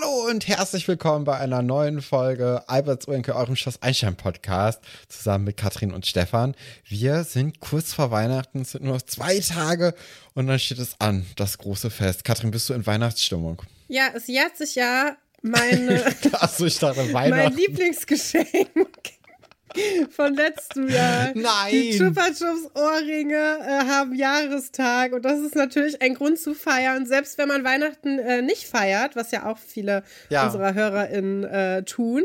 [0.00, 5.44] Hallo und herzlich willkommen bei einer neuen Folge Alberts Urenkel, eurem Schloss Einstein Podcast, zusammen
[5.44, 6.54] mit Katrin und Stefan.
[6.86, 9.94] Wir sind kurz vor Weihnachten, es sind nur noch zwei Tage
[10.34, 12.24] und dann steht es an, das große Fest.
[12.24, 13.62] Katrin, bist du in Weihnachtsstimmung?
[13.88, 17.56] Ja, es jährt sich ja meine, Achso, ich dachte mein Weihnachten.
[17.56, 18.68] Lieblingsgeschenk
[20.10, 21.30] von letztem Jahr.
[21.34, 21.70] Nein.
[21.70, 27.06] Die Chupa Chups Ohrringe äh, haben Jahrestag und das ist natürlich ein Grund zu feiern,
[27.06, 30.46] selbst wenn man Weihnachten äh, nicht feiert, was ja auch viele Ja.
[30.46, 32.24] unserer HörerInnen äh, tun.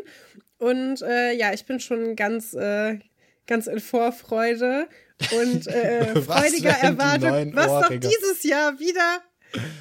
[0.58, 3.00] Und äh, ja, ich bin schon ganz, äh,
[3.48, 4.88] ganz in Vorfreude
[5.38, 9.22] und äh, freudiger Erwartung, was doch dieses Jahr wieder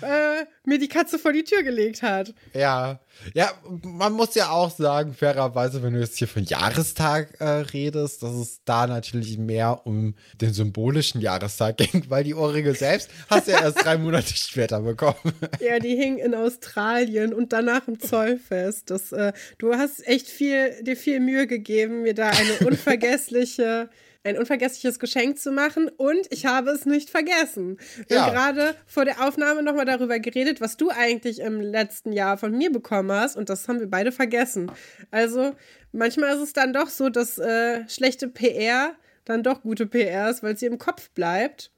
[0.01, 2.35] äh, mir die Katze vor die Tür gelegt hat.
[2.55, 3.01] Ja,
[3.35, 8.23] ja, man muss ja auch sagen, fairerweise, wenn du jetzt hier von Jahrestag äh, redest,
[8.23, 13.49] dass es da natürlich mehr um den symbolischen Jahrestag ging, weil die Ohrringe selbst hast
[13.49, 15.17] du ja erst drei Monate später bekommen.
[15.61, 18.91] Ja, die hing in Australien und danach im Zollfest.
[18.91, 23.89] Das, äh, du hast echt viel, dir viel Mühe gegeben, mir da eine unvergessliche,
[24.25, 27.79] ein unvergessliches Geschenk zu machen und ich habe es nicht vergessen.
[28.09, 28.27] Wir Ja.
[28.27, 32.57] haben gerade vor der Aufnahme nochmal darüber geredet, was du eigentlich im letzten Jahr von
[32.57, 34.71] mir bekommen hast und das haben wir beide vergessen.
[35.11, 35.55] Also
[35.93, 38.93] manchmal ist es dann doch so, dass äh, schlechte PR
[39.25, 41.71] dann doch gute PR ist, weil sie im Kopf bleibt.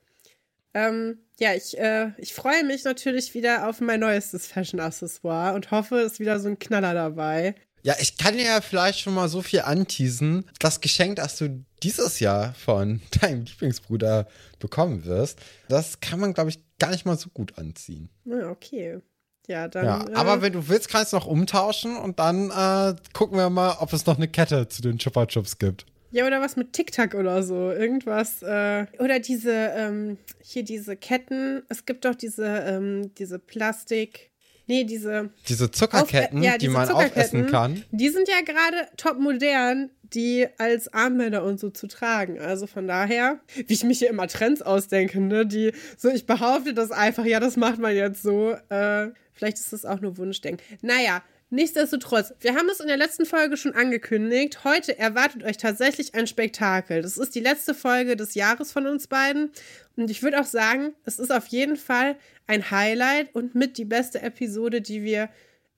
[0.74, 5.96] Ähm, ja, ich, äh, ich freue mich natürlich wieder auf mein neuestes Fashion-Accessoire und hoffe,
[6.00, 7.54] es ist wieder so ein Knaller dabei.
[7.84, 10.46] Ja, ich kann dir ja vielleicht schon mal so viel anteasen.
[10.58, 14.26] Das Geschenk, das du dieses Jahr von deinem Lieblingsbruder
[14.58, 18.08] bekommen wirst, das kann man, glaube ich, gar nicht mal so gut anziehen.
[18.26, 19.00] Okay.
[19.46, 19.84] Ja, dann.
[19.84, 23.50] Ja, äh, aber wenn du willst, kannst du noch umtauschen und dann äh, gucken wir
[23.50, 25.84] mal, ob es noch eine Kette zu den Chupa Chups gibt.
[26.10, 27.70] ja, oder was mit TikTok oder so.
[27.70, 28.42] Irgendwas.
[28.42, 31.62] Äh, oder diese, ähm, hier diese Ketten.
[31.68, 34.30] Es gibt doch diese, ähm, diese Plastik.
[34.66, 35.30] Nee, diese.
[35.48, 37.84] Diese Zuckerketten, Auf- ja, die diese man Zuckerketten, aufessen kann.
[37.90, 42.38] Die sind ja gerade top modern, die als Armbänder und so zu tragen.
[42.38, 45.44] Also von daher, wie ich mich hier immer Trends ausdenke, ne?
[45.46, 48.52] Die, so ich behaupte das einfach, ja, das macht man jetzt so.
[48.70, 50.64] Äh, vielleicht ist das auch nur Wunschdenken.
[50.82, 51.22] Naja.
[51.54, 54.64] Nichtsdestotrotz, wir haben es in der letzten Folge schon angekündigt.
[54.64, 57.00] Heute erwartet euch tatsächlich ein Spektakel.
[57.00, 59.52] Das ist die letzte Folge des Jahres von uns beiden.
[59.94, 62.16] Und ich würde auch sagen, es ist auf jeden Fall
[62.48, 65.28] ein Highlight und mit die beste Episode, die wir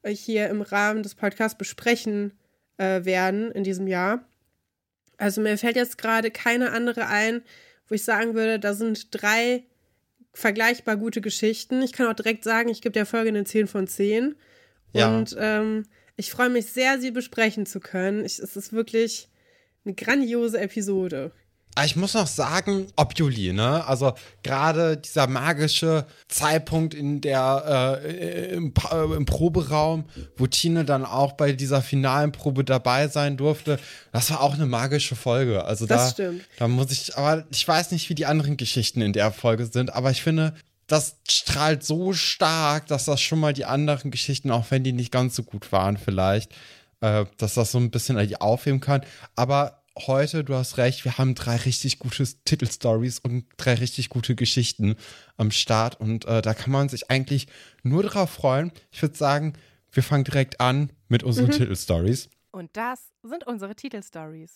[0.06, 2.32] hier im Rahmen des Podcasts besprechen
[2.78, 4.24] äh, werden in diesem Jahr.
[5.18, 7.42] Also mir fällt jetzt gerade keine andere ein,
[7.86, 9.62] wo ich sagen würde, da sind drei
[10.32, 11.82] vergleichbar gute Geschichten.
[11.82, 14.36] Ich kann auch direkt sagen, ich gebe der Folge eine 10 von 10.
[14.98, 15.16] Ja.
[15.16, 15.84] Und ähm,
[16.16, 18.24] ich freue mich sehr, sie besprechen zu können.
[18.24, 19.28] Ich, es ist wirklich
[19.84, 21.32] eine grandiose Episode.
[21.76, 23.86] Aber ich muss noch sagen, ob Juli, ne?
[23.86, 30.06] Also gerade dieser magische Zeitpunkt in der äh, im, äh, im Proberaum,
[30.38, 33.78] wo Tine dann auch bei dieser finalen Probe dabei sein durfte,
[34.10, 35.66] das war auch eine magische Folge.
[35.66, 36.48] Also Das da, stimmt.
[36.58, 39.92] da muss ich, aber ich weiß nicht, wie die anderen Geschichten in der Folge sind,
[39.92, 40.54] aber ich finde,
[40.86, 45.12] das strahlt so stark, dass das schon mal die anderen Geschichten, auch wenn die nicht
[45.12, 46.52] ganz so gut waren, vielleicht,
[47.00, 49.02] äh, dass das so ein bisschen aufheben kann.
[49.34, 54.34] Aber heute, du hast recht, wir haben drei richtig gute Titelstories und drei richtig gute
[54.34, 54.96] Geschichten
[55.36, 57.48] am Start und äh, da kann man sich eigentlich
[57.82, 58.72] nur drauf freuen.
[58.90, 59.54] Ich würde sagen,
[59.90, 62.28] wir fangen direkt an mit unseren Titelstories.
[62.52, 64.52] Und das sind unsere Titelstories.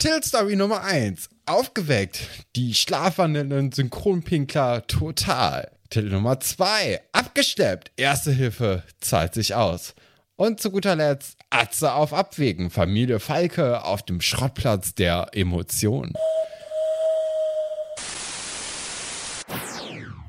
[0.00, 1.28] Titelstory Nummer 1.
[1.44, 2.20] Aufgeweckt.
[2.54, 5.72] Die schlafwandelnden Synchronpinkler total.
[5.90, 7.00] Titel Nummer 2.
[7.10, 7.90] Abgeschleppt.
[7.96, 9.96] Erste Hilfe zahlt sich aus.
[10.36, 12.70] Und zu guter Letzt Atze auf Abwägen.
[12.70, 16.12] Familie Falke auf dem Schrottplatz der Emotionen.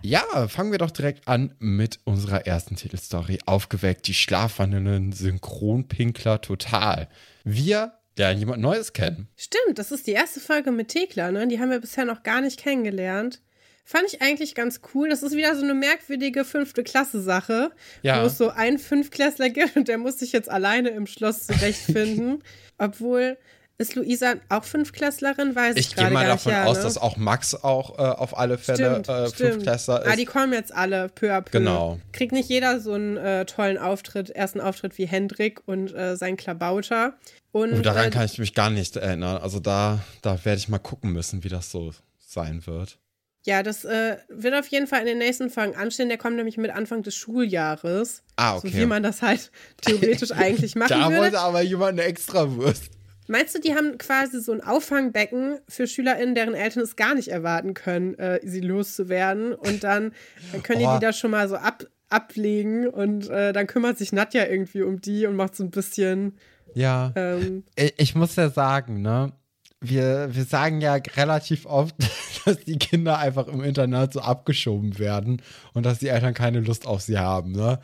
[0.02, 3.38] Ja, fangen wir doch direkt an mit unserer ersten Titelstory.
[3.46, 7.08] Aufgeweckt, die schlafwandelnden Synchronpinkler total.
[7.44, 9.28] Wir lernen jemand Neues kennen.
[9.36, 11.48] Stimmt, das ist die erste Folge mit Thekla, ne?
[11.48, 13.42] Die haben wir bisher noch gar nicht kennengelernt.
[13.86, 15.10] Fand ich eigentlich ganz cool.
[15.10, 17.72] Das ist wieder so eine merkwürdige fünfte Klasse-Sache,
[18.04, 18.22] Ja.
[18.22, 22.44] wo es so einen Fünfklässler gibt und der muss sich jetzt alleine im Schloss zurechtfinden.
[22.78, 23.38] Obwohl,
[23.80, 25.56] ist Luisa auch Fünfklässlerin?
[25.56, 26.46] Weiß ich, Ich gehe gerade mal gar nicht.
[26.46, 26.84] davon ja, aus, ne?
[26.84, 29.52] dass auch Max auch äh, auf alle Fälle Stimmt, äh, stimmt.
[29.54, 30.20] Fünftklässler Ah, ist.
[30.20, 31.58] die kommen jetzt alle peu à peu.
[31.58, 31.98] Genau.
[32.12, 36.38] Kriegt nicht jeder so einen äh, tollen Auftritt, ersten Auftritt wie Hendrik und äh, sein
[36.38, 37.18] Klabauter.
[37.52, 39.38] Und Und daran äh, kann ich mich gar nicht erinnern.
[39.42, 43.00] Also da, da werde ich mal gucken müssen, wie das so sein wird.
[43.46, 46.10] Ja, das äh, wird auf jeden Fall in den nächsten Folgen anstehen.
[46.10, 48.22] Der kommt nämlich mit Anfang des Schuljahres.
[48.36, 48.78] Ah, So okay.
[48.82, 49.52] wie man das halt
[49.82, 51.22] theoretisch eigentlich machen da würde.
[51.22, 52.90] wollte aber jemand eine extra Wurst.
[53.28, 57.28] Meinst du, die haben quasi so ein Auffangbecken für SchülerInnen, deren Eltern es gar nicht
[57.30, 59.54] erwarten können, äh, sie loszuwerden?
[59.54, 60.14] Und dann,
[60.52, 60.94] dann können Oh.
[60.94, 64.82] die die da schon mal so ab, ablegen und äh, dann kümmert sich Nadja irgendwie
[64.82, 66.38] um die und macht so ein bisschen.
[66.74, 67.12] Ja.
[67.16, 67.64] Ähm,
[67.98, 69.34] Ich, muss ja sagen, ne?
[69.82, 71.96] Wir, wir sagen ja relativ oft,
[72.46, 75.42] dass die Kinder einfach im Internat so abgeschoben werden
[75.74, 77.80] und dass die Eltern keine Lust auf sie haben, ne?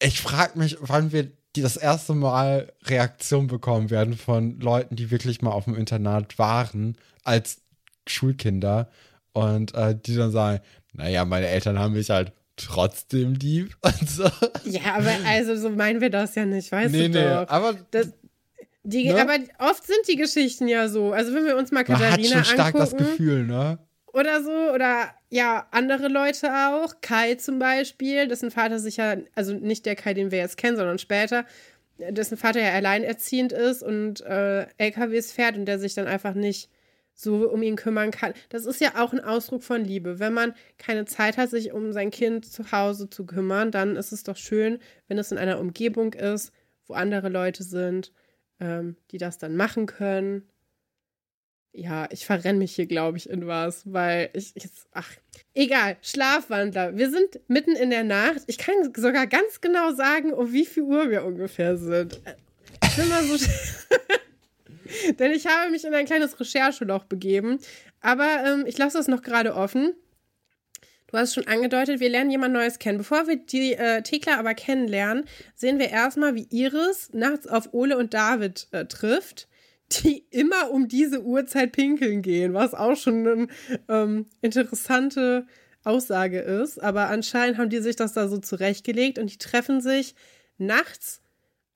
[0.00, 5.10] Ich frage mich, wann wir die das erste Mal Reaktion bekommen werden von Leuten, die
[5.10, 7.62] wirklich mal auf dem Internat waren, als
[8.06, 8.90] Schulkinder
[9.32, 10.60] und äh, die dann sagen,
[10.92, 14.30] naja, meine Eltern haben mich halt trotzdem lieb und so.
[14.64, 17.48] ja, aber also so meinen wir das ja nicht, weißt nee, du nee, doch.
[17.48, 18.12] aber Das,
[18.84, 19.20] die, Ne?
[19.20, 21.12] Aber oft sind die Geschichten ja so.
[21.12, 23.78] Also wenn wir uns mal man hat Katharina schon stark das angucken Gefühl, ne?
[24.12, 29.86] oder so oder ja andere Leute auch, Kai zum Beispiel, dessen Vater sicher, also nicht
[29.86, 31.44] der Kai, den wir jetzt kennen, sondern später,
[31.98, 36.70] dessen Vater ja alleinerziehend ist und äh, LKWs fährt und der sich dann einfach nicht
[37.20, 38.32] so um ihn kümmern kann.
[38.48, 40.20] Das ist ja auch ein Ausdruck von Liebe.
[40.20, 44.12] Wenn man keine Zeit hat, sich um sein Kind zu Hause zu kümmern, dann ist
[44.12, 44.78] es doch schön,
[45.08, 46.52] wenn es in einer Umgebung ist,
[46.86, 48.12] wo andere Leute sind,
[48.60, 50.48] ähm, die das dann machen können.
[51.72, 55.10] Ja, ich verrenne mich hier, glaube ich, in was, weil ich jetzt, ach,
[55.54, 56.96] egal, Schlafwandler.
[56.96, 58.42] Wir sind mitten in der Nacht.
[58.46, 62.20] Ich kann sogar ganz genau sagen, um wie viel Uhr wir ungefähr sind.
[62.84, 63.36] Ich bin mal so.
[65.18, 67.58] Denn ich habe mich in ein kleines Rechercheloch begeben.
[68.00, 69.94] Aber ähm, ich lasse das noch gerade offen.
[71.10, 72.98] Du hast schon angedeutet, wir lernen jemand Neues kennen.
[72.98, 75.24] Bevor wir die äh, Thekla aber kennenlernen,
[75.54, 79.48] sehen wir erstmal, wie Iris nachts auf Ole und David äh, trifft,
[79.90, 83.48] die immer um diese Uhrzeit pinkeln gehen, was auch schon eine
[83.88, 85.46] ähm, interessante
[85.82, 86.82] Aussage ist.
[86.82, 90.14] Aber anscheinend haben die sich das da so zurechtgelegt und die treffen sich
[90.58, 91.22] nachts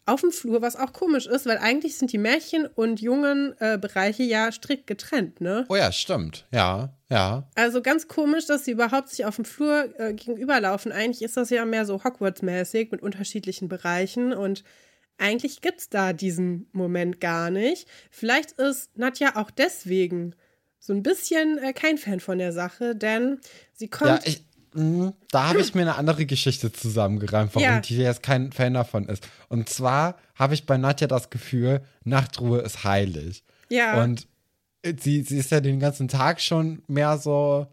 [0.04, 3.78] auf dem Flur, was auch komisch ist, weil eigentlich sind die Mädchen- und jungen äh,
[3.78, 5.64] Bereiche ja strikt getrennt, ne?
[5.68, 6.46] Oh ja, stimmt.
[6.52, 7.48] Ja, ja.
[7.54, 10.90] Also ganz komisch, dass sie überhaupt sich auf dem Flur äh, gegenüberlaufen.
[10.90, 14.64] Eigentlich ist das ja mehr so Hogwarts-mäßig mit unterschiedlichen Bereichen und
[15.18, 17.86] eigentlich gibt es da diesen Moment gar nicht.
[18.10, 20.34] Vielleicht ist Nadja auch deswegen
[20.80, 23.38] so ein bisschen äh, kein Fan von der Sache, denn
[23.72, 24.10] sie kommt.
[24.10, 24.44] Ja, ich,
[24.74, 27.80] da habe ich mir eine andere Geschichte zusammengereimt, warum Ja.
[27.80, 29.26] die jetzt kein Fan davon ist.
[29.48, 33.44] Und zwar habe ich bei Nadja das Gefühl, Nachtruhe ist heilig.
[33.68, 34.26] ja, Und
[35.00, 37.66] sie, sie ist ja den ganzen Tag schon mehr so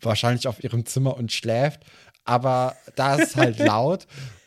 [0.00, 1.80] wahrscheinlich auf ihrem Zimmer und schläft,
[2.24, 4.06] aber da ist halt laut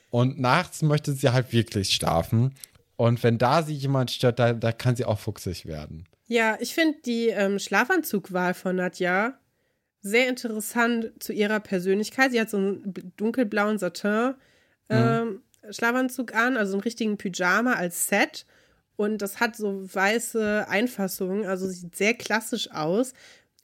[0.10, 2.56] und nachts möchte sie halt wirklich schlafen.
[2.96, 6.06] Und wenn da sie jemand stört, da, da kann sie auch fuchsig werden.
[6.28, 9.34] ja, ich finde die ähm, Schlafanzugwahl von Nadja
[10.04, 12.32] sehr interessant zu ihrer Persönlichkeit.
[12.32, 14.36] Sie hat so einen dunkelblauen Satin
[14.90, 18.46] ähm, Schlafanzug an, also einen richtigen Pyjama als Set.
[18.96, 23.14] Und das hat so weiße Einfassungen, also sieht sehr klassisch aus.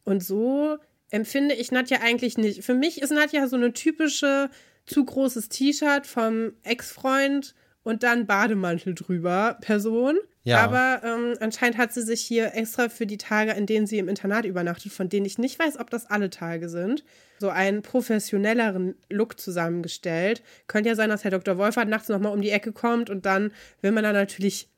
[0.05, 0.77] Und so
[1.11, 2.63] empfinde ich Nadja eigentlich nicht.
[2.63, 4.49] Für mich ist Nadja so eine typische
[4.85, 7.53] zu großes T-Shirt vom Ex-Freund
[7.83, 10.17] und dann Bademantel drüber Person.
[10.43, 10.63] Ja.
[10.63, 14.07] Aber ähm, anscheinend hat sie sich hier extra für die Tage, in denen sie im
[14.07, 17.03] Internat übernachtet, von denen ich nicht weiß, ob das alle Tage sind,
[17.39, 20.41] so einen professionelleren Look zusammengestellt.
[20.67, 21.57] Könnte ja sein, dass Herr Dr.
[21.57, 24.69] Wolfert nachts nochmal um die Ecke kommt und dann will man dann natürlich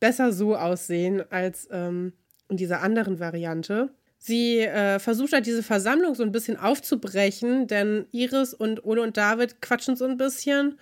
[0.00, 2.12] besser so aussehen als ähm,
[2.48, 3.90] in dieser anderen Variante.
[4.18, 9.16] Sie äh, versucht halt diese Versammlung so ein bisschen aufzubrechen, denn Iris und Ole und
[9.16, 10.78] David quatschen so ein bisschen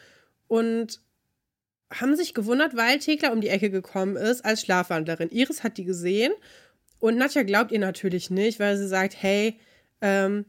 [0.49, 1.00] und
[2.01, 5.31] haben sich gewundert, weil Thekla um die Ecke gekommen ist als Schlafwandlerin.
[5.31, 6.33] Iris hat die gesehen
[6.99, 9.59] und Nadja glaubt ihr natürlich nicht, weil sie sagt, hey,
[10.01, 10.45] ähm,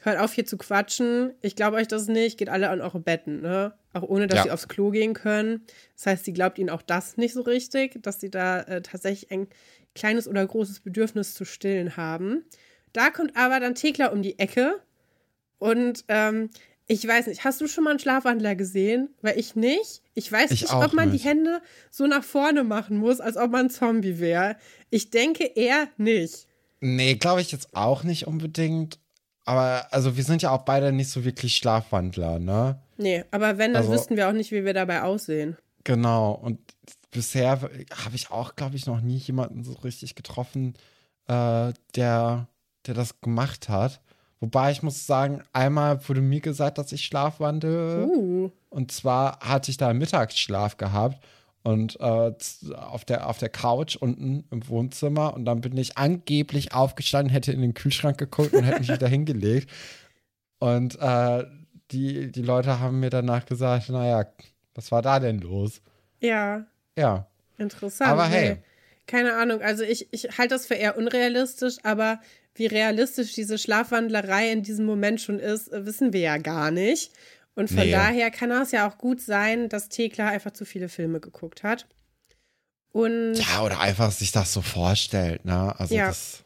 [0.00, 3.40] hört auf hier zu quatschen, ich glaube euch das nicht, geht alle an eure Betten,
[3.40, 3.74] ne?
[3.92, 4.42] Auch ohne, dass Ja.
[4.44, 5.64] sie aufs Klo gehen können.
[5.96, 9.30] Das heißt, sie glaubt ihnen auch das nicht so richtig, dass sie da äh, tatsächlich
[9.30, 9.48] ein
[9.94, 12.44] kleines oder großes Bedürfnis zu stillen haben.
[12.92, 14.80] Da kommt aber dann Thekla um die Ecke
[15.58, 16.50] und ähm,
[16.86, 19.08] ich weiß nicht, hast du schon mal einen Schlafwandler gesehen?
[19.22, 20.02] Weil ich nicht.
[20.14, 21.24] Ich weiß Ich nicht, ob man nicht.
[21.24, 24.56] die Hände so nach vorne machen muss, als ob man ein Zombie wäre.
[24.90, 26.46] Ich denke eher nicht.
[26.80, 28.98] Nee, glaube ich jetzt auch nicht unbedingt.
[29.44, 32.80] Aber also wir sind ja auch beide nicht so wirklich Schlafwandler, ne?
[32.96, 35.56] Nee, aber wenn, dann Also- wüssten wir auch nicht, wie wir dabei aussehen.
[35.84, 36.32] Genau.
[36.32, 36.58] Und
[37.10, 40.74] bisher habe ich auch, glaube ich, noch nie jemanden so richtig getroffen,
[41.28, 42.48] äh, der,
[42.86, 44.00] der das gemacht hat.
[44.40, 48.06] Wobei ich muss sagen, einmal wurde mir gesagt, dass ich schlafwandle.
[48.06, 48.50] Uh.
[48.68, 51.24] Und zwar hatte ich da einen Mittagsschlaf gehabt
[51.62, 52.32] und äh,
[52.76, 55.34] auf, der, auf der Couch unten im Wohnzimmer.
[55.34, 59.08] Und dann bin ich angeblich aufgestanden, hätte in den Kühlschrank geguckt und hätte mich wieder
[59.08, 59.70] hingelegt.
[60.58, 61.44] Und äh,
[61.90, 64.26] die, die Leute haben mir danach gesagt, naja,
[64.74, 65.80] was war da denn los?
[66.20, 66.66] Ja.
[66.96, 67.26] Ja.
[67.58, 68.10] Interessant.
[68.10, 68.54] Aber hey.
[68.54, 68.62] Nee.
[69.06, 69.62] Keine Ahnung.
[69.62, 72.20] Also ich, ich halte das für eher unrealistisch, aber
[72.54, 77.12] wie realistisch diese Schlafwandlerei in diesem Moment schon ist, äh, wissen wir ja gar nicht.
[77.54, 77.90] Und von Nee.
[77.92, 81.86] daher kann es ja auch gut sein, dass Thekla einfach zu viele Filme geguckt hat.
[82.92, 85.74] Und Ja, oder einfach sich das so vorstellt, ne?
[85.78, 86.08] Also Ja.
[86.08, 86.44] das.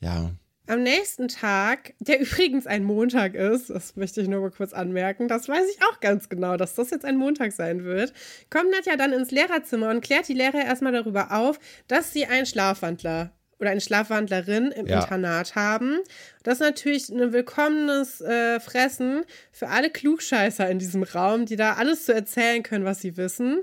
[0.00, 0.30] Ja.
[0.66, 5.28] Am nächsten Tag, der übrigens ein Montag ist, das möchte ich nur mal kurz anmerken,
[5.28, 8.12] das weiß ich auch ganz genau, dass das jetzt ein Montag sein wird,
[8.50, 11.58] kommt Nadja dann ins Lehrerzimmer und klärt die Lehrer erstmal darüber auf,
[11.88, 15.00] dass sie einen Schlafwandler oder eine Schlafwandlerin im Ja.
[15.00, 15.98] Internat haben.
[16.42, 21.74] Das ist natürlich ein willkommenes äh, Fressen für alle Klugscheißer in diesem Raum, die da
[21.74, 23.62] alles zu erzählen können, was sie wissen.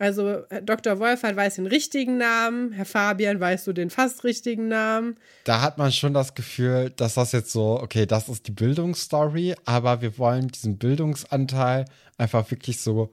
[0.00, 0.98] Also äh, Dr.
[0.98, 5.16] Wolfert weiß den richtigen Namen, Herr Fabian weiß so den fast richtigen Namen.
[5.44, 9.54] Da hat man schon das Gefühl, dass das jetzt so, okay, das ist die Bildungsstory,
[9.66, 11.84] aber wir wollen diesen Bildungsanteil
[12.16, 13.10] einfach wirklich so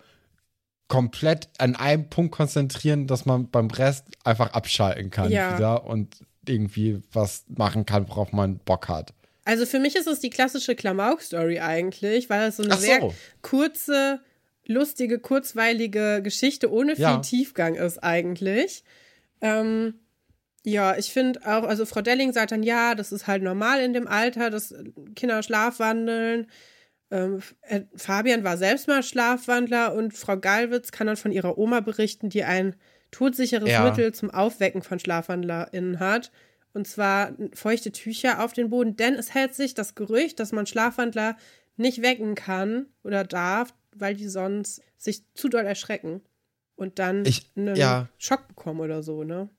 [0.87, 5.57] komplett an einem Punkt konzentrieren, dass man beim Rest einfach abschalten kann Ja.
[5.57, 6.15] wieder und
[6.47, 9.13] irgendwie was machen kann, worauf man Bock hat.
[9.43, 12.81] Also für mich ist es die klassische Klamauk-Story eigentlich, weil es so eine so.
[12.81, 13.09] sehr
[13.41, 14.21] kurze,
[14.67, 17.17] lustige, kurzweilige Geschichte ohne viel Ja.
[17.17, 18.83] Tiefgang ist eigentlich.
[19.41, 19.95] Ähm,
[20.63, 23.93] ja, ich finde auch, also Frau Delling sagt dann, ja, das ist halt normal in
[23.93, 24.73] dem Alter, dass
[25.15, 26.47] Kinder schlafwandeln.
[27.09, 31.79] Ähm, äh, Fabian war selbst mal Schlafwandler und Frau Galwitz kann dann von ihrer Oma
[31.79, 32.75] berichten, die ein
[33.11, 33.85] todsicheres Ja.
[33.85, 36.31] Mittel zum Aufwecken von SchlafwandlerInnen hat.
[36.73, 40.67] Und zwar feuchte Tücher auf den Boden, denn es hält sich das Gerücht, dass man
[40.67, 41.37] Schlafwandler
[41.77, 46.21] nicht wecken kann oder darf, weil die sonst sich zu doll erschrecken
[46.75, 48.07] und dann Ich- einen ja.
[48.17, 49.49] Schock bekommen oder so, ne?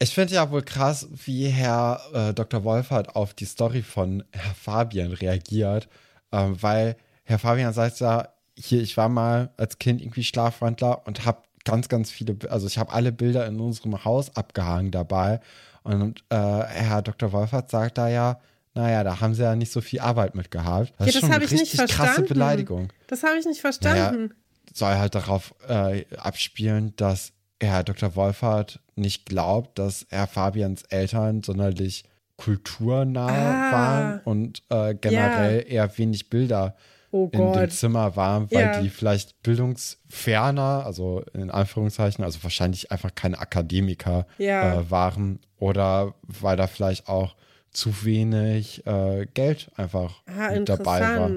[0.00, 2.62] Ich finde ja wohl krass, wie Herr äh, Dr.
[2.62, 5.88] Wolfert auf die Story von Herr Fabian reagiert,
[6.30, 11.24] ähm, weil Herr Fabian sagt ja, hier, ich war mal als Kind irgendwie Schlafwandler und
[11.24, 15.40] habe ganz, ganz viele, also ich habe alle Bilder in unserem Haus abgehangen dabei
[15.82, 17.32] und äh, Herr Dr.
[17.32, 18.40] Wolfert sagt da ja,
[18.78, 20.92] naja, da haben sie ja nicht so viel Arbeit mit gehabt.
[20.98, 22.22] Das Ja, ist das schon hab eine richtig krasse.
[22.22, 24.34] Beleidigung Das habe ich nicht verstanden.
[24.72, 28.14] soll halt darauf äh, abspielen, dass Herr Dr.
[28.14, 32.04] Wolfert nicht glaubt, dass Herr Fabians Eltern sonderlich
[32.36, 33.72] kulturnah Ah.
[33.72, 36.76] waren und äh, generell eher wenig Bilder
[37.10, 37.70] Oh in dem.
[37.70, 38.80] Zimmer waren, weil Ja.
[38.80, 44.80] die vielleicht bildungsferner, also in Anführungszeichen, also wahrscheinlich einfach keine Akademiker Ja.
[44.80, 47.34] äh, waren oder weil da vielleicht auch
[47.78, 51.30] zu wenig äh, Geld einfach Ah, mit dabei war.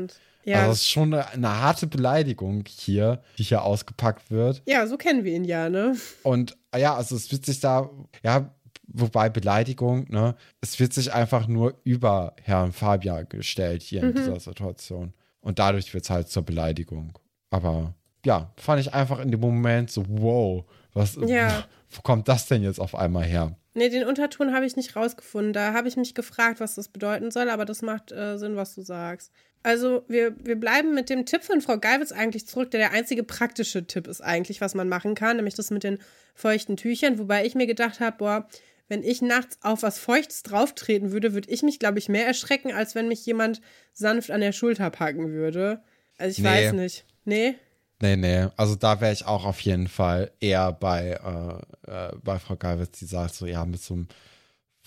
[0.43, 0.62] Ja.
[0.62, 4.63] Also es ist schon eine, eine harte Beleidigung hier, die hier ausgepackt wird.
[4.65, 5.95] ja, so kennen wir ihn ja, ne?
[6.24, 7.89] Und ja, also es wird sich da,
[8.24, 8.51] ja,
[8.88, 14.10] wobei Beleidigung, ne, es wird sich einfach nur über Herrn Fabian gestellt hier Mhm.
[14.10, 15.13] in dieser Situation.
[15.41, 17.17] Und dadurch wird es halt zur Beleidigung.
[17.51, 17.93] Aber
[18.25, 21.65] ja, fand ich einfach in dem Moment so, wow, was, Ja.
[21.89, 23.55] wo kommt das denn jetzt auf einmal her?
[23.74, 25.53] Nee, den Unterton habe ich nicht rausgefunden.
[25.53, 28.75] Da habe ich mich gefragt, was das bedeuten soll, aber das macht äh, Sinn, was
[28.75, 29.31] du sagst.
[29.63, 33.24] Also, wir, wir bleiben mit dem Tipp von Frau Geilwitz eigentlich zurück, der der einzige
[33.24, 36.00] praktische Tipp ist eigentlich, was man machen kann, nämlich das mit den
[36.33, 37.19] feuchten Tüchern.
[37.19, 38.48] Wobei ich mir gedacht habe, boah,
[38.89, 42.74] wenn ich nachts auf was Feuchtes drauftreten würde, würde ich mich, glaube ich, mehr erschrecken,
[42.74, 43.62] als wenn mich jemand
[43.93, 45.81] sanft an der Schulter packen würde.
[46.17, 46.50] Also, ich Nee.
[46.50, 47.05] weiß nicht.
[47.24, 47.55] Nee?
[48.01, 52.39] Nee, nee, also da wäre ich auch auf jeden Fall eher bei, äh, äh, bei
[52.39, 54.08] Frau Galwitz, die sagt so, ja, mit so einem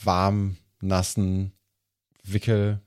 [0.02, 1.52] warmen, nassen
[2.25, 2.80] Wickel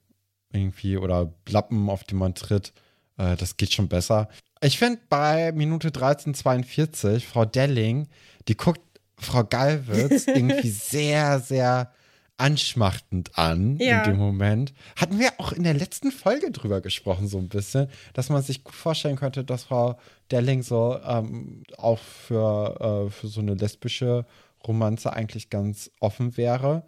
[0.51, 2.73] irgendwie oder Lappen, auf den man tritt,
[3.17, 4.27] äh, das geht schon besser.
[4.59, 8.09] Ich finde bei Minute 13,42, Frau Delling,
[8.49, 8.81] die guckt
[9.17, 11.93] Frau Galwitz irgendwie sehr, sehr
[12.37, 14.03] anschmachtend an Ja.
[14.03, 14.73] in dem Moment.
[14.95, 18.63] Hatten wir auch in der letzten Folge drüber gesprochen, so ein bisschen, dass man sich
[18.63, 19.99] gut vorstellen könnte, dass Frau
[20.31, 24.25] Delling so ähm, auch für, äh, für so eine lesbische
[24.65, 26.85] Romanze eigentlich ganz offen wäre.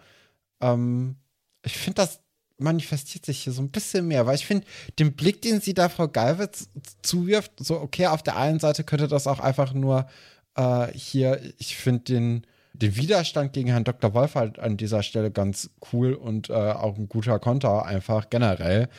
[0.61, 1.15] Ähm,
[1.65, 2.21] ich finde, das
[2.57, 4.65] manifestiert sich hier so ein bisschen mehr, weil ich finde,
[4.99, 6.69] den Blick, den sie da Frau Galwitz
[7.01, 10.07] zuwirft, so, okay, auf der einen Seite könnte das auch einfach nur
[10.55, 12.47] äh, hier, ich finde den,
[12.81, 14.13] den Widerstand gegen Herrn Dr.
[14.13, 18.89] Wolf halt an dieser Stelle ganz cool und äh, auch ein guter Konter einfach generell.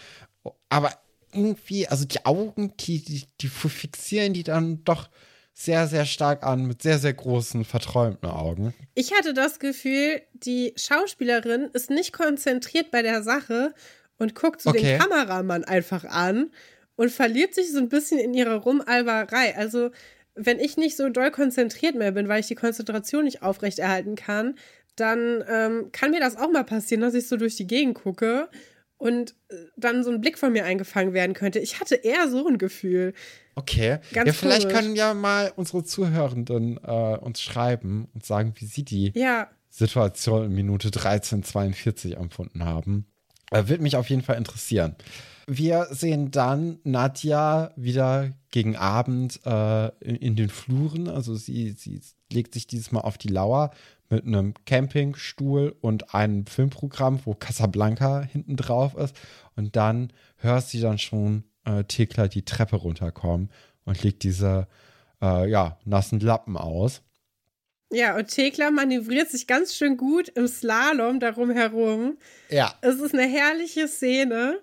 [0.68, 0.92] Aber
[1.32, 5.08] irgendwie, also die Augen, die, die, die fixieren die dann doch
[5.52, 8.72] sehr, sehr stark an, mit sehr, sehr großen, verträumten Augen.
[8.94, 13.74] Ich hatte das Gefühl, die Schauspielerin ist nicht konzentriert bei der Sache
[14.18, 14.82] und guckt so Okay.
[14.82, 16.50] den Kameramann einfach an
[16.96, 19.56] und verliert sich so ein bisschen in ihrer Rumalberei.
[19.56, 19.90] Also,
[20.34, 24.54] wenn ich nicht so doll konzentriert mehr bin, weil ich die Konzentration nicht aufrechterhalten kann,
[24.96, 28.48] dann ähm, kann mir das auch mal passieren, dass ich so durch die Gegend gucke
[28.98, 31.58] und äh, dann so ein Blick von mir eingefangen werden könnte.
[31.58, 33.14] Ich hatte eher so ein Gefühl.
[33.54, 33.98] Okay.
[34.12, 34.76] Ganz ja, vielleicht komisch.
[34.76, 40.44] können ja mal unsere Zuhörenden äh, uns schreiben und sagen, wie sie die Ja, Situation
[40.46, 43.06] in Minute 13,42 empfunden haben.
[43.50, 44.96] Äh, Würde mich auf jeden Fall interessieren.
[45.52, 51.08] Wir sehen dann Nadja wieder gegen Abend äh, in, in den Fluren.
[51.08, 53.72] Also sie, sie legt sich dieses Mal auf die Lauer
[54.08, 59.16] mit einem Campingstuhl und einem Filmprogramm, wo Casablanca hinten drauf ist.
[59.56, 63.50] Und dann hört sie dann schon äh, Thekla die Treppe runterkommen
[63.84, 64.68] und legt diese
[65.20, 67.02] äh, ja, nassen Lappen aus.
[67.90, 72.18] ja, und Thekla manövriert sich ganz schön gut im Slalom darum herum.
[72.50, 72.72] Ja.
[72.82, 74.60] Es ist eine herrliche Szene.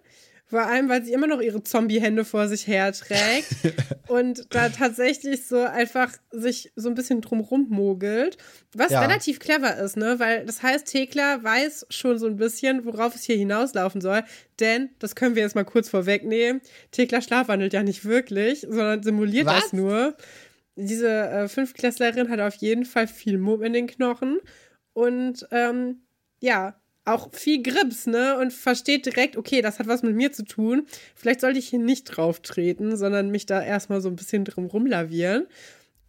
[0.49, 3.47] Vor allem, weil sie immer noch ihre Zombie-Hände vor sich herträgt
[4.07, 8.37] und da tatsächlich so einfach sich so ein bisschen drumrum mogelt.
[8.73, 9.01] Was Ja.
[9.01, 10.19] relativ clever ist, ne?
[10.19, 14.23] Weil das heißt, Thekla weiß schon so ein bisschen, worauf es hier hinauslaufen soll.
[14.61, 16.61] Denn, das können wir jetzt mal kurz vorwegnehmen,
[16.91, 19.63] Thekla schlafwandelt ja nicht wirklich, sondern simuliert Was?
[19.63, 20.15] das nur.
[20.77, 24.39] Diese äh, Fünftklässlerin hat auf jeden Fall viel Mumm in den Knochen
[24.93, 26.03] und ähm,
[26.39, 28.37] ja, auch viel Grips, ne?
[28.37, 30.85] Und versteht direkt, okay, das hat was mit mir zu tun.
[31.15, 34.65] Vielleicht sollte ich hier nicht drauf treten, sondern mich da erstmal so ein bisschen drum
[34.65, 35.47] rumlavieren.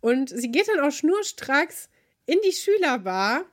[0.01, 1.89] Und sie geht dann auch schnurstracks
[2.27, 3.45] in die Schülerbar.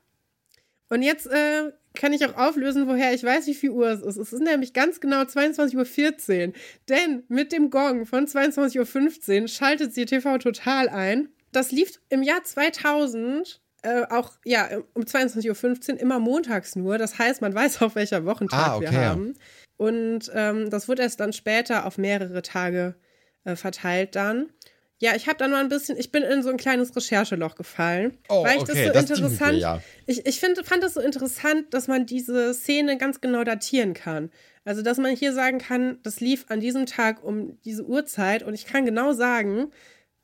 [0.90, 4.18] Und jetzt äh, kann ich auch auflösen, woher ich weiß, wie viel Uhr es ist.
[4.18, 6.54] Es ist nämlich ganz genau 22.14 Uhr.
[6.90, 11.30] Denn mit dem Gong von 22.15 Uhr schaltet sie TV Total ein.
[11.52, 16.98] Das lief im Jahr 2000 äh, auch ja um 22.15 Uhr immer montags nur.
[16.98, 18.92] Das heißt, man weiß auch, welcher Wochentag Ah, okay.
[18.92, 19.34] wir haben.
[19.78, 22.96] Und ähm, das wird erst dann später auf mehrere Tage
[23.44, 24.50] äh, verteilt dann.
[24.98, 28.18] Ja, ich habe dann mal ein bisschen, ich bin in so ein kleines Rechercheloch gefallen,
[28.30, 29.82] Oh, weil ich okay, das so das interessant, ja.
[30.06, 34.32] ich, ich find, fand es so interessant, dass man diese Szene ganz genau datieren kann.
[34.64, 38.54] Also, dass man hier sagen kann, das lief an diesem Tag um diese Uhrzeit und
[38.54, 39.68] ich kann genau sagen,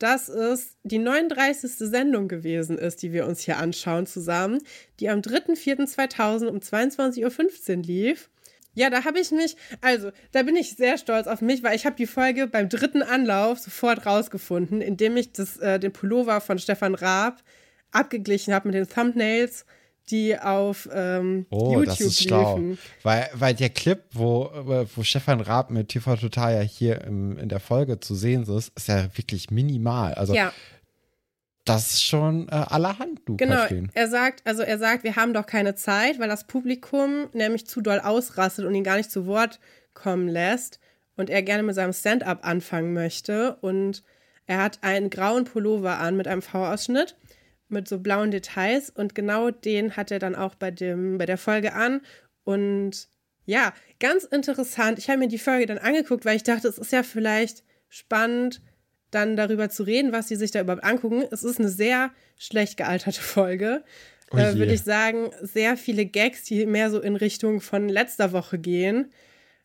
[0.02, 1.72] dass es die 39.
[1.78, 4.60] Sendung gewesen ist, die wir uns hier anschauen zusammen,
[5.00, 8.30] die am 3.4.2000 um 22.15 Uhr lief.
[8.74, 11.86] Ja, da habe ich mich, also da bin ich sehr stolz auf mich, weil ich
[11.86, 16.58] habe die Folge beim dritten Anlauf sofort rausgefunden, indem ich das, äh, den Pullover von
[16.58, 17.44] Stefan Raab
[17.92, 19.66] abgeglichen habe mit den Thumbnails,
[20.10, 22.58] die auf ähm, Oh, YouTube das ist schlau.
[22.58, 22.78] liefen.
[23.04, 24.50] Weil, weil der Clip, wo,
[24.96, 28.72] wo Stefan Raab mit TV Total ja hier im, in der Folge zu sehen ist,
[28.76, 30.14] ist ja wirklich minimal.
[30.16, 30.52] Also Ja,
[31.66, 33.66] das ist schon äh, allerhand, du genau.
[33.94, 37.82] Er sagt, also er sagt, wir haben doch keine Zeit, weil das Publikum nämlich zu
[37.82, 39.60] doll ausrastet und ihn gar nicht zu Wort
[39.94, 40.80] kommen lässt
[41.18, 44.04] und er gerne mit seinem Stand-up anfangen möchte und
[44.48, 47.16] er hat einen grauen Pullover an mit einem V-Ausschnitt
[47.72, 51.38] mit so blauen Details und genau den hat er dann auch bei dem bei der
[51.38, 52.02] Folge an
[52.44, 53.08] und
[53.46, 55.00] ja, ganz interessant.
[55.00, 58.62] Ich habe mir die Folge dann angeguckt, weil ich dachte, es ist ja vielleicht spannend,
[59.10, 61.24] dann darüber zu reden, was sie sich da überhaupt angucken.
[61.32, 63.84] Es ist eine sehr schlecht gealterte Folge.
[64.32, 64.56] Oh Äh.
[64.56, 69.12] Würde ich sagen, sehr viele Gags, die mehr so in Richtung von letzter Woche gehen.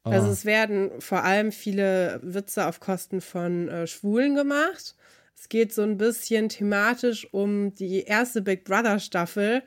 [0.02, 0.32] Also Ah.
[0.32, 4.96] es werden vor allem viele Witze auf Kosten von äh, Schwulen gemacht.
[5.38, 9.62] Es geht so ein bisschen thematisch um die erste Big Brother Staffel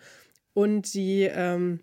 [0.53, 1.79] und die ähm,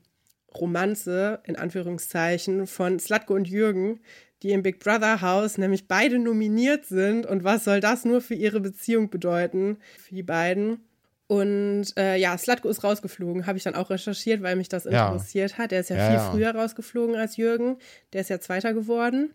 [0.55, 4.01] Romanze, in Anführungszeichen, von Slatko und Jürgen,
[4.43, 7.27] die im Big Brother Haus nämlich beide nominiert sind.
[7.27, 10.81] Und was soll das nur für ihre Beziehung bedeuten, für die beiden?
[11.29, 15.07] Und äh, ja, Slatko ist rausgeflogen, habe ich dann auch recherchiert, weil mich das Ja.
[15.09, 15.71] interessiert hat.
[15.71, 16.31] Der ist ja, Ja, viel ja.
[16.31, 17.79] früher rausgeflogen als Jürgen.
[18.13, 19.33] Der ist ja Zweiter geworden.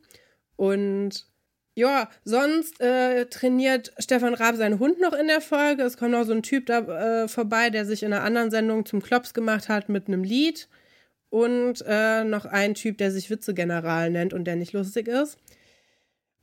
[0.56, 1.28] Und
[1.82, 5.82] ja, sonst äh, trainiert Stefan Raab seinen Hund noch in der Folge.
[5.82, 8.86] Es kommt noch so ein Typ da äh, vorbei, der sich in einer anderen Sendung
[8.86, 10.70] zum Klops gemacht hat mit einem Lied.
[11.32, 15.40] Und äh, noch ein Typ, der sich Witzegeneral nennt und der nicht lustig ist.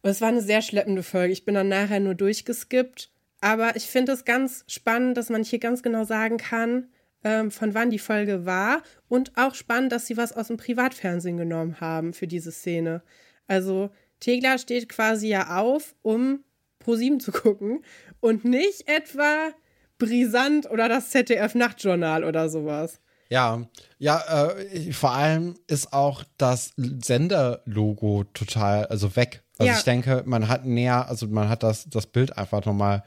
[0.02, 1.32] Und es war eine sehr schleppende Folge.
[1.32, 3.10] Ich bin dann nachher nur durchgeskippt.
[3.40, 6.88] Aber ich finde es ganz spannend, dass man hier ganz genau sagen kann,
[7.22, 8.82] ähm, von wann die Folge war.
[9.08, 13.02] Und auch spannend, dass sie was aus dem Privatfernsehen genommen haben für diese Szene.
[13.46, 16.44] Also Tegler steht quasi ja auf, um
[16.78, 17.82] ProSieben zu gucken
[18.20, 19.50] und nicht etwa
[19.98, 23.00] brisant oder das ZDF-Nachtjournal oder sowas.
[23.30, 23.66] Ja,
[23.98, 29.42] ja, äh, vor allem ist auch das Senderlogo total, also weg.
[29.58, 29.76] Also Ja.
[29.78, 33.02] ich denke, man hat näher, also man hat das, das Bild einfach nochmal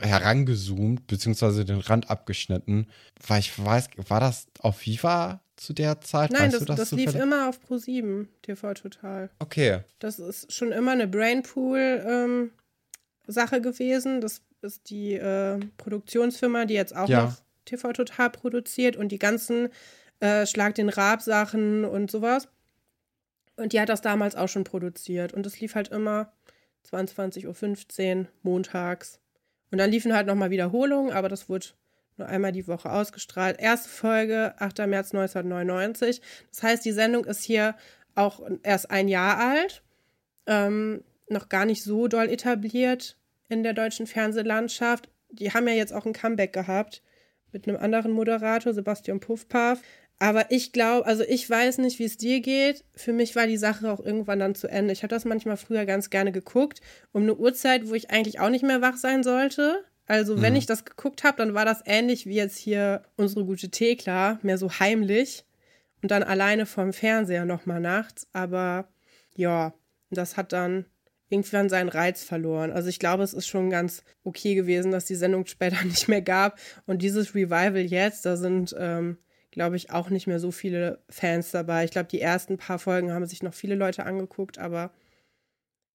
[0.00, 2.86] herangezoomt, beziehungsweise den Rand abgeschnitten.
[3.26, 6.30] Weil ich weiß, war das auf Viva zu der Zeit?
[6.30, 9.30] Nein, weißt das, das das lief immer auf ProSieben TV Total.
[9.38, 9.80] Okay.
[9.98, 12.50] Das ist schon immer eine Brainpool-Sache
[13.60, 14.20] gewesen.
[14.20, 17.24] Das ist die äh, Produktionsfirma, die jetzt auch Ja.
[17.24, 19.68] noch TV Total produziert und die ganzen
[20.20, 22.48] äh, Schlag den Rab-Sachen und sowas.
[23.56, 25.32] Und die hat das damals auch schon produziert.
[25.32, 26.32] Und es lief halt immer
[26.90, 29.20] 22.15 Uhr montags.
[29.70, 31.66] Und dann liefen halt nochmal Wiederholungen, aber das wurde
[32.16, 33.60] nur einmal die Woche ausgestrahlt.
[33.60, 34.78] Erste Folge, 8.
[34.86, 36.20] März 1999.
[36.50, 37.74] Das heißt, die Sendung ist hier
[38.14, 39.82] auch erst ein Jahr alt,
[40.46, 43.16] ähm, noch gar nicht so doll etabliert
[43.48, 45.08] in der deutschen Fernsehlandschaft.
[45.30, 47.02] Die haben ja jetzt auch ein Comeback gehabt
[47.52, 49.80] mit einem anderen Moderator, Sebastian Puffpaff.
[50.18, 52.84] Aber ich glaube, also ich weiß nicht, wie es dir geht.
[52.94, 54.92] Für mich war die Sache auch irgendwann dann zu Ende.
[54.92, 56.80] Ich habe das manchmal früher ganz gerne geguckt,
[57.12, 59.84] um eine Uhrzeit, wo ich eigentlich auch nicht mehr wach sein sollte.
[60.06, 60.58] Also, wenn mhm.
[60.58, 64.58] ich das geguckt habe, dann war das ähnlich wie jetzt hier unsere gute Thekla, mehr
[64.58, 65.44] so heimlich
[66.02, 68.26] und dann alleine vorm Fernseher nochmal nachts.
[68.32, 68.88] Aber
[69.34, 69.72] ja,
[70.10, 70.86] das hat dann
[71.32, 72.70] irgendwann seinen Reiz verloren.
[72.72, 76.22] Also ich glaube, es ist schon ganz okay gewesen, dass die Sendung später nicht mehr
[76.22, 76.58] gab.
[76.86, 79.16] Und dieses Revival jetzt, da sind, ähm,
[79.50, 81.84] glaube ich, auch nicht mehr so viele Fans dabei.
[81.84, 84.92] Ich glaube, die ersten paar Folgen haben sich noch viele Leute angeguckt, aber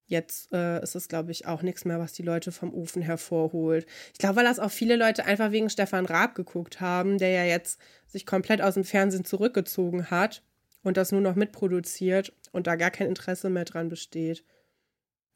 [0.08, 3.86] jetzt äh, ist es, glaube ich, auch nichts mehr, was die Leute vom Ofen hervorholt.
[4.12, 7.44] Ich glaube, weil das auch viele Leute einfach wegen Stefan Raab geguckt haben, der ja
[7.44, 10.42] jetzt sich komplett aus dem Fernsehen zurückgezogen hat
[10.82, 14.44] und das nur noch mitproduziert und da gar kein Interesse mehr dran besteht.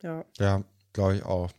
[0.02, 0.24] Ja.
[0.38, 1.50] Ja, glaube ich auch.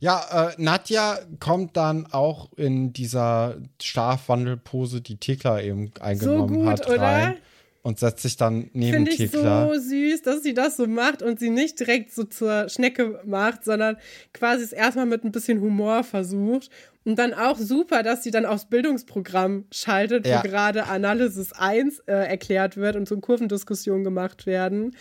[0.00, 6.66] Ja, äh, Nadja kommt dann auch in dieser Schlafwandelpose, die Tekla eben eingenommen so gut,
[6.66, 7.02] hat, oder?
[7.02, 7.38] rein
[7.82, 11.38] und setzt sich dann neben Finde ich so süß, dass sie das so macht und
[11.38, 13.96] sie nicht direkt so zur Schnecke macht, sondern
[14.32, 16.70] quasi es erstmal mit ein bisschen Humor versucht.
[17.04, 20.38] Und dann auch super, dass sie dann aufs Bildungsprogramm schaltet, ja.
[20.38, 24.94] wo gerade Analysis 1 äh, erklärt wird und so Kurvendiskussionen gemacht werden.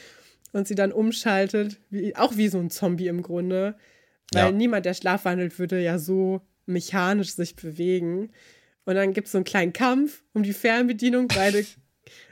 [0.54, 3.76] Und sie dann umschaltet, wie, auch wie so ein Zombie im Grunde.
[4.32, 4.52] Weil ja.
[4.52, 8.30] niemand, der schlafwandelt, würde ja so mechanisch sich bewegen.
[8.86, 11.28] Und dann gibt es so einen kleinen Kampf um die Fernbedienung.
[11.28, 11.66] Beide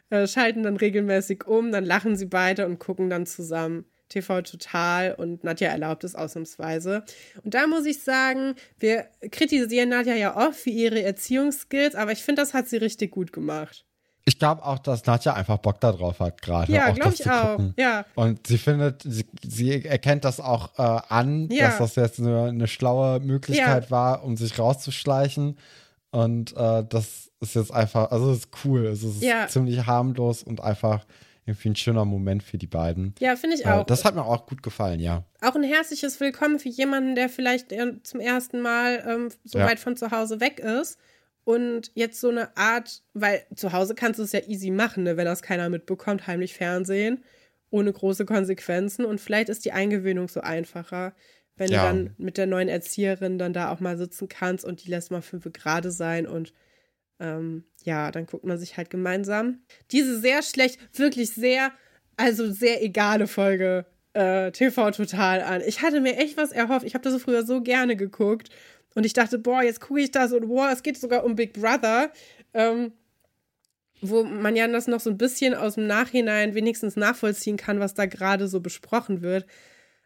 [0.09, 3.85] äh, schalten dann regelmäßig um, dann lachen sie beide und gucken dann zusammen.
[4.09, 7.03] TV Total und Nadja erlaubt es ausnahmsweise.
[7.43, 12.23] Und da muss ich sagen, wir kritisieren Nadja ja oft für ihre Erziehungsskills, aber ich
[12.23, 13.85] finde, das hat sie richtig gut gemacht.
[14.27, 16.71] Ich glaube auch, dass Nadja einfach Bock darauf hat, gerade.
[16.71, 17.59] Ja, glaube ich auch.
[17.77, 18.05] Ja.
[18.15, 21.67] Und sie findet, sie, sie erkennt das auch äh, an, ja.
[21.67, 23.91] dass das jetzt eine, eine schlaue Möglichkeit ja.
[23.91, 25.59] war, um sich rauszuschleichen.
[26.09, 28.85] Und äh, das ist jetzt einfach, also es ist cool.
[28.85, 29.47] Es ist ja.
[29.47, 31.05] ziemlich harmlos und einfach
[31.45, 33.13] irgendwie ein schöner Moment für die beiden.
[33.19, 33.85] Ja, finde ich äh, auch.
[33.85, 35.23] Das hat mir auch gut gefallen, ja.
[35.41, 39.65] Auch ein herzliches Willkommen für jemanden, der vielleicht zum ersten Mal ähm, so ja.
[39.65, 40.97] weit von zu Hause weg ist.
[41.43, 45.15] Und jetzt so eine Art, weil zu Hause kannst du es ja easy machen, ne,
[45.15, 47.23] wenn das keiner mitbekommt, heimlich Fernsehen,
[47.69, 49.05] ohne große Konsequenzen.
[49.05, 51.13] Und vielleicht ist die Eingewöhnung so einfacher,
[51.55, 51.81] wenn ja.
[51.81, 55.11] du dann mit der neuen Erzieherin dann da auch mal sitzen kannst und die lässt
[55.11, 56.51] mal fünf gerade sein und
[57.19, 59.59] ähm, ja, dann guckt man sich halt gemeinsam
[59.91, 61.71] diese sehr schlecht, wirklich sehr,
[62.17, 65.61] also sehr egale Folge äh, TV Total an.
[65.65, 66.85] Ich hatte mir echt was erhofft.
[66.85, 68.49] Ich habe das früher so gerne geguckt
[68.95, 71.53] und ich dachte, boah, jetzt gucke ich das und boah, es geht sogar um Big
[71.53, 72.11] Brother.
[72.53, 72.93] Ähm,
[74.01, 77.93] wo man ja das noch so ein bisschen aus dem Nachhinein wenigstens nachvollziehen kann, was
[77.93, 79.45] da gerade so besprochen wird.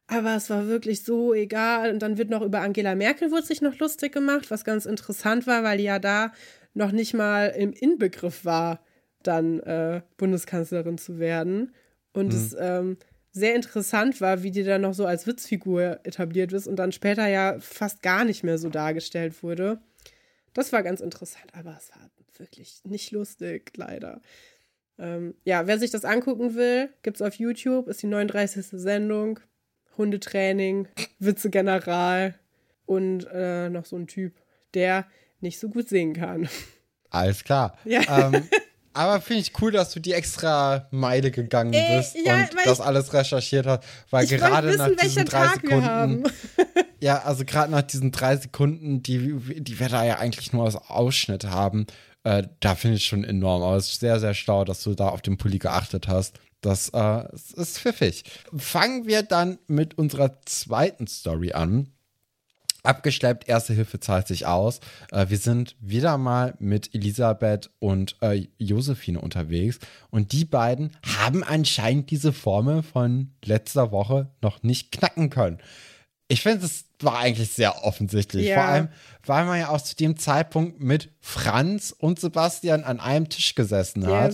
[0.08, 1.92] Aber es war wirklich so egal.
[1.92, 5.46] Und dann wird noch über Angela Merkel wurde sich noch lustig gemacht, was ganz interessant
[5.48, 6.32] war, weil die ja da
[6.80, 8.84] noch nicht mal im Inbegriff war,
[9.22, 11.76] dann äh, Bundeskanzlerin zu werden.
[12.14, 12.40] Und mhm.
[12.40, 12.98] es ähm,
[13.32, 17.28] sehr interessant war, wie die dann noch so als Witzfigur etabliert ist und dann später
[17.28, 19.80] ja fast gar nicht mehr so dargestellt wurde.
[20.54, 24.22] Das war ganz interessant, aber es war wirklich nicht lustig, leider.
[24.98, 28.66] Ähm, ja, wer sich das angucken will, gibt es auf YouTube, ist die 39.
[28.72, 29.40] Sendung.
[29.98, 30.88] Hundetraining,
[31.20, 32.34] Witze General
[32.86, 34.34] und äh, noch so ein Typ,
[34.74, 35.06] der
[35.42, 36.50] nicht so gut singen kann.
[37.10, 37.78] Alles klar.
[37.86, 38.02] Ja.
[38.32, 38.48] Ähm,
[38.94, 42.50] aber finde ich cool, dass du die extra Meile gegangen äh, bist äh, ja, und
[42.66, 46.24] das alles recherchiert hast, weil gerade nach diesen drei Tag Sekunden.
[47.00, 50.76] ja, also gerade nach diesen drei Sekunden, die, die wir da ja eigentlich nur als
[50.76, 51.86] Ausschnitt haben,
[52.24, 53.78] äh, da finde ich schon enorm.
[53.78, 56.40] Ist sehr, sehr schlau, dass du da auf den Pulli geachtet hast.
[56.62, 58.24] Das äh, ist pfiffig.
[58.58, 61.94] Fangen wir dann mit unserer zweiten Story an.
[62.90, 64.80] Abgeschleppt, Erste Hilfe zahlt sich aus.
[65.12, 69.78] Äh, wir sind wieder mal mit Elisabeth und äh, Josephine unterwegs.
[70.10, 75.60] Und die beiden haben anscheinend diese Formel von letzter Woche noch nicht knacken können.
[76.30, 78.48] Ich finde, es war eigentlich sehr offensichtlich.
[78.48, 78.56] Ja.
[78.56, 78.90] Vor allem,
[79.24, 84.08] weil man ja auch zu dem Zeitpunkt mit Franz und Sebastian an einem Tisch gesessen
[84.08, 84.32] hat.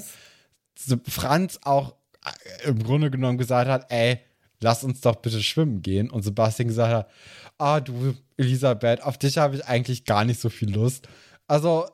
[0.77, 0.99] Yes.
[1.07, 4.19] Franz auch äh, im Grunde genommen gesagt hat, ey,
[4.59, 6.09] lass uns doch bitte schwimmen gehen.
[6.09, 7.09] Und Sebastian gesagt hat,
[7.57, 11.07] ah, du, Elisabeth, auf dich habe ich eigentlich gar nicht so viel Lust.
[11.47, 11.85] Also,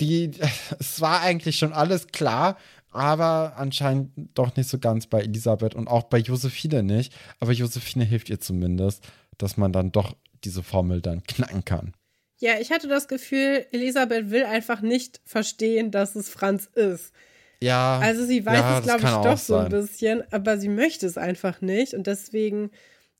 [0.00, 0.30] die,
[0.78, 2.56] es war eigentlich schon alles klar,
[2.90, 7.12] aber anscheinend doch nicht so ganz bei Elisabeth und auch bei Josephine nicht.
[7.40, 9.04] Aber Josephine hilft ihr zumindest,
[9.38, 11.92] dass man dann doch diese Formel dann knacken kann.
[12.38, 17.12] Ja, ich hatte das Gefühl, Elisabeth will einfach nicht verstehen, dass es Franz ist.
[17.60, 17.98] Ja.
[17.98, 21.16] Also sie weiß ja, es, glaube ich, doch so ein bisschen, aber sie möchte es
[21.16, 21.94] einfach nicht.
[21.94, 22.70] Und deswegen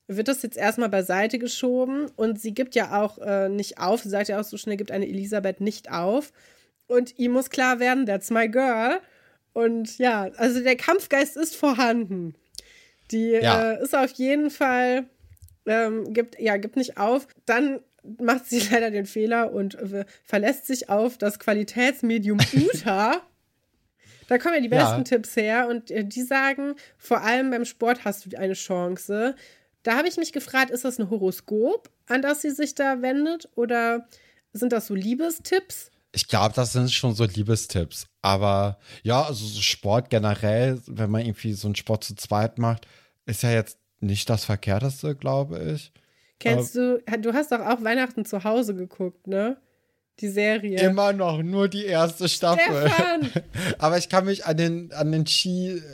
[0.09, 2.07] wird das jetzt erstmal beiseite geschoben.
[2.17, 4.03] Und sie gibt ja auch äh, nicht auf.
[4.03, 6.33] Sie sagt ja auch so schnell, gibt eine Elisabeth nicht auf.
[6.87, 9.01] Und ihm muss klar werden, that's my girl.
[9.53, 12.35] Und ja, also der Kampfgeist ist vorhanden.
[13.11, 13.73] Die Ja.
[13.73, 15.07] äh, ist auf jeden Fall,
[15.67, 17.27] ähm, gibt, ja, gibt nicht auf.
[17.47, 17.81] Dann
[18.21, 23.21] macht sie leider den Fehler und äh, verlässt sich auf das Qualitätsmedium Uta.
[24.29, 24.85] Da kommen ja die Ja.
[24.85, 29.35] besten Tipps her und äh, die sagen, vor allem beim Sport hast du eine Chance.
[29.87, 33.49] Da habe ich mich gefragt, ist das ein Horoskop, an das sie sich da wendet
[33.55, 34.09] oder
[34.53, 35.93] sind das so Liebestipps?
[36.11, 38.09] Ich glaube, das sind schon so Liebestipps.
[38.21, 42.89] Aber ja, also so Sport generell, wenn man irgendwie so einen Sport zu zweit macht,
[43.27, 45.93] ist ja jetzt nicht das Verkehrteste, glaube ich.
[46.41, 49.57] Kennst du, du hast doch auch Weihnachten zu Hause geguckt, ne?
[50.21, 50.81] Die Serie.
[50.81, 52.89] Immer noch nur die erste Staffel.
[52.91, 53.31] Stefan!
[53.79, 55.25] Aber ich kann mich an den, an den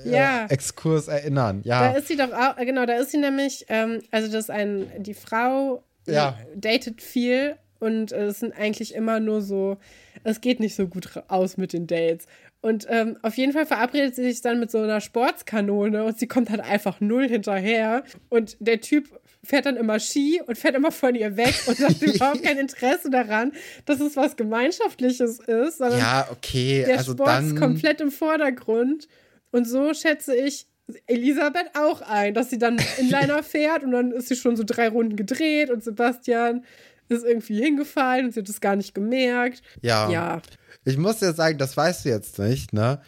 [0.05, 0.47] Ja.
[0.47, 1.63] Ski-Exkurs erinnern.
[1.65, 1.99] Da Ja.
[1.99, 4.87] ist sie doch auch, äh, genau, da ist sie nämlich, ähm, also das ist ein,
[4.99, 6.39] die Frau Ja.
[6.55, 9.79] äh, datet viel und äh, es sind eigentlich immer nur so,
[10.23, 12.27] es geht nicht so gut aus mit den Dates.
[12.61, 16.29] Und ähm, auf jeden Fall verabredet sie sich dann mit so einer Sportskanone und sie
[16.29, 18.05] kommt halt einfach null hinterher.
[18.29, 19.09] Und der Typ
[19.45, 23.11] fährt dann immer Ski und fährt immer von ihr weg und hat überhaupt kein Interesse
[23.11, 23.53] daran,
[23.87, 26.85] dass es was Gemeinschaftliches ist, sondern ja, okay.
[26.87, 27.47] der also Sport dann.
[27.47, 29.09] ist komplett im Vordergrund.
[29.51, 30.67] Und so schätze ich
[31.07, 34.89] Elisabeth auch ein, dass sie dann Inliner fährt und dann ist sie schon so drei
[34.89, 36.65] Runden gedreht und Sebastian
[37.09, 39.63] ist irgendwie hingefallen und sie hat es gar nicht gemerkt.
[39.83, 40.11] ja.
[40.11, 40.41] Ja,
[40.85, 43.01] Ich muss dir sagen, das weißt du jetzt nicht, ne?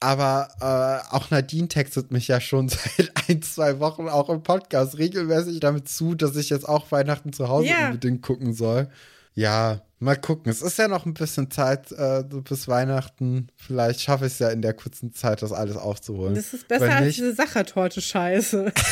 [0.00, 4.98] Aber äh, auch Nadine textet mich ja schon seit ein, zwei Wochen auch im Podcast
[4.98, 7.86] regelmäßig damit zu, dass ich jetzt auch Weihnachten zu Hause Ja.
[7.86, 8.88] unbedingt gucken soll.
[9.34, 10.50] Ja, mal gucken.
[10.50, 13.48] Es ist ja noch ein bisschen Zeit äh, bis Weihnachten.
[13.56, 16.34] Vielleicht schaffe ich es ja in der kurzen Zeit, das alles aufzuholen.
[16.34, 18.72] das ist besser als diese Sachertorte-Scheiße.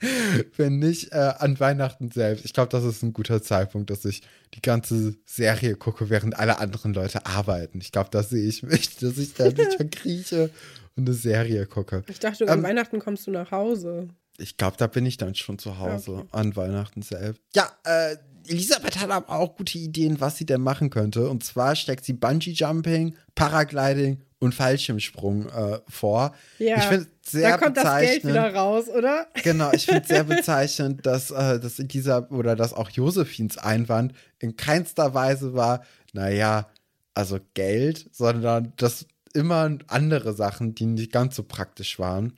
[0.56, 2.44] wenn nicht äh, an Weihnachten selbst.
[2.44, 4.22] Ich glaube, das ist ein guter Zeitpunkt, dass ich
[4.54, 7.80] die ganze Serie gucke, während alle anderen Leute arbeiten.
[7.80, 10.50] Ich glaube, da sehe ich mich, dass ich da mich verkrieche
[10.96, 12.04] und eine Serie gucke.
[12.08, 14.08] Ich dachte, um Ähm, Weihnachten kommst du nach Hause.
[14.38, 16.28] Ich glaube, da bin ich dann schon zu Hause Okay.
[16.30, 17.42] an Weihnachten selbst.
[17.56, 21.28] Ja, äh, Elisabeth hat aber auch gute Ideen, was sie denn machen könnte.
[21.28, 26.34] Und zwar steckt sie Bungee-Jumping, Paragliding und Fallschirmsprung äh, vor.
[26.58, 29.26] Ja, ich finde sehr Da kommt das Geld wieder raus, oder?
[29.42, 34.56] Genau, ich finde sehr bezeichnend, dass, äh, dass Elisa oder dass auch Josephins Einwand in
[34.56, 36.68] keinster Weise war, naja,
[37.14, 42.34] also Geld, sondern dass immer andere Sachen, die nicht ganz so praktisch waren,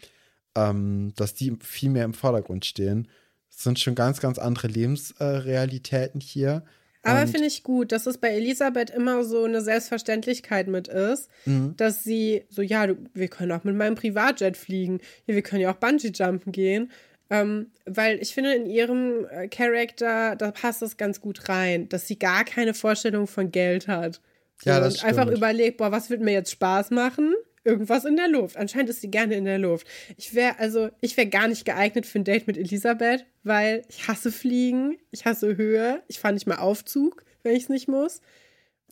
[0.56, 3.08] ähm, dass die viel mehr im Vordergrund stehen.
[3.50, 6.64] Es sind schon ganz, ganz andere Lebensrealitäten hier.
[7.02, 11.74] Aber finde ich gut, dass es bei Elisabeth immer so eine Selbstverständlichkeit mit ist, Mhm.
[11.76, 15.62] dass sie so, ja, du, wir können auch mit meinem Privatjet fliegen, ja, wir können
[15.62, 16.90] ja auch Bungee-Jumpen gehen.
[17.32, 22.08] Ähm, weil ich finde, in ihrem äh, Charakter, da passt das ganz gut rein, dass
[22.08, 24.20] sie gar keine Vorstellung von Geld hat.
[24.64, 25.38] Ja, das und einfach stimmt.
[25.38, 27.32] überlegt, boah, was wird mir jetzt Spaß machen?
[27.64, 28.57] Irgendwas in der Luft.
[28.57, 29.87] Anscheinend ist sie gerne in der Luft.
[30.16, 34.09] Ich wäre, also, ich wäre gar nicht geeignet für ein Date mit Elisabeth, weil ich
[34.09, 38.20] hasse Fliegen, ich hasse Höhe, ich fahre nicht mal Aufzug, wenn ich es nicht muss.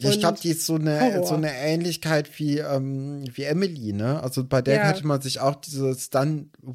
[0.00, 1.26] Ja, ich Und glaube, die ist so eine, Horror.
[1.26, 4.22] so eine Ähnlichkeit wie, ähm, wie Emily, ne?
[4.22, 4.88] Also bei der Ja.
[4.88, 5.92] hätte man sich auch diese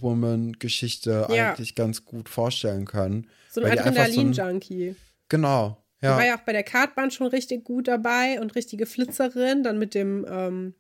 [0.04, 1.52] Stunt-Woman-Geschichte Ja.
[1.52, 3.28] eigentlich ganz gut vorstellen können.
[3.50, 4.96] So ein einfach so ein- Adrenalin-Junkie.
[5.30, 6.28] Genau, Die war ja.
[6.34, 9.64] ja auch bei der Kartbahn schon richtig gut dabei und richtige Flitzerin.
[9.64, 10.74] Dann mit dem ähm,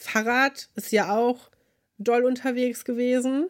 [0.00, 1.50] Fahrrad ist ja auch
[1.98, 3.48] doll unterwegs gewesen.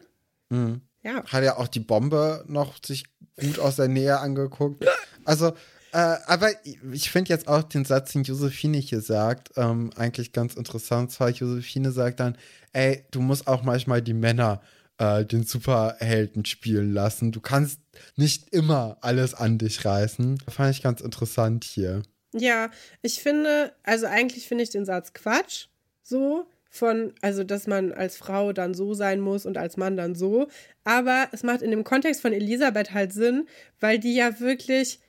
[0.49, 0.81] Mhm.
[1.01, 1.23] Ja.
[1.25, 3.05] Hat ja auch die Bombe noch sich
[3.39, 4.85] gut aus der Nähe angeguckt.
[5.23, 5.53] Also,
[5.93, 6.49] äh, aber
[6.91, 11.11] ich finde jetzt auch den Satz, den Josephine hier sagt, ähm, eigentlich ganz interessant.
[11.11, 12.37] Zwar Josephine sagt dann,
[12.73, 14.61] ey, du musst auch manchmal die Männer
[14.97, 17.31] äh, den Superhelden spielen lassen.
[17.31, 17.79] Du kannst
[18.15, 20.39] nicht immer alles an dich reißen.
[20.47, 22.03] Fand ich ganz interessant hier.
[22.33, 22.69] Ja,
[23.01, 25.67] ich finde, also eigentlich finde ich den Satz Quatsch.
[26.03, 26.45] So.
[26.73, 30.47] Von, also, dass man als Frau dann so sein muss und als Mann dann so.
[30.85, 33.45] Aber es macht in dem Kontext von Elisabeth halt Sinn,
[33.81, 35.01] weil die ja wirklich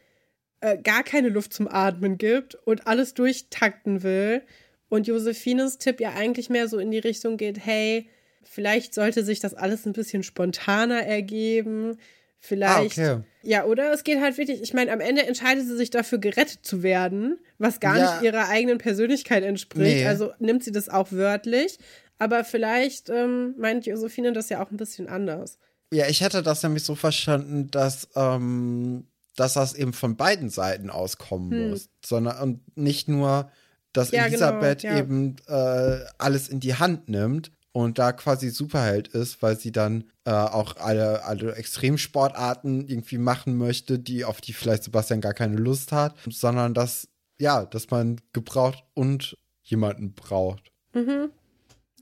[0.60, 4.42] äh, gar keine Luft zum Atmen gibt und alles durchtakten will.
[4.88, 8.08] Und Josephines Tipp ja eigentlich mehr so in die Richtung geht, hey,
[8.42, 11.96] vielleicht sollte sich das alles ein bisschen spontaner ergeben.
[12.44, 12.98] Vielleicht.
[12.98, 13.22] Ah, okay.
[13.42, 16.58] Ja, oder es geht halt wirklich, ich meine, am Ende entscheidet sie sich dafür, gerettet
[16.64, 18.12] zu werden, was gar Ja.
[18.14, 19.98] nicht ihrer eigenen Persönlichkeit entspricht.
[19.98, 20.06] Nee.
[20.06, 21.78] Also nimmt sie das auch wörtlich.
[22.18, 25.58] Aber vielleicht ähm, meint Josephine das ja auch ein bisschen anders.
[25.92, 30.90] Ja, ich hätte das nämlich so verstanden, dass, ähm, dass das eben von beiden Seiten
[30.90, 31.70] auskommen Hm.
[31.70, 31.90] muss.
[32.04, 33.50] Sondern und nicht nur,
[33.92, 35.00] dass Ja, Elisabeth genau, ja.
[35.00, 40.04] eben äh, alles in die Hand nimmt und da quasi Superheld ist, weil sie dann
[40.24, 45.56] äh, auch alle, alle Extremsportarten irgendwie machen möchte, die, auf die vielleicht Sebastian gar keine
[45.56, 47.08] Lust hat, sondern dass,
[47.38, 50.70] ja, dass man gebraucht und jemanden braucht.
[50.92, 51.30] Mhm.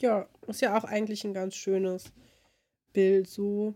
[0.01, 2.05] Ja, ist ja auch eigentlich ein ganz schönes
[2.93, 3.75] Bild so.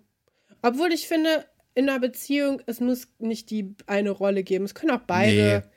[0.62, 4.64] Obwohl ich finde, in einer Beziehung, es muss nicht die eine Rolle geben.
[4.64, 5.70] Es können auch beide Nee.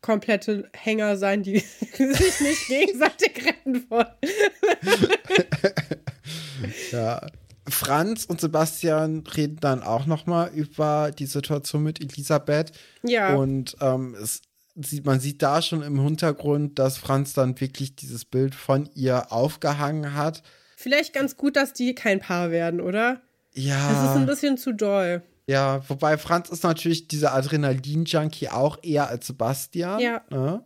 [0.00, 1.58] komplette Hänger sein, die
[1.96, 4.06] sich nicht gegenseitig retten wollen.
[7.88, 7.94] Ja.
[7.94, 12.72] Franz und Sebastian reden dann auch noch mal über die Situation mit Elisabeth.
[13.02, 13.34] Ja.
[13.34, 14.42] Und ähm, es
[14.76, 19.32] sieht, man sieht da schon im Hintergrund, dass Franz dann wirklich dieses Bild von ihr
[19.32, 20.42] aufgehangen hat.
[20.76, 23.20] Vielleicht ganz gut, dass die kein Paar werden, oder?
[23.54, 25.22] Das ist Ja, ein bisschen zu doll.
[25.46, 29.98] ja, wobei Franz ist natürlich dieser Adrenalin-Junkie auch eher als Sebastian.
[29.98, 30.20] Ja.
[30.30, 30.62] Ne?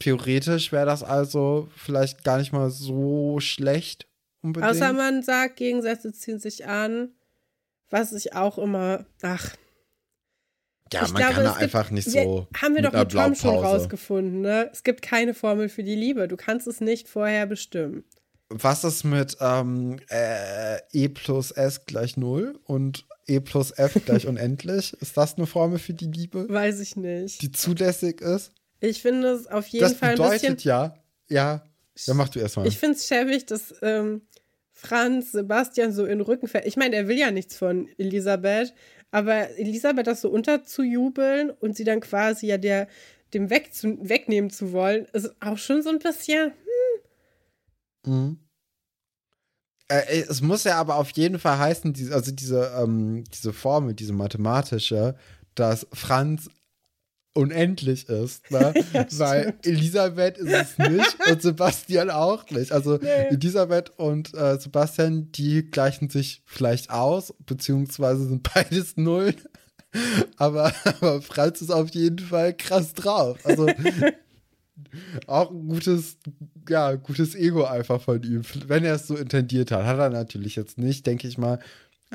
[0.00, 4.06] Theoretisch wäre das also vielleicht gar nicht mal so schlecht
[4.44, 4.70] unbedingt.
[4.70, 7.10] Außer man sagt, Gegensätze ziehen sich an.
[7.90, 9.06] Was ich auch immer.
[9.22, 9.54] Ach,
[10.92, 12.48] ja, ich man glaube, kann da einfach nicht wir, so.
[12.60, 14.70] Haben wir mit doch mit Tom schon rausgefunden, ne?
[14.72, 16.28] Es gibt keine Formel für die Liebe.
[16.28, 18.04] Du kannst es nicht vorher bestimmen.
[18.50, 24.26] Was ist mit ähm, äh, E plus S gleich 0 und E plus F gleich
[24.28, 24.92] unendlich?
[25.00, 27.42] Ist das eine Formel für die Liebe, Weiß ich nicht.
[27.42, 28.52] die zulässig ist?
[28.80, 30.32] Ich finde es auf jeden das Fall ein bisschen.
[30.56, 30.94] bedeutet ja,
[31.28, 31.64] ja,
[31.96, 32.66] ja, mach du erstmal.
[32.66, 34.22] Ich finde es schäbig, dass ähm,
[34.72, 36.66] Franz Sebastian so in den Rücken fällt.
[36.66, 38.74] Ich meine, er will ja nichts von Elisabeth,
[39.10, 42.88] aber Elisabeth das so unterzujubeln und sie dann quasi ja der,
[43.32, 46.52] dem wegzu wegnehmen zu wollen, ist auch schon so ein bisschen.
[48.04, 48.38] Mhm.
[49.88, 53.94] Äh, es muss ja aber auf jeden Fall heißen, diese, also diese, ähm, diese Formel,
[53.94, 55.16] diese mathematische,
[55.54, 56.50] dass Franz
[57.34, 58.72] unendlich ist, ne?
[59.18, 62.72] weil Elisabeth ist es nicht und Sebastian auch nicht.
[62.72, 63.28] Also Nee.
[63.30, 69.36] Elisabeth und äh, Sebastian, die gleichen sich vielleicht aus, beziehungsweise sind beides Nullen.
[70.38, 73.38] Aber, aber Franz ist auf jeden Fall krass drauf.
[73.44, 73.68] Also
[75.28, 76.18] auch ein gutes,
[76.68, 78.42] ja, gutes Ego einfach von ihm.
[78.66, 79.84] Wenn er es so intendiert hat.
[79.84, 81.60] Hat er natürlich jetzt nicht, denke ich mal.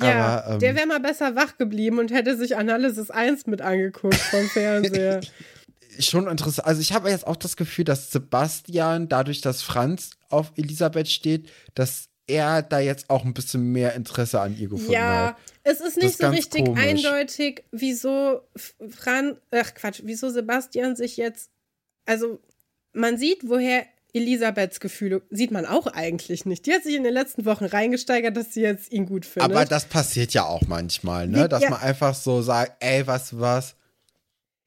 [0.01, 3.61] Ja, Aber, ähm, der wäre mal besser wach geblieben und hätte sich Analysis 1 mit
[3.61, 5.21] angeguckt vom Fernseher.
[5.99, 6.67] schon interessant.
[6.67, 11.49] Also ich habe jetzt auch das Gefühl, dass Sebastian, dadurch, dass Franz auf Elisabeth steht,
[11.73, 15.37] dass er da jetzt auch ein bisschen mehr Interesse an ihr gefunden ja, hat.
[15.63, 16.83] es ist nicht ist so richtig komisch.
[16.85, 21.49] eindeutig, wieso F- Fran, ach Quatsch, wieso Sebastian sich jetzt,
[22.05, 22.39] also
[22.93, 26.65] man sieht, woher Elisabeths Gefühle, sieht man auch eigentlich nicht.
[26.65, 29.51] Die hat sich in den letzten Wochen reingesteigert, dass sie jetzt ihn gut findet.
[29.51, 31.47] Aber das passiert ja auch manchmal, ne?
[31.47, 31.69] Dass ja.
[31.69, 33.75] man einfach so sagt, ey, was, was,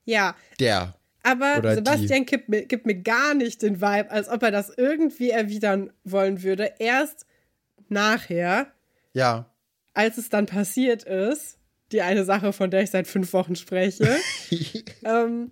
[0.04, 0.94] ja, der.
[1.22, 4.72] aber Oder Sebastian gibt mir, gibt mir gar nicht den Vibe, als ob er das
[4.76, 6.72] irgendwie erwidern wollen würde.
[6.78, 7.26] Erst
[7.88, 8.72] nachher,
[9.12, 9.50] Ja.
[9.94, 11.58] als es dann passiert ist,
[11.92, 14.16] die eine Sache, von der ich seit fünf Wochen spreche,
[15.04, 15.50] ähm,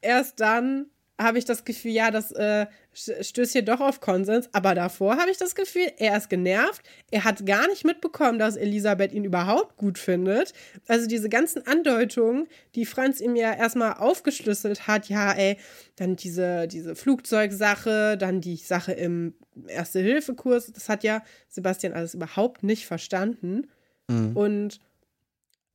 [0.00, 0.86] erst dann
[1.18, 4.48] habe ich das Gefühl, ja, das äh, stößt hier doch auf Konsens.
[4.52, 6.82] Aber davor habe ich das Gefühl, er ist genervt.
[7.10, 10.52] Er hat gar nicht mitbekommen, dass Elisabeth ihn überhaupt gut findet.
[10.88, 15.56] Also diese ganzen Andeutungen, die Franz ihm ja erstmal aufgeschlüsselt hat, ja, ey,
[15.96, 19.34] dann diese, diese Flugzeugsache, dann die Sache im
[19.66, 23.68] Erste-Hilfe-Kurs, das hat ja Sebastian alles überhaupt nicht verstanden.
[24.08, 24.36] Mhm.
[24.36, 24.80] Und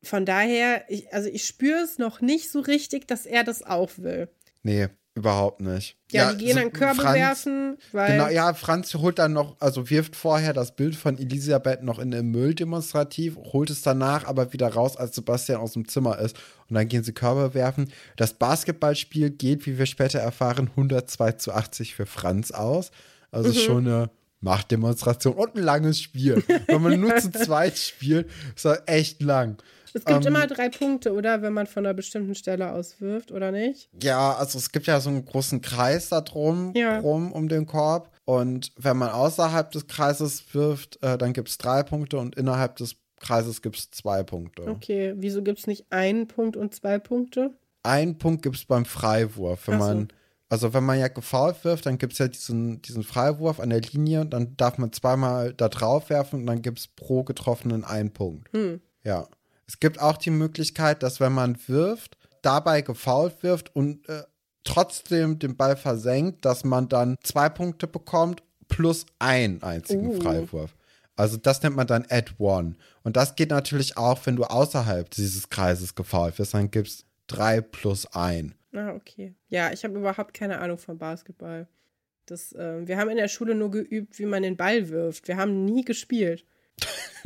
[0.03, 3.91] von daher, ich, also ich spüre es noch nicht so richtig, dass er das auch
[3.97, 4.29] will.
[4.63, 5.97] Nee, überhaupt nicht.
[6.11, 8.11] Ja, die gehen so dann Körbe Franz- werfen, weil.
[8.11, 12.11] Genau, ja, Franz holt dann noch, also wirft vorher das Bild von Elisabeth noch in
[12.11, 16.35] den Müll demonstrativ, holt es danach aber wieder raus, als Sebastian aus dem Zimmer ist.
[16.69, 17.91] Und dann gehen sie Körbe werfen.
[18.17, 22.91] Das Basketballspiel geht, wie wir später erfahren, 102 zu 80 für Franz aus.
[23.31, 23.53] Also Mhm.
[23.53, 24.09] schon eine
[24.41, 26.43] Machtdemonstration und ein langes Spiel.
[26.67, 29.57] Wenn man nur zu zweit spielt, ist das echt lang.
[29.95, 31.41] Es gibt ähm, immer drei Punkte, oder?
[31.41, 33.89] Wenn man von einer bestimmten Stelle aus wirft, oder nicht?
[34.03, 36.99] Ja, also es gibt ja so einen großen Kreis da drum, Ja.
[36.99, 38.11] rum um den Korb.
[38.25, 42.75] Und wenn man außerhalb des Kreises wirft, äh, dann gibt es drei Punkte und innerhalb
[42.75, 44.63] des Kreises gibt es zwei Punkte.
[44.67, 47.53] Okay, wieso gibt es nicht einen Punkt und zwei Punkte?
[47.83, 49.69] Einen Punkt gibt es beim Freiwurf.
[49.69, 49.85] Wenn so.
[49.85, 50.07] man,
[50.49, 53.79] also wenn man ja gefault wirft, dann gibt es ja diesen, diesen Freiwurf an der
[53.79, 57.85] Linie und dann darf man zweimal da drauf werfen und dann gibt es pro getroffenen
[57.85, 58.51] einen Punkt.
[58.51, 58.81] Hm.
[59.05, 59.29] Ja.
[59.67, 64.23] Es gibt auch die Möglichkeit, dass wenn man wirft, dabei gefault wirft und äh,
[64.63, 70.21] trotzdem den Ball versenkt, dass man dann zwei Punkte bekommt plus einen einzigen Uh.
[70.21, 70.75] Freiwurf.
[71.15, 72.75] Also das nennt man dann Add One.
[73.03, 77.05] Und das geht natürlich auch, wenn du außerhalb dieses Kreises gefault wirst, dann gibt es
[77.27, 78.53] drei plus ein.
[78.73, 79.33] Ah, okay.
[79.47, 81.67] Ja, ich habe überhaupt keine Ahnung von Basketball.
[82.25, 85.27] Das, äh, wir haben in der Schule nur geübt, wie man den Ball wirft.
[85.27, 86.43] Wir haben nie gespielt.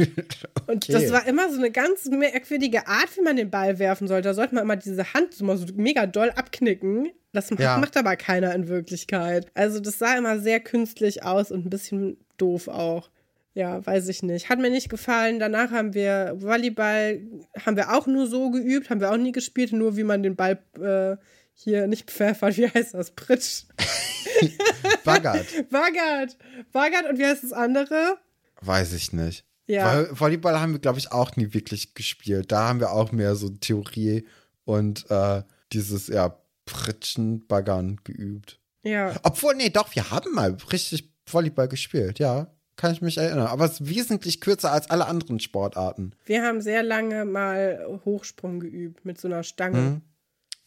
[0.68, 0.92] Und Okay.
[0.94, 4.30] das war immer so eine ganz merkwürdige Art, wie man den Ball werfen sollte.
[4.30, 7.10] Da sollte man immer diese Hand so so mega doll abknicken.
[7.34, 7.78] Das macht, Ja.
[7.78, 9.48] macht aber keiner in Wirklichkeit.
[9.56, 13.10] Also das sah immer sehr künstlich aus und ein bisschen doof auch.
[13.56, 14.48] Ja, weiß ich nicht.
[14.50, 15.40] Hat mir nicht gefallen.
[15.40, 17.20] Danach haben wir Volleyball,
[17.66, 20.36] haben wir auch nur so geübt, haben wir auch nie gespielt, nur wie man den
[20.36, 21.18] Ball äh,
[21.56, 23.12] hier nicht pfeffert, wie heißt das?
[23.12, 23.64] Pritsch.
[25.04, 25.70] Baggert.
[25.70, 26.38] Baggert.
[26.72, 28.18] Baggert und wie heißt das andere?
[28.62, 29.46] Weiß ich nicht.
[29.68, 29.86] Ja.
[29.86, 32.52] Weil Volleyball haben wir, glaube ich, auch nie wirklich gespielt.
[32.52, 34.26] Da haben wir auch mehr so Theorie
[34.66, 36.36] und äh, dieses, ja,
[36.66, 38.60] Pritschen, Baggern geübt.
[38.84, 39.16] Ja.
[39.24, 42.48] Obwohl, nee, doch, wir haben mal richtig Volleyball gespielt, ja.
[42.76, 43.48] Kann ich mich erinnern.
[43.48, 46.14] Aber es ist wesentlich kürzer als alle anderen Sportarten.
[46.26, 50.02] Wir haben sehr lange mal Hochsprung geübt mit so einer Stange.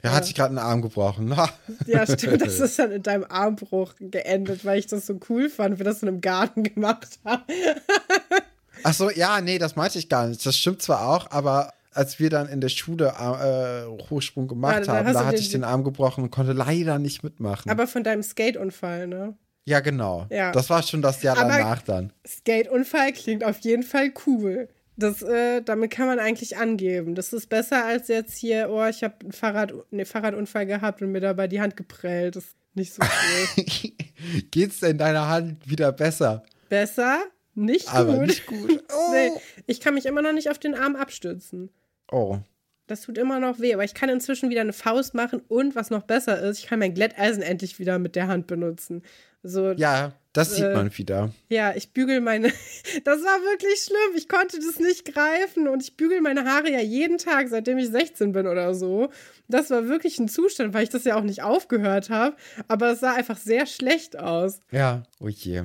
[0.03, 0.09] Mhm.
[0.09, 1.34] Ja, hatte ich gerade einen Arm gebrochen.
[1.86, 2.42] Ja, stimmt.
[2.42, 6.03] Das ist dann in deinem Armbruch geendet, weil ich das so cool fand, wir das
[6.03, 7.42] in einem Garten gemacht haben.
[8.84, 10.44] Ach so, ja, nee, das meinte ich gar nicht.
[10.44, 14.94] Das stimmt zwar auch, aber als wir dann in der Schule äh, Hochsprung gemacht Ja,
[14.94, 17.70] haben, da hatte den- ich den Arm gebrochen und konnte leider nicht mitmachen.
[17.70, 19.36] Aber von deinem Skate-Unfall, ne?
[19.66, 20.26] ja, genau.
[20.30, 20.50] Ja.
[20.53, 22.12] Das war schon das Jahr Aber- danach dann.
[22.26, 24.68] Skate-Unfall klingt auf jeden Fall cool.
[24.97, 27.14] Das, äh, damit kann man eigentlich angeben.
[27.14, 31.12] Das ist besser als jetzt hier, oh, ich habe einen Fahrrad, nee, Fahrradunfall gehabt und
[31.12, 32.36] mir dabei die Hand geprellt.
[32.36, 33.64] Das ist nicht so cool.
[34.51, 36.43] Geht's denn deiner Hand wieder besser?
[36.68, 37.22] besser?
[37.55, 37.95] Nicht gut.
[37.95, 38.82] Aber nicht gut.
[38.95, 39.12] Oh.
[39.12, 39.30] Nee,
[39.66, 41.70] ich kann mich immer noch nicht auf den Arm abstützen.
[42.11, 42.38] oh.
[42.88, 45.88] Das tut immer noch weh, aber ich kann inzwischen wieder eine Faust machen und was
[45.90, 49.03] noch besser ist, ich kann mein Glätteisen endlich wieder mit der Hand benutzen.
[49.43, 51.33] So, Ja, das sieht Äh, man wieder.
[51.76, 52.49] ich bügel meine.
[53.05, 54.16] Das war wirklich schlimm.
[54.16, 57.89] Ich konnte das nicht greifen und ich bügel meine Haare ja jeden Tag, seitdem ich
[57.89, 59.11] 16 bin oder so.
[59.49, 62.37] Das war wirklich ein Zustand, weil ich das ja auch nicht aufgehört habe.
[62.68, 64.61] Aber es sah einfach sehr schlecht aus.
[64.70, 65.64] Ja, oh je.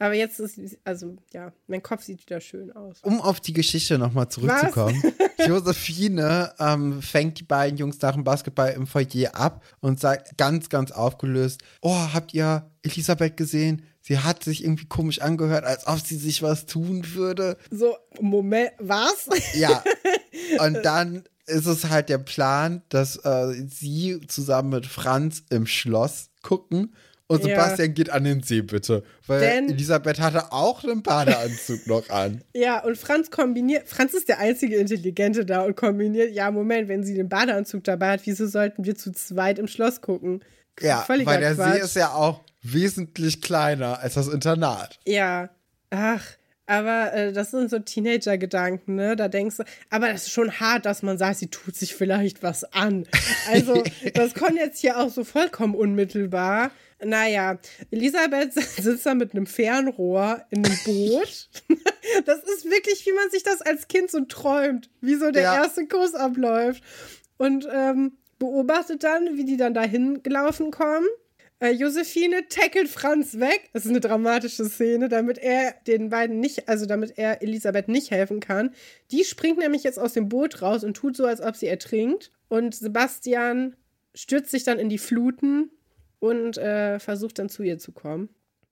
[0.00, 2.98] Aber jetzt ist, also ja, mein Kopf sieht wieder schön aus.
[3.02, 5.00] Um auf die Geschichte nochmal zurückzukommen.
[5.46, 10.68] Josephine ähm, fängt die beiden Jungs nach dem Basketball im Foyer ab und sagt ganz,
[10.68, 13.82] ganz aufgelöst: Oh, habt ihr Elisabeth gesehen?
[14.06, 17.56] Sie hat sich irgendwie komisch angehört, als ob sie sich was tun würde.
[17.70, 19.28] So, Moment, was?
[19.54, 19.82] Ja.
[20.60, 26.28] Und dann ist es halt der Plan, dass äh, sie zusammen mit Franz im Schloss
[26.42, 26.94] gucken.
[27.26, 27.48] Und Ja.
[27.64, 29.02] Sebastian geht an den See, bitte.
[29.26, 32.44] Weil Denn- Elisabeth hatte auch einen Badeanzug noch an.
[32.54, 37.02] Ja, und Franz kombiniert, Franz ist der einzige Intelligente da und kombiniert, ja, Moment, wenn
[37.04, 40.44] sie den Badeanzug dabei hat, wieso sollten wir zu zweit im Schloss gucken?
[40.80, 41.72] Ja, Völliger weil der Quatsch.
[41.76, 44.98] See ist ja auch wesentlich kleiner als das Internat.
[45.06, 45.50] Ja,
[45.90, 46.24] ach,
[46.66, 49.16] aber äh, das sind so Teenager-Gedanken, ne?
[49.16, 52.42] Da denkst du, aber das ist schon hart, dass man sagt, sie tut sich vielleicht
[52.42, 53.06] was an.
[53.50, 53.82] Also,
[54.14, 56.70] das kommt jetzt hier auch so vollkommen unmittelbar.
[57.04, 57.58] Naja,
[57.90, 61.50] Elisabeth sitzt da mit einem Fernrohr in einem Boot.
[62.26, 65.54] Das ist wirklich, wie man sich das als Kind so träumt, wie so der Ja.
[65.62, 66.82] erste Kurs abläuft.
[67.38, 71.06] Und ähm, beobachtet dann, wie die dann dahin gelaufen kommen.
[71.60, 73.70] Äh, Josephine tackelt Franz weg.
[73.72, 78.10] Das ist eine dramatische Szene, damit er den beiden nicht, also damit er Elisabeth nicht
[78.10, 78.74] helfen kann.
[79.10, 82.30] Die springt nämlich jetzt aus dem Boot raus und tut so, als ob sie ertrinkt.
[82.48, 83.76] Und Sebastian
[84.14, 85.70] stürzt sich dann in die Fluten
[86.18, 88.28] und äh, versucht dann zu ihr zu kommen.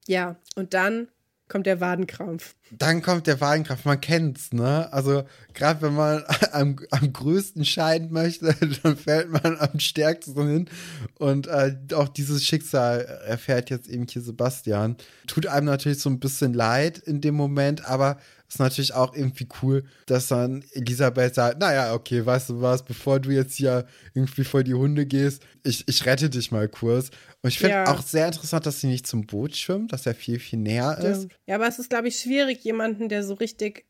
[0.07, 1.07] Ja, und dann
[1.53, 2.55] kommt der Wadenkrampf.
[2.71, 4.91] Dann kommt der Wagenkraft, man kennt's, ne?
[4.91, 5.23] Also,
[5.53, 10.69] gerade wenn man am, am größten scheiden möchte, dann fällt man am stärksten hin.
[11.19, 14.97] Und äh, auch dieses Schicksal erfährt jetzt eben hier Sebastian.
[15.27, 18.17] Tut einem natürlich so ein bisschen leid in dem Moment, aber
[18.53, 23.19] ist natürlich auch irgendwie cool, dass dann Elisabeth sagt, naja, okay, weißt du was, bevor
[23.19, 27.09] du jetzt hier irgendwie vor die Hunde gehst, ich, ich rette dich mal kurz.
[27.41, 27.87] Und ich finde Ja.
[27.87, 31.27] auch sehr interessant, dass sie nicht zum Boot schwimmt, dass er viel, viel näher ist.
[31.45, 33.85] Ja, aber es ist, glaube ich, schwierig, jemanden, der so richtig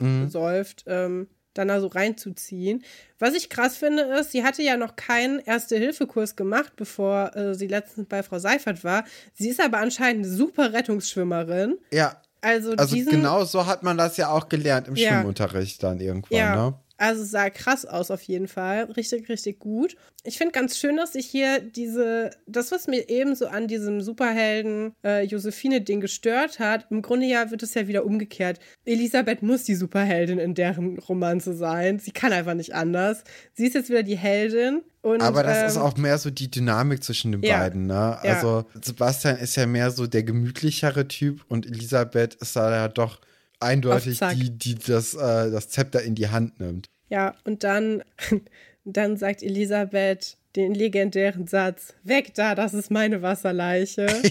[0.00, 0.24] Mhm.
[0.24, 2.84] absäuft, ähm, dann da so reinzuziehen.
[3.18, 7.66] Was ich krass finde, ist, sie hatte ja noch keinen Erste-Hilfe-Kurs gemacht, bevor äh, sie
[7.66, 9.04] letztens bei Frau Seifert war.
[9.34, 11.78] Sie ist aber anscheinend eine super Rettungsschwimmerin.
[11.92, 15.10] Ja, Also, Also diesen, genau so hat man das ja auch gelernt im Ja.
[15.10, 16.54] Schwimmunterricht dann irgendwann, Ja.
[16.56, 16.74] ne?
[16.98, 18.84] Also sah krass aus auf jeden Fall.
[18.96, 19.96] Richtig, richtig gut.
[20.24, 24.00] Ich finde ganz schön, dass sich hier diese, das, was mir eben so an diesem
[24.00, 28.58] Superhelden äh, Josephine-Ding gestört hat, im Grunde ja wird es ja wieder umgekehrt.
[28.84, 32.00] Elisabeth muss die Superheldin in deren Romanze sein.
[32.00, 33.22] Sie kann einfach nicht anders.
[33.54, 34.82] Sie ist jetzt wieder die Heldin.
[35.00, 38.18] Und, Aber das ähm, ist auch mehr so die Dynamik zwischen den ja, beiden, ne?
[38.24, 38.34] ja.
[38.34, 43.20] Also Sebastian ist ja mehr so der gemütlichere Typ und Elisabeth ist da ja doch
[43.60, 46.88] eindeutig die, die das, äh, das Zepter in die Hand nimmt.
[47.08, 48.02] Ja, und dann,
[48.84, 54.06] dann sagt Elisabeth den legendären Satz: Weg da, das ist meine Wasserleiche.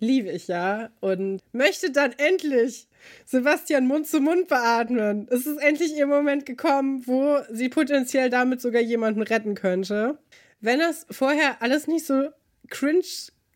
[0.00, 0.90] Liebe ich ja.
[1.00, 2.88] Und möchte dann endlich
[3.24, 5.26] Sebastian Mund zu Mund beatmen.
[5.30, 10.18] Es ist endlich ihr Moment gekommen, wo sie potenziell damit sogar jemanden retten könnte.
[10.60, 12.28] Wenn das vorher alles nicht so
[12.68, 13.04] cringe,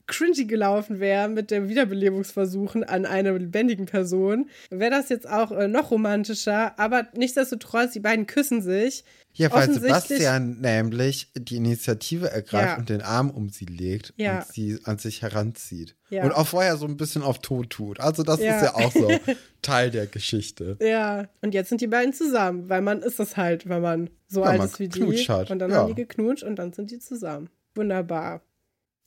[0.09, 5.69] cringy gelaufen wäre mit dem Wiederbelebungsversuchen an einer lebendigen Person, wäre das jetzt auch äh,
[5.69, 6.77] noch romantischer.
[6.79, 9.05] Aber nichtsdestotrotz, die beiden küssen sich.
[9.35, 12.77] Ja, weil Sebastian nämlich die Initiative ergreift Ja.
[12.79, 14.39] und den Arm um sie legt Ja.
[14.39, 15.95] und sie an sich heranzieht.
[16.11, 16.25] Ja.
[16.25, 18.01] Und auch vorher so ein bisschen auf Tod tut.
[18.01, 19.09] Also das ist ja auch so
[19.63, 20.77] Teil der Geschichte.
[20.81, 24.43] Ja, und jetzt sind die beiden zusammen, weil man ist das halt, wenn man so
[24.43, 25.03] alt man ist wie die.
[25.29, 27.49] hat, Und dann haben die geknutscht und dann sind die zusammen.
[27.77, 28.41] Wunderbar.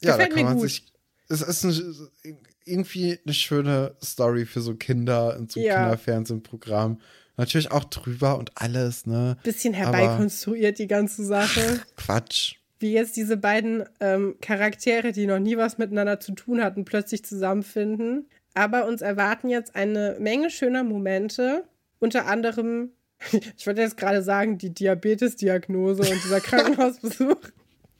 [0.04, 0.64] Ja, da kann mir man gut.
[0.70, 0.86] sich.
[1.32, 5.76] Es ist ein, irgendwie eine schöne Story für so Kinder in so einem Ja.
[5.82, 7.00] Kinderfernsehprogramm.
[7.38, 9.38] Natürlich auch drüber und alles, ne?
[9.44, 11.80] Bisschen herbeikonstruiert, die ganze Sache.
[11.96, 12.56] Quatsch.
[12.80, 17.24] Wie jetzt diese beiden ähm, Charaktere, die noch nie was miteinander zu tun hatten, plötzlich
[17.24, 18.28] zusammenfinden.
[18.54, 21.64] Aber uns erwarten jetzt eine Menge schöner Momente.
[22.00, 22.90] Unter anderem,
[23.58, 27.38] ich wollte jetzt gerade sagen, die Diabetes-Diagnose und dieser Krankenhausbesuch.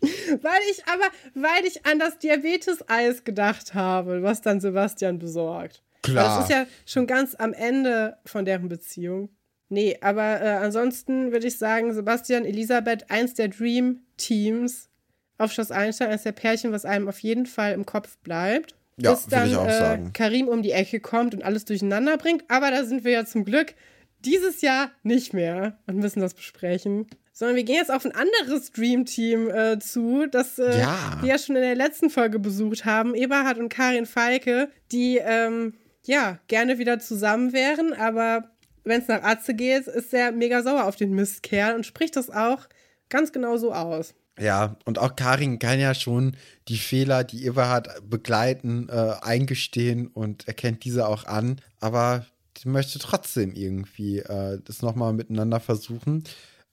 [0.02, 5.84] Weil ich aber, weil ich an das Diabetes-Eis gedacht habe, was dann Sebastian besorgt.
[6.04, 6.40] Weil Klar.
[6.40, 9.30] Das ist ja schon ganz am Ende von deren Beziehung.
[9.70, 14.90] Nee, aber äh, ansonsten würde ich sagen, Sebastian, Elisabeth, eins der Dream-Teams
[15.38, 18.76] auf Schloss Einstein, eines der Pärchen, was einem auf jeden Fall im Kopf bleibt.
[18.98, 20.14] Ja, bis dann ich auch äh, sagen.
[20.14, 22.44] Karim um die Ecke kommt und alles durcheinander bringt.
[22.50, 23.74] Aber da sind wir ja zum Glück
[24.26, 27.08] dieses Jahr nicht mehr und müssen das besprechen.
[27.34, 31.18] Sondern wir gehen jetzt auf ein anderes Dream-Team äh, zu, das äh, Ja.
[31.22, 33.16] wir ja schon in der letzten Folge besucht haben.
[33.16, 35.74] Eberhard und Karin Falke, die ähm,
[36.06, 38.52] ja gerne wieder zusammen wären, aber
[38.84, 42.30] wenn es nach Atze geht, ist er mega sauer auf den Mistkerl und spricht das
[42.30, 42.68] auch
[43.10, 44.14] ganz genau so aus.
[44.40, 46.36] Ja, und auch Karin kann ja schon
[46.68, 51.62] die Fehler, die Eberhard begleiten, äh, eingestehen und erkennt diese auch an.
[51.80, 52.26] Aber
[52.58, 56.24] sie möchte trotzdem irgendwie äh, das nochmal miteinander versuchen.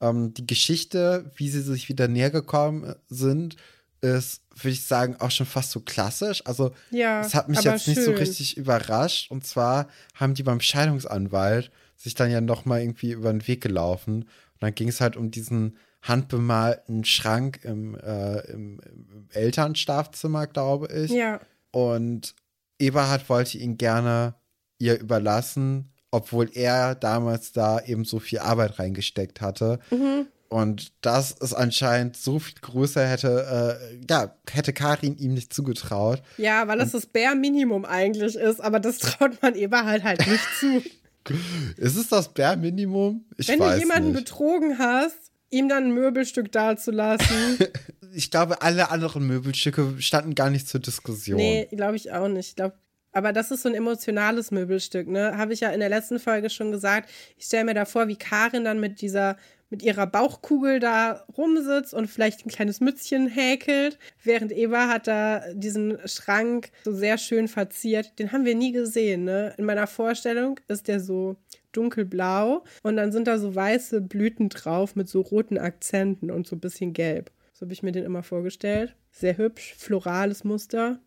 [0.01, 3.57] Ähm, die Geschichte, wie sie sich wieder näher gekommen sind,
[4.01, 6.43] ist, würde ich sagen, auch schon fast so klassisch.
[6.47, 8.17] Also, Ja, es hat mich jetzt nicht so schön.
[8.19, 9.31] richtig überrascht.
[9.31, 14.23] Und zwar haben die beim Scheidungsanwalt sich dann ja nochmal irgendwie über den Weg gelaufen.
[14.23, 14.29] Und
[14.61, 21.11] dann ging es halt um diesen handbemalten Schrank im, äh, im, im Elternschlafzimmer, glaube ich.
[21.11, 21.41] Ja,
[21.73, 22.37] Und
[22.79, 24.35] Eberhard wollte ihn gerne
[24.79, 29.79] ihr überlassen, obwohl er damals da eben so viel Arbeit reingesteckt hatte.
[29.91, 30.27] Mhm.
[30.51, 36.23] Und das ist anscheinend so viel größer, hätte, äh, ja, hätte Karin ihm nicht zugetraut.
[36.39, 40.45] ja, weil das das Bare Minimum eigentlich ist, aber das traut man Eberhard halt nicht
[40.59, 40.83] zu.
[41.77, 43.23] Ist es das Bare-Minimum?
[43.37, 44.25] Ich Wenn du weiß jemanden nicht.
[44.25, 45.15] betrogen hast,
[45.51, 47.59] ihm dann ein Möbelstück dazulassen.
[48.15, 51.37] Ich glaube, alle anderen Möbelstücke standen gar nicht zur Diskussion.
[51.37, 52.49] nee, glaube ich auch nicht.
[52.49, 52.75] Ich glaube,
[53.13, 55.37] aber das ist so ein emotionales Möbelstück, ne?
[55.37, 57.11] Habe ich ja in der letzten Folge schon gesagt.
[57.37, 59.37] Ich stelle mir da vor, wie Karin dann mit dieser,
[59.71, 65.43] mit ihrer Bauchkugel da rumsitzt und vielleicht ein kleines Mützchen häkelt, während Eva hat da
[65.55, 68.19] diesen Schrank so sehr schön verziert.
[68.19, 69.55] Den haben wir nie gesehen, ne?
[69.57, 71.37] In meiner Vorstellung ist der so
[71.73, 76.57] dunkelblau und dann sind da so weiße Blüten drauf mit so roten Akzenten und so
[76.57, 77.31] ein bisschen gelb.
[77.53, 78.95] So habe ich mir den immer vorgestellt.
[79.11, 81.01] Sehr hübsch, florales Muster.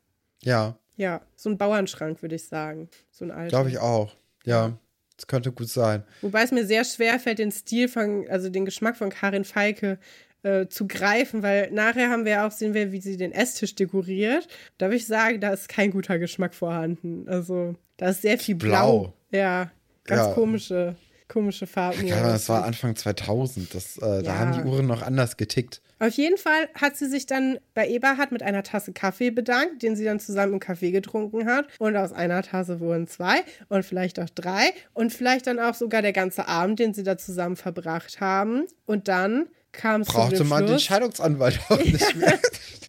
[0.43, 2.87] Ja, Ja, so ein Bauernschrank, würde ich sagen.
[3.09, 3.49] So ein alter.
[3.49, 4.13] glaube ich auch.
[4.45, 4.77] Ja,
[5.17, 6.03] das könnte gut sein.
[6.21, 9.97] Wobei es mir sehr schwer fällt, den Stil von, also den Geschmack von Karin Falke
[10.43, 14.47] äh, zu greifen, weil nachher haben wir auch, sehen wir, wie sie den Esstisch dekoriert.
[14.77, 17.27] Da würde ich sagen, da ist kein guter Geschmack vorhanden.
[17.27, 18.69] Also, da ist sehr viel Blau.
[18.99, 19.13] Blau.
[19.31, 19.71] Ja,
[20.03, 20.33] ganz Ja.
[20.33, 20.95] komische,
[21.31, 22.05] komische Farben.
[22.05, 23.73] Ja, das war Anfang 2000.
[23.73, 24.37] Das, äh, Da Ja.
[24.37, 25.81] haben die Uhren noch anders getickt.
[25.99, 29.95] Auf jeden Fall hat sie sich dann bei Eberhard mit einer Tasse Kaffee bedankt, den
[29.95, 31.65] sie dann zusammen im Kaffee getrunken hat.
[31.79, 36.01] Und aus einer Tasse wurden zwei und vielleicht auch drei und vielleicht dann auch sogar
[36.01, 38.65] der ganze Abend, den sie da zusammen verbracht haben.
[38.85, 42.39] Und dann kam es zu Brauchte dem man den Schluss, Scheidungsanwalt auch nicht mehr.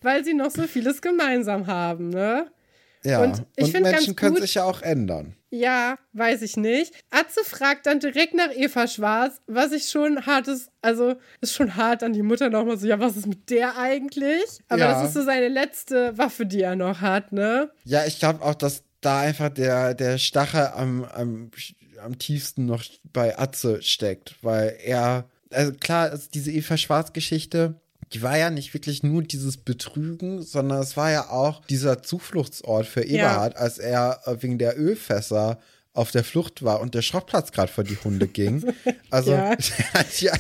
[0.03, 2.47] weil sie noch so vieles gemeinsam haben, ne?
[3.05, 5.37] Ja, Und ich und Menschen ganz können gut- sich ja auch ändern.
[5.55, 6.95] Ja, weiß ich nicht.
[7.11, 12.03] Atze fragt dann direkt nach Eva Schwarz, was ich schon hartes, also ist schon hart
[12.03, 14.43] an die Mutter nochmal so, ja, was ist mit der eigentlich?
[14.69, 14.93] Aber Ja.
[14.93, 17.71] das ist so seine letzte Waffe, die er noch hat, ne?
[17.85, 21.51] Ja, ich glaube auch, dass da einfach der, der Stachel am, am,
[22.03, 22.83] am tiefsten noch
[23.13, 27.75] bei Atze steckt, weil er, also klar, also diese Eva Schwarz-Geschichte,
[28.15, 32.87] die war ja nicht wirklich nur dieses Betrügen, sondern es war ja auch dieser Zufluchtsort
[32.87, 33.15] für Ja.
[33.31, 35.59] Eberhard, als er äh, wegen der Ölfässer
[35.95, 38.65] auf der Flucht war und der Schrottplatz gerade vor die Hunde ging.
[39.11, 39.55] Also, Ja.
[39.57, 40.33] der hat ja,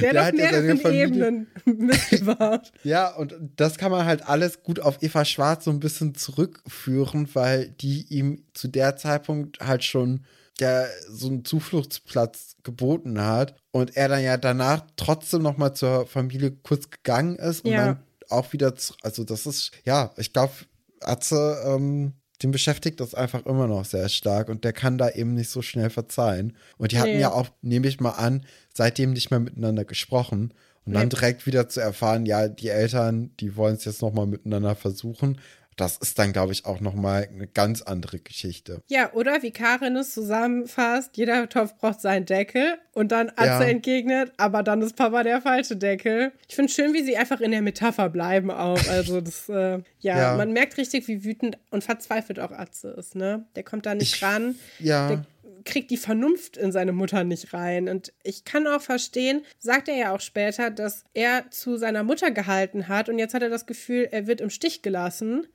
[0.00, 1.46] Der, der hat ja seine Familie-
[2.84, 7.28] ja, und das kann man halt alles gut auf Eva Schwarz so ein bisschen zurückführen,
[7.34, 10.24] weil die ihm zu der Zeitpunkt halt schon
[10.60, 16.06] der so einen Zufluchtsplatz geboten hat und er dann ja danach trotzdem noch mal zur
[16.06, 17.86] Familie kurz gegangen ist und Ja.
[17.86, 17.98] dann
[18.28, 20.52] auch wieder zu, also das ist ja, ich glaube
[21.00, 25.34] Atze ähm, den beschäftigt das einfach immer noch sehr stark und der kann da eben
[25.34, 26.56] nicht so schnell verzeihen.
[26.76, 27.20] Und die hatten Nee.
[27.20, 28.44] ja auch, nehme ich mal an,
[28.74, 30.54] seitdem nicht mehr miteinander gesprochen.
[30.84, 31.08] Und dann Nee.
[31.08, 35.40] direkt wieder zu erfahren, ja, die Eltern, die wollen es jetzt nochmal miteinander versuchen.
[35.78, 38.82] Das ist dann, glaube ich, auch nochmal eine ganz andere Geschichte.
[38.88, 43.62] Ja, oder wie Karin es zusammenfasst, jeder Topf braucht seinen Deckel und dann Atze Ja.
[43.62, 46.32] entgegnet, aber dann ist Papa der falsche Deckel.
[46.48, 48.86] Ich finde schön, wie sie einfach in der Metapher bleiben auch.
[48.88, 50.36] Also das, äh, ja, Ja.
[50.36, 53.46] man merkt richtig, wie wütend und verzweifelt auch Atze ist, ne?
[53.56, 54.56] Der kommt da nicht Ich- ran.
[54.80, 55.08] Ja.
[55.08, 55.24] Der
[55.64, 57.88] kriegt die Vernunft in seine Mutter nicht rein.
[57.88, 62.30] Und ich kann auch verstehen, sagt er ja auch später, dass er zu seiner Mutter
[62.30, 65.46] gehalten hat und jetzt hat er das Gefühl, er wird im Stich gelassen,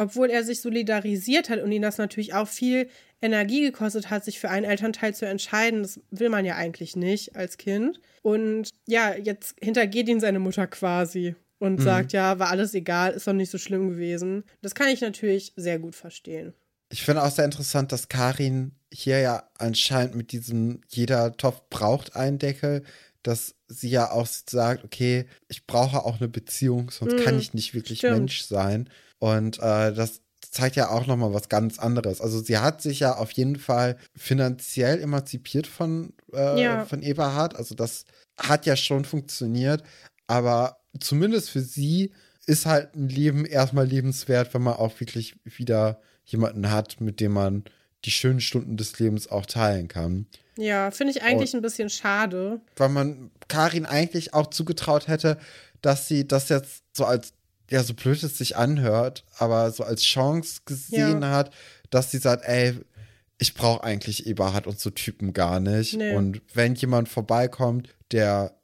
[0.00, 2.88] obwohl er sich solidarisiert hat und ihn das natürlich auch viel
[3.20, 5.82] Energie gekostet hat, sich für einen Elternteil zu entscheiden.
[5.82, 8.00] Das will man ja eigentlich nicht als Kind.
[8.22, 13.26] Und ja, jetzt hintergeht ihn seine Mutter quasi und sagt, ja, war alles egal, ist
[13.26, 14.44] doch nicht so schlimm gewesen.
[14.62, 16.54] Das kann ich natürlich sehr gut verstehen.
[16.90, 22.16] Ich finde auch sehr interessant, dass Karin hier ja anscheinend mit diesem jeder Topf braucht
[22.16, 22.84] einen Deckel,
[23.22, 27.74] dass sie ja auch sagt, okay, ich brauche auch eine Beziehung, sonst kann ich nicht
[27.74, 28.16] wirklich stimmt.
[28.16, 28.88] Mensch sein.
[29.20, 32.20] Und äh, das zeigt ja auch nochmal was ganz anderes.
[32.20, 36.84] Also sie hat sich ja auf jeden Fall finanziell emanzipiert von, äh, Ja.
[36.86, 37.54] von Eberhard.
[37.54, 38.04] Also das
[38.36, 39.84] hat ja schon funktioniert,
[40.26, 42.12] aber zumindest für sie
[42.46, 47.32] ist halt ein Leben erstmal lebenswert, wenn man auch wirklich wieder jemanden hat, mit dem
[47.32, 47.64] man
[48.04, 50.26] die schönen Stunden des Lebens auch teilen kann.
[50.56, 52.60] Ja, finde ich eigentlich ein bisschen schade.
[52.76, 55.38] Weil man Karin eigentlich auch zugetraut hätte,
[55.82, 57.32] dass sie das jetzt so als,
[57.70, 61.30] ja, so blöd es sich anhört, aber so als Chance gesehen Ja.
[61.30, 61.52] hat,
[61.90, 62.74] dass sie sagt, ey,
[63.38, 65.96] ich brauche eigentlich Eberhard und so Typen gar nicht.
[65.96, 66.14] Nee.
[66.14, 68.54] Und wenn jemand vorbeikommt, der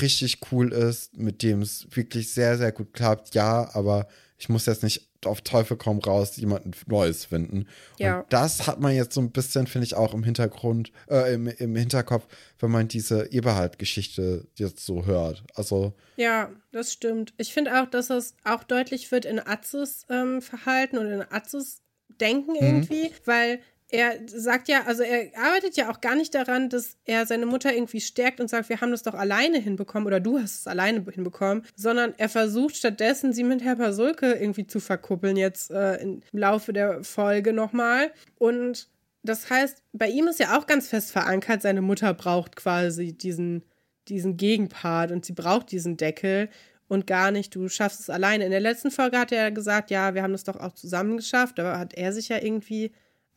[0.00, 4.06] richtig cool ist, mit dem es wirklich sehr, sehr gut klappt, ja, aber
[4.38, 7.66] ich muss jetzt nicht auf Teufel komm raus jemanden Neues finden.
[7.98, 8.20] Ja.
[8.20, 11.46] Und das hat man jetzt so ein bisschen, finde ich, auch im Hintergrund, äh, im,
[11.46, 12.26] im Hinterkopf,
[12.58, 15.44] wenn man diese Eberhard-Geschichte jetzt so hört.
[15.54, 17.34] Also, Ja, das stimmt.
[17.36, 21.82] Ich finde auch, dass es auch deutlich wird in Atzes ähm, Verhalten und in Atzes
[22.20, 23.60] Denken irgendwie, weil
[23.92, 27.74] er sagt ja, also er arbeitet ja auch gar nicht daran, dass er seine Mutter
[27.74, 31.04] irgendwie stärkt und sagt, wir haben das doch alleine hinbekommen oder du hast es alleine
[31.10, 36.22] hinbekommen, sondern er versucht stattdessen, sie mit Herr Pasulke irgendwie zu verkuppeln, jetzt äh, im
[36.32, 38.10] Laufe der Folge nochmal.
[38.38, 38.88] Und
[39.22, 43.62] das heißt, bei ihm ist ja auch ganz fest verankert, seine Mutter braucht quasi diesen,
[44.08, 46.48] diesen Gegenpart und sie braucht diesen Deckel
[46.88, 48.46] und gar nicht, du schaffst es alleine.
[48.46, 51.60] In der letzten Folge hat er gesagt, ja, wir haben das doch auch zusammen geschafft,
[51.60, 52.92] aber hat er sich ja irgendwie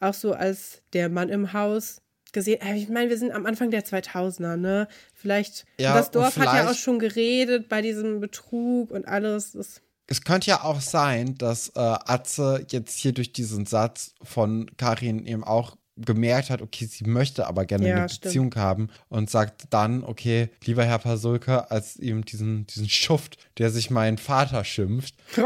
[0.05, 2.01] auch so als der Mann im Haus
[2.31, 2.61] gesehen.
[2.61, 4.87] Äh, Ich meine, wir sind am Anfang der 2000er, ne?
[5.13, 9.53] Vielleicht, Ja, das Dorf hat ja vielleicht- auch schon geredet bei diesem Betrug und alles.
[9.53, 14.69] Das, es könnte ja auch sein, dass äh, Atze jetzt hier durch diesen Satz von
[14.77, 18.23] Karin eben auch gemerkt hat, okay, sie möchte aber gerne Ja, eine stimmt.
[18.23, 23.69] Beziehung haben und sagt dann, okay, lieber Herr Pasulke, als ihm diesen, diesen Schuft, der
[23.69, 25.15] sich meinen Vater schimpft,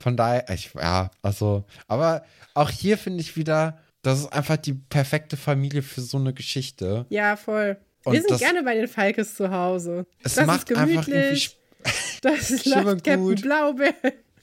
[0.00, 2.24] Von daher, ich, ja, also, aber
[2.54, 7.06] auch hier finde ich wieder, das ist einfach die perfekte Familie für so eine Geschichte.
[7.08, 7.76] ja, voll.
[8.04, 10.06] Und wir sind gerne bei den Falkes zu Hause.
[10.22, 11.58] Es das macht ist einfach irgendwie gemütlich.
[12.20, 13.34] Das läuft Captain.
[13.36, 13.94] Blaubeer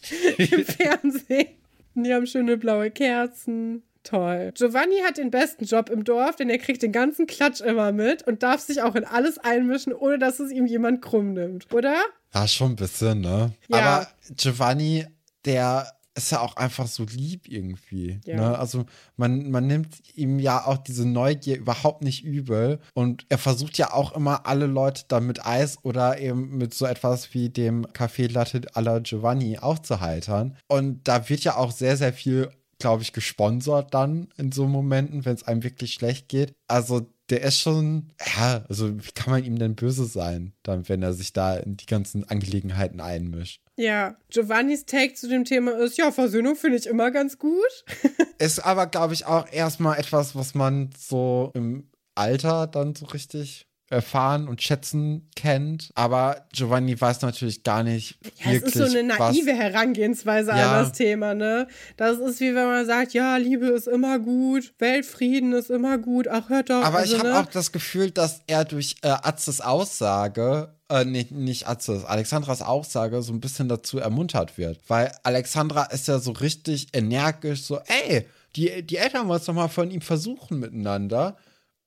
[0.37, 1.47] im Fernsehen.
[1.95, 3.83] Die haben schöne blaue Kerzen.
[4.03, 4.51] Toll.
[4.55, 8.25] Giovanni hat den besten Job im Dorf, denn er kriegt den ganzen Klatsch immer mit
[8.25, 11.71] und darf sich auch in alles einmischen, ohne dass es ihm jemand krumm nimmt.
[11.71, 11.95] Oder?
[12.33, 13.53] Ja, schon ein bisschen, ne?
[13.67, 13.77] Ja.
[13.77, 15.05] Aber Giovanni,
[15.45, 18.19] der ist ja auch einfach so lieb irgendwie.
[18.25, 18.35] Ja.
[18.35, 18.59] Ne?
[18.59, 18.85] Also
[19.15, 22.79] man, man nimmt ihm ja auch diese Neugier überhaupt nicht übel.
[22.93, 26.85] Und er versucht ja auch immer alle Leute da mit Eis oder eben mit so
[26.85, 30.57] etwas wie dem Café Latte alla Giovanni aufzuheitern.
[30.67, 35.23] Und da wird ja auch sehr, sehr viel, glaube ich, gesponsert dann in so Momenten,
[35.23, 36.53] wenn es einem wirklich schlecht geht.
[36.67, 41.01] Also der ist schon, ja, also wie kann man ihm denn böse sein, dann, wenn
[41.01, 43.61] er sich da in die ganzen Angelegenheiten einmischt?
[43.77, 47.85] Ja, Giovannis Take zu dem Thema ist, ja, Versöhnung finde ich immer ganz gut.
[48.37, 53.67] Ist aber, glaube ich, auch erstmal etwas, was man so im Alter dann so richtig
[53.91, 55.91] erfahren und schätzen kennt.
[55.95, 60.51] Aber Giovanni weiß natürlich gar nicht Ja, wirklich, es ist so eine naive was, Herangehensweise
[60.51, 60.77] Ja.
[60.79, 61.67] an das Thema, ne?
[61.97, 66.27] Das ist wie wenn man sagt, ja, Liebe ist immer gut, Weltfrieden ist immer gut,
[66.27, 66.83] ach hört doch.
[66.83, 67.39] Aber also, ich habe ne?
[67.39, 73.21] auch das Gefühl, dass er durch äh, Atzes Aussage, äh, nicht, nicht Atzes, Alexandras Aussage
[73.21, 74.79] so ein bisschen dazu ermuntert wird.
[74.87, 78.25] Weil Alexandra ist ja so richtig energisch, so, ey,
[78.55, 81.37] die, die Eltern wollen es doch mal von ihm versuchen miteinander.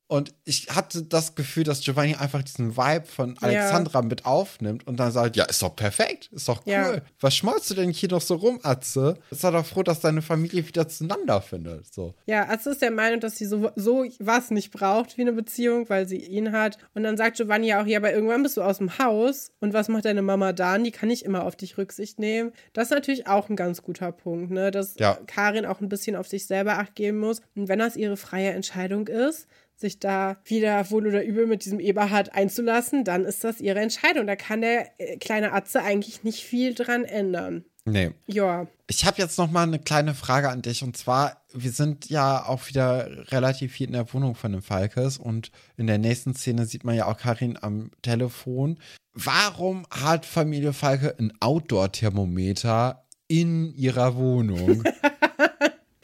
[0.06, 4.98] Und ich hatte das Gefühl, dass Giovanni einfach diesen Vibe von Alexandra mit aufnimmt und
[4.98, 6.72] dann sagt, ja, ist doch perfekt, ist doch cool.
[6.72, 7.00] Ja.
[7.20, 9.16] Was schmolzt du denn hier noch so rum, Atze?
[9.30, 11.92] Sei doch froh, dass deine Familie wieder zueinander findet.
[11.92, 12.14] So.
[12.26, 15.88] Ja, Atze ist der Meinung, dass sie so, so was nicht braucht wie eine Beziehung,
[15.88, 16.76] weil sie ihn hat.
[16.92, 19.72] Und dann sagt Giovanni ja auch, ja, aber irgendwann bist du aus dem Haus und
[19.72, 20.84] was macht deine Mama dann?
[20.84, 22.52] Die kann nicht immer auf dich Rücksicht nehmen.
[22.74, 24.70] Das ist natürlich auch ein ganz guter Punkt, ne?
[24.70, 25.18] Dass Ja.
[25.26, 27.40] Karin auch ein bisschen auf sich selber acht geben muss.
[27.56, 31.80] Und wenn das ihre freie Entscheidung ist, sich da wieder wohl oder übel mit diesem
[31.80, 34.26] Eberhard einzulassen, dann ist das ihre Entscheidung.
[34.26, 37.64] Da kann der äh, kleine Atze eigentlich nicht viel dran ändern.
[37.86, 38.12] Nee.
[38.26, 42.08] Ja, Ich habe jetzt noch mal eine kleine Frage an dich und zwar, wir sind
[42.08, 46.34] ja auch wieder relativ viel in der Wohnung von dem Falkes und in der nächsten
[46.34, 48.78] Szene sieht man ja auch Karin am Telefon.
[49.12, 54.82] Warum hat Familie Falke ein Outdoor-Thermometer in ihrer Wohnung?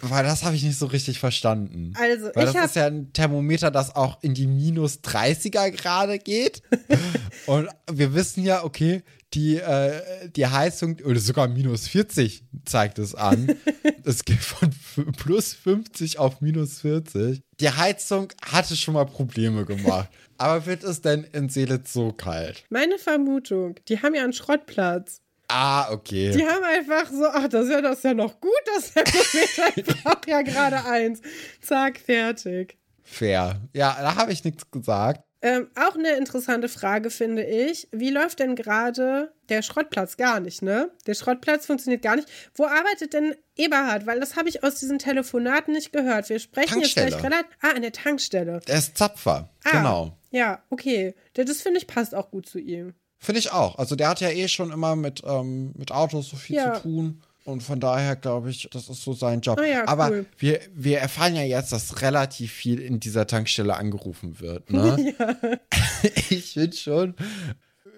[0.03, 1.93] Weil das habe ich nicht so richtig verstanden.
[1.97, 6.19] Also, Weil ich das ist ja ein Thermometer, das auch in die minus 30er Grade
[6.19, 6.63] geht.
[7.47, 9.03] Und wir wissen ja, okay,
[9.35, 13.55] die, äh, die Heizung, oder sogar minus 40 zeigt es an.
[14.03, 14.71] Es geht von
[15.13, 17.43] plus 50 auf minus 40.
[17.61, 20.09] Die Heizung hatte schon mal Probleme gemacht.
[20.39, 22.65] Aber wird es denn in Seelitz so kalt?
[22.71, 25.21] meine Vermutung, die haben ja einen Schrottplatz.
[25.51, 26.31] Ah, okay.
[26.37, 29.77] Die haben einfach so, ach, das ist ja, das ist ja noch gut, das Thermometer.
[29.77, 31.21] Ich brauche ja gerade eins.
[31.61, 32.79] Zack, fertig.
[33.03, 33.61] Fair.
[33.73, 35.23] Ja, da habe ich nichts gesagt.
[35.43, 37.89] Ähm, auch eine interessante Frage finde ich.
[37.93, 40.19] Wie läuft denn gerade der Schrottplatz?
[40.19, 40.91] Gar nicht, ne?
[41.07, 42.29] Der Schrottplatz funktioniert gar nicht.
[42.55, 44.07] Wo arbeitet denn Eberhard?
[44.07, 46.29] Weil das habe ich aus diesen Telefonaten nicht gehört.
[46.29, 47.09] Wir sprechen jetzt Tankstelle.
[47.09, 47.57] gleich relativ.
[47.63, 48.61] Ah, an der Tankstelle.
[48.69, 49.49] Der ist Zapfer.
[49.65, 50.17] Ah, Genau.
[50.31, 51.15] Ja, okay.
[51.33, 52.95] Das finde ich passt auch gut zu ihm.
[53.23, 53.77] Finde ich auch.
[53.79, 56.75] Also der hat ja eh schon immer mit, ähm, mit Autos so viel Ja.
[56.75, 57.23] zu tun.
[57.45, 59.59] Und von daher glaube ich, das ist so sein Job.
[59.61, 60.27] Ah ja, Aber cool.
[60.39, 64.71] wir, wir erfahren ja jetzt, dass relativ viel in dieser Tankstelle angerufen wird.
[64.71, 65.15] Ne?
[66.31, 67.15] Ich finde schon,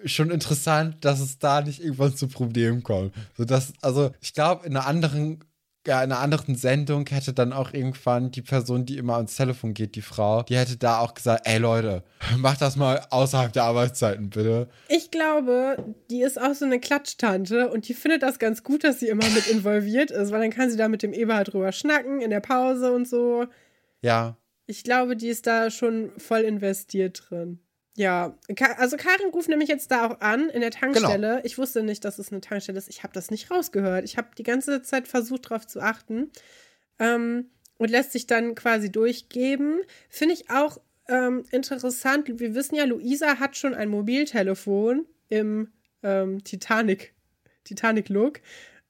[0.05, 3.13] schon interessant, dass es da nicht irgendwann zu Problemen kommt.
[3.37, 5.45] So dass, also ich glaube, in einer anderen ja,
[5.87, 10.01] einer anderen Sendung hätte dann auch irgendwann die Person, die immer ans Telefon geht, die
[10.01, 12.03] Frau, die hätte da auch gesagt, ey Leute,
[12.37, 14.69] macht das mal außerhalb der Arbeitszeiten, bitte.
[14.87, 15.77] Ich glaube,
[16.09, 19.27] die ist auch so eine Klatschtante und die findet das ganz gut, dass sie immer
[19.31, 22.39] mit involviert ist, weil dann kann sie da mit dem Eberhard drüber schnacken in der
[22.39, 23.45] Pause und so.
[24.01, 27.59] Ja, Ich glaube, die ist da schon voll investiert drin.
[27.95, 28.35] Ja,
[28.77, 31.27] also Karin ruft nämlich jetzt da auch an in der Tankstelle.
[31.35, 31.41] Genau.
[31.43, 32.89] Ich wusste nicht, dass es eine Tankstelle ist.
[32.89, 34.03] Ich habe das nicht rausgehört.
[34.05, 36.31] Ich habe die ganze Zeit versucht, darauf zu achten.
[36.97, 39.81] Ähm, und lässt sich dann quasi durchgeben.
[40.09, 42.39] Finde ich auch ähm, interessant.
[42.39, 45.71] Wir wissen ja, Luisa hat schon ein Mobiltelefon im
[46.01, 47.13] ähm, Titanic,
[47.63, 48.39] Titanic-Look.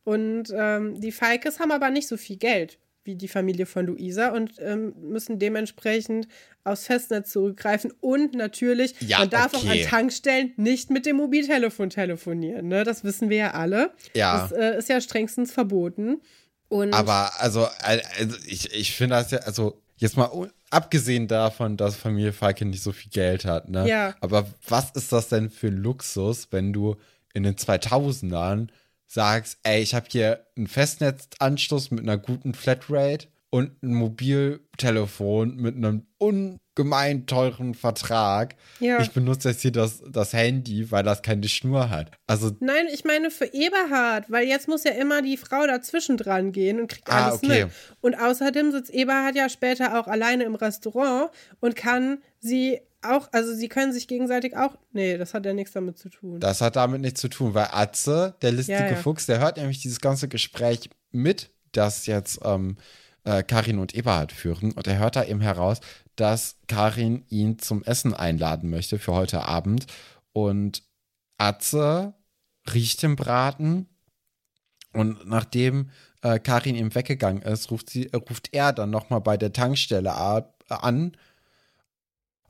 [0.04, 4.30] Und ähm, die Falkes haben aber nicht so viel Geld wie die Familie von Luisa
[4.30, 6.28] und ähm, müssen dementsprechend
[6.64, 7.91] aufs Festnetz zurückgreifen.
[7.99, 9.86] Und natürlich, Ja, man darf auch an okay.
[9.86, 12.68] Tankstellen nicht mit dem Mobiltelefon telefonieren.
[12.68, 12.84] Ne?
[12.84, 13.91] Das wissen wir ja alle.
[14.16, 14.47] Ja.
[14.47, 16.22] Das äh, ist ja strengstens verboten.
[16.70, 21.95] Und aber also, also ich, ich finde das ja, also jetzt mal abgesehen davon, dass
[21.95, 23.88] Familie Falke nicht so viel Geld hat, ne?
[23.88, 24.16] Ja.
[24.22, 26.95] Aber was ist das denn für ein Luxus, wenn du
[27.34, 28.70] in den 2000ern
[29.14, 35.76] sagst, ey, ich habe hier einen Festnetzanschluss mit einer guten Flatrate und ein Mobiltelefon mit
[35.76, 38.55] einem ungemein teuren Vertrag.
[38.80, 38.99] Ja.
[39.01, 42.11] Ich benutze jetzt hier das, das Handy, weil das keine Schnur hat.
[42.26, 46.51] Also, Nein, ich meine für Eberhard, weil jetzt muss ja immer die Frau dazwischen dran
[46.51, 47.66] gehen und kriegt Ah, alles okay.
[47.66, 47.74] mit.
[48.01, 53.54] Und außerdem sitzt Eberhard ja später auch alleine im Restaurant und kann sie auch, also
[53.54, 56.39] sie können sich gegenseitig auch, nee, das hat ja nichts damit zu tun.
[56.39, 58.95] Das hat damit nichts zu tun, weil Atze, der listige Ja, ja.
[58.95, 62.78] Fuchs, der hört nämlich dieses ganze Gespräch mit, dass jetzt ähm,
[63.24, 64.72] äh, Karin und Eberhard führen.
[64.72, 65.80] Und er hört da eben heraus,
[66.16, 69.88] dass Karin ihn zum Essen einladen möchte für heute Abend.
[70.32, 70.84] Und
[71.38, 72.14] Atze
[72.74, 73.88] riecht den Braten.
[74.93, 75.89] Und nachdem
[76.22, 80.14] äh, Karin ihm weggegangen ist, ruft, sie, äh, ruft er dann nochmal bei der Tankstelle
[80.14, 81.18] ab, an.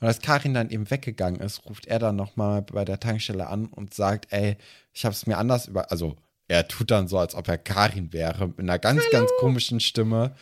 [0.04, 3.68] Und als Karin dann eben weggegangen ist, ruft er dann nochmal bei der Tankstelle an
[3.68, 4.58] und sagt, ey,
[4.92, 6.18] ich habe es mir anders über, also
[6.50, 9.12] er tut dann so, als ob er Karin wäre, mit einer ganz, Hallo.
[9.14, 10.36] ganz komischen Stimme.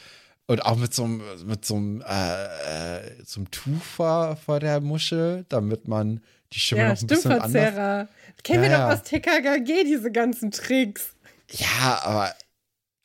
[0.48, 4.82] Und auch mit so einem, mit so einem, äh, so einem Tuch vor, vor der
[4.82, 6.22] Muschel, damit man
[6.54, 8.08] die Stimme ja, noch ein bisschen anders...
[8.42, 11.14] Kennen ja, wir doch aus TKKG, diese ganzen Tricks.
[11.52, 12.34] Ja, aber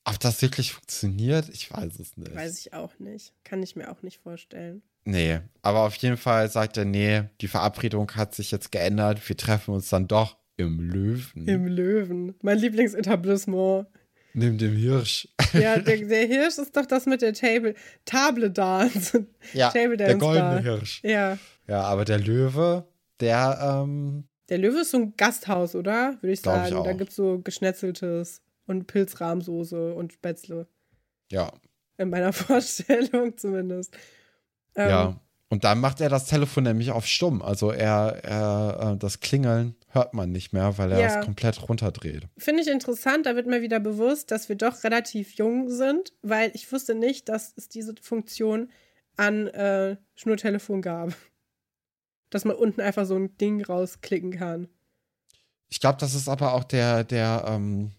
[0.06, 2.34] ob das wirklich funktioniert, ich weiß es nicht.
[2.34, 3.34] Weiß ich auch nicht.
[3.44, 4.80] Kann ich mir auch nicht vorstellen.
[5.06, 9.26] Nee, aber auf jeden Fall sagt er, nee, die Verabredung hat sich jetzt geändert.
[9.28, 11.46] Wir treffen uns dann doch im Löwen.
[11.46, 12.34] Im Löwen.
[12.42, 13.86] Mein Lieblingsetablissement.
[14.34, 15.28] Neben dem Hirsch.
[15.52, 19.26] Ja, der, der, Hirsch ist doch das mit der Table, Table Dance.
[19.52, 20.62] Ja, Table Dance der goldene Bar.
[20.62, 21.00] Hirsch.
[21.04, 21.38] Ja.
[21.68, 22.84] Ja, aber der Löwe,
[23.20, 26.18] der, ähm, Der Löwe ist so ein Gasthaus, oder?
[26.20, 26.76] Würde ich sagen.
[26.76, 30.66] Ich da gibt es so Geschnetzeltes und Pilzrahmsoße und Spätzle.
[31.30, 31.52] Ja.
[31.96, 33.96] In meiner Vorstellung zumindest.
[34.76, 35.20] Ähm, ja.
[35.48, 37.40] Und dann macht er das Telefon nämlich auf stumm.
[37.40, 41.18] Also er, er äh, das Klingeln hört man nicht mehr, weil er ja.
[41.18, 42.26] es komplett runterdreht.
[42.36, 46.50] Finde ich interessant, da wird mir wieder bewusst, dass wir doch relativ jung sind, weil
[46.54, 48.70] ich wusste nicht, dass es diese Funktion
[49.16, 51.14] an äh, Schnurtelefon gab.
[52.28, 54.66] Dass man unten einfach so ein Ding rausklicken kann.
[55.68, 57.92] Ich glaube, das ist aber auch der, der ähm,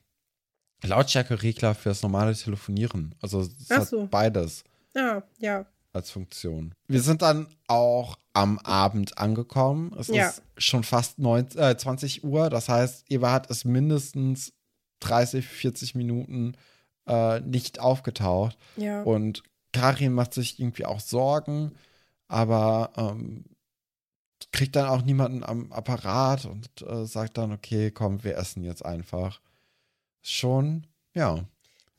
[0.83, 3.15] Lautstärkeregler fürs normale Telefonieren.
[3.21, 4.05] Also es so.
[4.07, 4.65] beides.
[4.93, 5.65] Ja, ja
[5.97, 6.73] als Funktion.
[6.87, 9.93] Wir sind dann auch am Abend angekommen.
[9.99, 10.29] Es ja.
[10.29, 12.49] ist schon fast 19, äh, 20 Uhr.
[12.49, 14.53] Das heißt, Eberhard ist mindestens
[15.01, 16.55] 30, 40 Minuten
[17.07, 18.57] äh, nicht aufgetaucht.
[18.75, 19.01] Ja.
[19.03, 19.43] Und
[19.73, 21.73] Karin macht sich irgendwie auch Sorgen,
[22.27, 23.45] aber ähm,
[24.51, 28.85] kriegt dann auch niemanden am Apparat und äh, sagt dann, okay, komm, wir essen jetzt
[28.85, 29.41] einfach.
[30.21, 31.45] Schon, ja.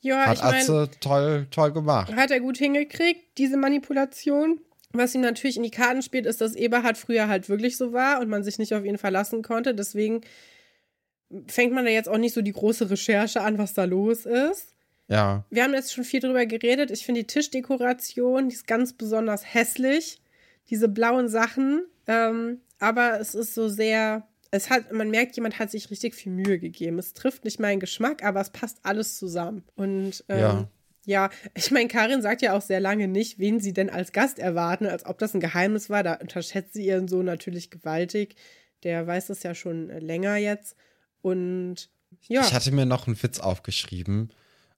[0.01, 2.15] Ja, hat ich Atze toll, toll gemacht.
[2.15, 4.61] Hat er gut hingekriegt, diese Manipulation.
[4.91, 8.21] Was ihm natürlich in die Karten spielt, ist, dass Eberhard früher halt wirklich so war
[8.21, 9.75] und man sich nicht auf ihn verlassen konnte.
[9.75, 10.21] Deswegen
[11.47, 14.73] fängt man da jetzt auch nicht so die große Recherche an, was da los ist.
[15.07, 15.43] Ja.
[15.49, 16.91] Wir haben jetzt schon viel drüber geredet.
[16.91, 20.21] Ich finde die Tischdekoration, die ist ganz besonders hässlich.
[20.69, 21.83] Diese blauen Sachen.
[22.07, 26.31] Ähm, aber es ist so sehr es hat, man merkt, jemand hat sich richtig viel
[26.31, 26.97] Mühe gegeben.
[26.99, 29.63] Es trifft nicht meinen Geschmack, aber es passt alles zusammen.
[29.75, 30.69] Und ähm, ja.
[31.05, 34.39] ja, ich meine, Karin sagt ja auch sehr lange nicht, wen sie denn als Gast
[34.39, 36.03] erwarten, als ob das ein Geheimnis war.
[36.03, 38.35] Da unterschätzt sie ihren Sohn natürlich gewaltig.
[38.83, 40.75] Der weiß das ja schon länger jetzt.
[41.21, 41.89] Und
[42.27, 42.41] ja.
[42.41, 44.31] Ich hatte mir noch einen Witz aufgeschrieben.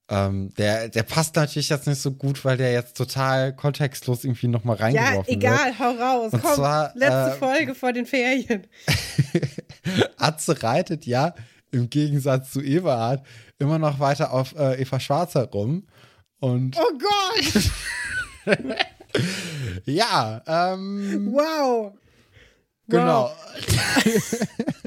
[0.08, 4.48] Ähm, der, der passt natürlich jetzt nicht so gut, weil der jetzt total kontextlos irgendwie
[4.48, 5.42] nochmal reingeworfen wird.
[5.42, 5.78] Ja, egal, wird.
[5.78, 6.32] hau raus.
[6.32, 8.66] Und Komm, zwar, letzte äh, Folge vor den Ferien.
[10.18, 11.34] Atze reitet ja
[11.70, 13.24] im Gegensatz zu Eberhard
[13.58, 15.86] immer noch weiter auf äh, Eva Schwarz herum.
[16.40, 16.98] Und oh
[18.44, 18.56] Gott!
[19.86, 21.30] ja, ähm.
[21.32, 21.94] Wow!
[22.88, 23.30] Genau.
[23.30, 24.46] Wow.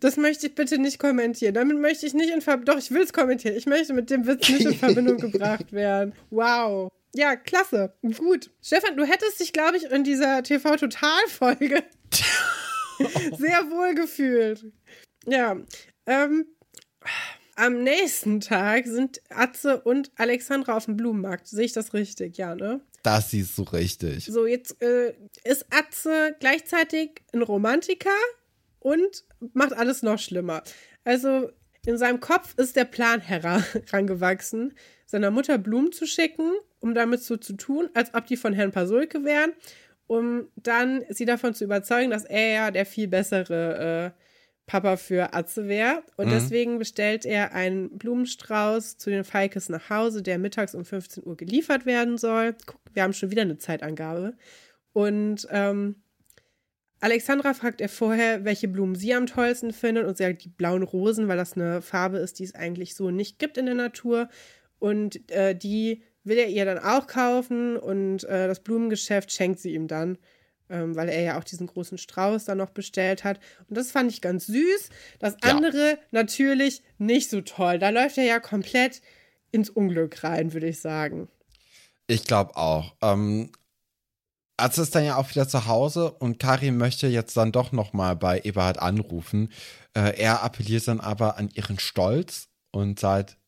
[0.00, 1.54] Das möchte ich bitte nicht kommentieren.
[1.54, 2.76] Damit möchte ich nicht in Verbindung.
[2.76, 3.56] Doch, ich will es kommentieren.
[3.56, 6.14] Ich möchte mit dem Witz nicht in Verbindung gebracht werden.
[6.30, 6.90] Wow.
[7.14, 7.94] Ja, klasse.
[8.16, 8.50] Gut.
[8.62, 11.82] Stefan, du hättest dich, glaube ich, in dieser TV-Total-Folge
[13.38, 14.66] sehr wohl gefühlt.
[15.26, 15.56] Ja.
[16.06, 16.46] Ähm,
[17.56, 21.48] am nächsten Tag sind Atze und Alexandra auf dem Blumenmarkt.
[21.48, 22.38] Sehe ich das richtig?
[22.38, 22.80] Ja, ne?
[23.02, 24.26] Das siehst du richtig.
[24.26, 28.10] So, jetzt äh, ist Atze gleichzeitig ein Romantiker
[28.78, 30.62] und macht alles noch schlimmer.
[31.04, 31.50] Also
[31.86, 34.74] in seinem Kopf ist der Plan herangewachsen,
[35.06, 38.72] seiner Mutter Blumen zu schicken, um damit so zu tun, als ob die von Herrn
[38.72, 39.52] Pasulke wären,
[40.06, 44.22] um dann sie davon zu überzeugen, dass er ja der viel bessere äh,
[44.66, 46.02] Papa für Atze wäre.
[46.16, 46.30] Und mhm.
[46.30, 51.36] deswegen bestellt er einen Blumenstrauß zu den Falkes nach Hause, der mittags um 15 Uhr
[51.36, 52.54] geliefert werden soll.
[52.66, 54.34] Guck, wir haben schon wieder eine Zeitangabe.
[54.92, 55.96] Und ähm,
[57.00, 60.82] Alexandra fragt er vorher, welche Blumen sie am tollsten findet und sie sagt die blauen
[60.82, 64.28] Rosen, weil das eine Farbe ist, die es eigentlich so nicht gibt in der Natur.
[64.80, 69.74] Und äh, die will er ihr dann auch kaufen und äh, das Blumengeschäft schenkt sie
[69.74, 70.18] ihm dann,
[70.68, 73.38] ähm, weil er ja auch diesen großen Strauß dann noch bestellt hat.
[73.68, 74.90] Und das fand ich ganz süß.
[75.20, 75.98] Das andere ja.
[76.10, 77.78] natürlich nicht so toll.
[77.78, 79.00] Da läuft er ja komplett
[79.50, 81.28] ins Unglück rein, würde ich sagen.
[82.06, 82.94] Ich glaube auch.
[83.02, 83.50] Ähm,
[84.58, 88.16] Atze ist dann ja auch wieder zu Hause und Karin möchte jetzt dann doch nochmal
[88.16, 89.50] bei Eberhard anrufen.
[89.94, 93.38] Äh, er appelliert dann aber an ihren Stolz und sagt,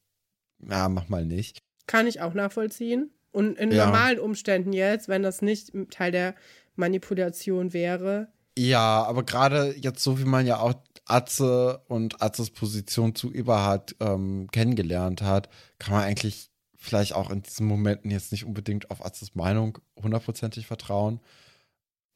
[0.68, 1.58] ja, mach mal nicht.
[1.86, 3.10] Kann ich auch nachvollziehen.
[3.32, 3.86] Und in Ja.
[3.86, 6.34] normalen Umständen jetzt, wenn das nicht Teil der
[6.76, 10.74] Manipulation wäre, Ja, aber gerade jetzt, so wie man ja auch
[11.06, 15.48] Atze und Atzes Position zu Eberhard ähm, kennengelernt hat,
[15.78, 16.49] kann man eigentlich
[16.80, 21.20] vielleicht auch in diesen Momenten jetzt nicht unbedingt auf Atzes Meinung hundertprozentig vertrauen.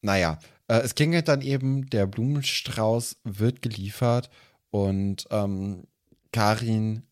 [0.01, 0.39] Naja,
[0.69, 4.31] äh, es klingelt dann eben, der Blumenstrauß wird geliefert
[4.71, 5.87] und ähm,
[6.33, 7.05] Karin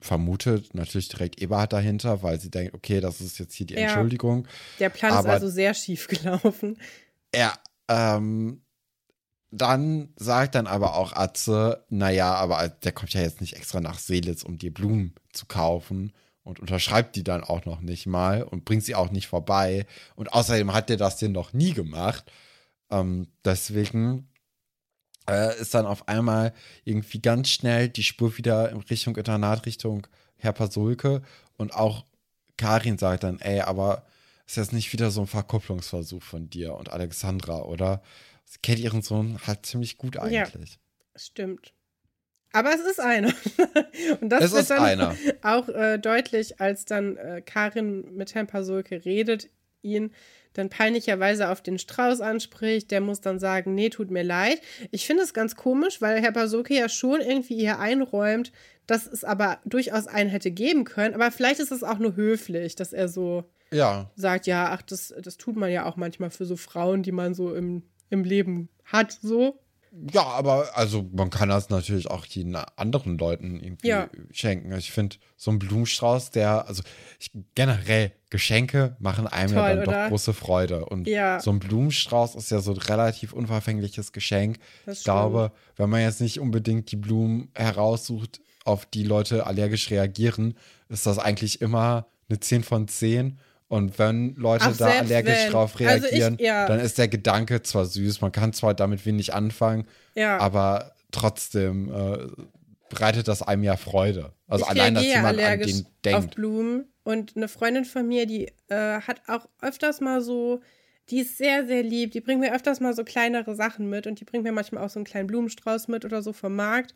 [0.00, 3.80] vermutet natürlich direkt Eberhard dahinter, weil sie denkt, okay, das ist jetzt hier die Ja.
[3.82, 4.48] Entschuldigung.
[4.80, 6.78] der Plan Aber- ist also sehr schief gelaufen.
[7.34, 7.52] Ja,
[7.88, 8.62] ähm,
[9.50, 13.98] dann sagt dann aber auch Atze, naja, aber der kommt ja jetzt nicht extra nach
[13.98, 16.12] Seelitz, um dir Blumen zu kaufen
[16.44, 19.86] und unterschreibt die dann auch noch nicht mal und bringt sie auch nicht vorbei.
[20.16, 22.30] Und außerdem hat der das dir noch nie gemacht.
[22.90, 24.28] Ähm, deswegen
[25.28, 26.52] äh, ist dann auf einmal
[26.84, 31.22] irgendwie ganz schnell die Spur wieder in Richtung Internat, Richtung Herr Pasulke.
[31.56, 32.04] Und auch
[32.56, 34.04] Karin sagt dann, ey, aber
[34.46, 38.02] ist jetzt nicht wieder so ein Verkupplungsversuch von dir und Alexandra, oder?
[38.44, 40.78] Sie kennt ihren Sohn halt ziemlich gut eigentlich.
[41.16, 41.72] Stimmt.
[42.52, 43.32] Aber es ist einer.
[44.20, 45.16] Und das Es wird ist dann einer.
[45.42, 49.48] auch äh, deutlich, als dann äh, Karin mit Herrn Pasulke redet,
[49.82, 50.12] ihn
[50.54, 52.90] dann peinlicherweise auf den Strauß anspricht.
[52.90, 54.60] Der muss dann sagen, nee, tut mir leid.
[54.90, 58.52] Ich finde es ganz komisch, weil Herr Pasulke ja schon irgendwie hier einräumt,
[58.86, 61.14] dass es aber durchaus einen hätte geben können.
[61.14, 65.14] Aber vielleicht ist es auch nur höflich, dass er so Ja, sagt, ja, ach, das,
[65.22, 68.68] das tut man ja auch manchmal für so Frauen, die man so im, im Leben
[68.84, 69.58] hat, so.
[70.12, 74.08] Ja, aber also man kann das natürlich auch den anderen Leuten irgendwie Ja.
[74.30, 74.72] schenken.
[74.78, 76.82] Ich finde, so ein Blumenstrauß, der, also
[77.20, 80.02] ich, generell, Geschenke machen einem ja Toll, dann oder?
[80.04, 80.86] doch große Freude.
[80.86, 81.38] Und Ja.
[81.40, 84.58] so ein Blumenstrauß ist ja so ein relativ unverfängliches Geschenk.
[84.86, 89.90] Das ich glaube, wenn man jetzt nicht unbedingt die Blumen heraussucht, auf die Leute allergisch
[89.90, 90.54] reagieren,
[90.88, 93.38] ist das eigentlich immer eine 10 von 10.
[93.72, 95.50] Und wenn Leute Ach, da allergisch wenn.
[95.52, 96.66] drauf Also ich- reagieren, ja.
[96.66, 100.36] dann ist der Gedanke zwar süß, man kann zwar damit wenig anfangen, Ja.
[100.38, 102.18] aber trotzdem äh,
[102.90, 104.32] bereitet das einem ja Freude.
[104.46, 106.34] Also ich allein, dass jemand an allergisch den auf denkt.
[106.34, 106.84] Blumen.
[107.04, 110.60] Und eine Freundin von mir, die äh, hat auch öfters mal so,
[111.08, 112.12] die ist sehr, sehr lieb.
[112.12, 114.90] Die bringt mir öfters mal so kleinere Sachen mit und die bringt mir manchmal auch
[114.90, 116.94] so einen kleinen Blumenstrauß mit oder so vom Markt.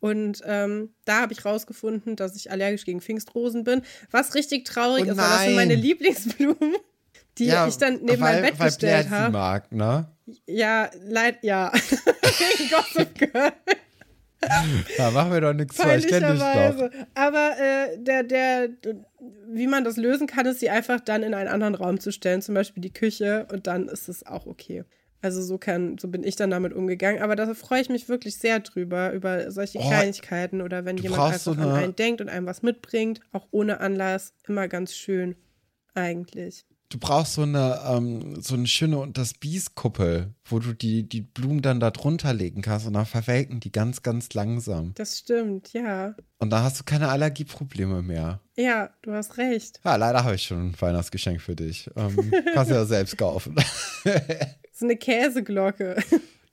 [0.00, 3.82] Und ähm, da habe ich rausgefunden, dass ich allergisch gegen Pfingstrosen bin.
[4.10, 5.74] Was richtig traurig Oh ist, weil das sind meine.
[5.74, 6.74] Lieblingsblumen,
[7.38, 9.32] die ich dann neben weil, mein Bett gestellt habe.
[9.32, 10.08] mag, ne?
[10.46, 11.70] Ja, leid, ja.
[12.70, 13.52] Gossip Girl.
[14.96, 16.90] Da machen wir doch nichts vor, ich kenne dich doch.
[17.14, 18.70] Aber äh, der, der,
[19.48, 22.40] wie man das lösen kann, ist sie einfach dann in einen anderen Raum zu stellen,
[22.40, 24.84] zum Beispiel die Küche, und dann ist es auch okay.
[25.22, 27.20] Also so kann, so bin ich dann damit umgegangen.
[27.22, 31.22] Aber da freue ich mich wirklich sehr drüber, über solche Oh, Kleinigkeiten oder wenn jemand
[31.22, 34.94] einfach so an eine- einen denkt und einem was mitbringt, auch ohne Anlass, immer ganz
[34.94, 35.36] schön
[35.94, 36.64] eigentlich.
[36.90, 41.20] Du brauchst so eine, ähm, so eine schöne und das Bies-Kuppel, wo du die, die
[41.20, 44.92] Blumen dann da drunter legen kannst und dann verwelken die ganz, ganz langsam.
[44.96, 46.16] Das stimmt, ja.
[46.38, 48.40] Und dann hast du keine Allergieprobleme mehr.
[48.56, 49.80] Ja, du hast recht.
[49.84, 51.88] Ja, leider habe ich schon ein Weihnachtsgeschenk für dich.
[51.94, 53.54] Ähm, kannst du ja selbst kaufen.
[54.72, 56.02] So eine Käseglocke.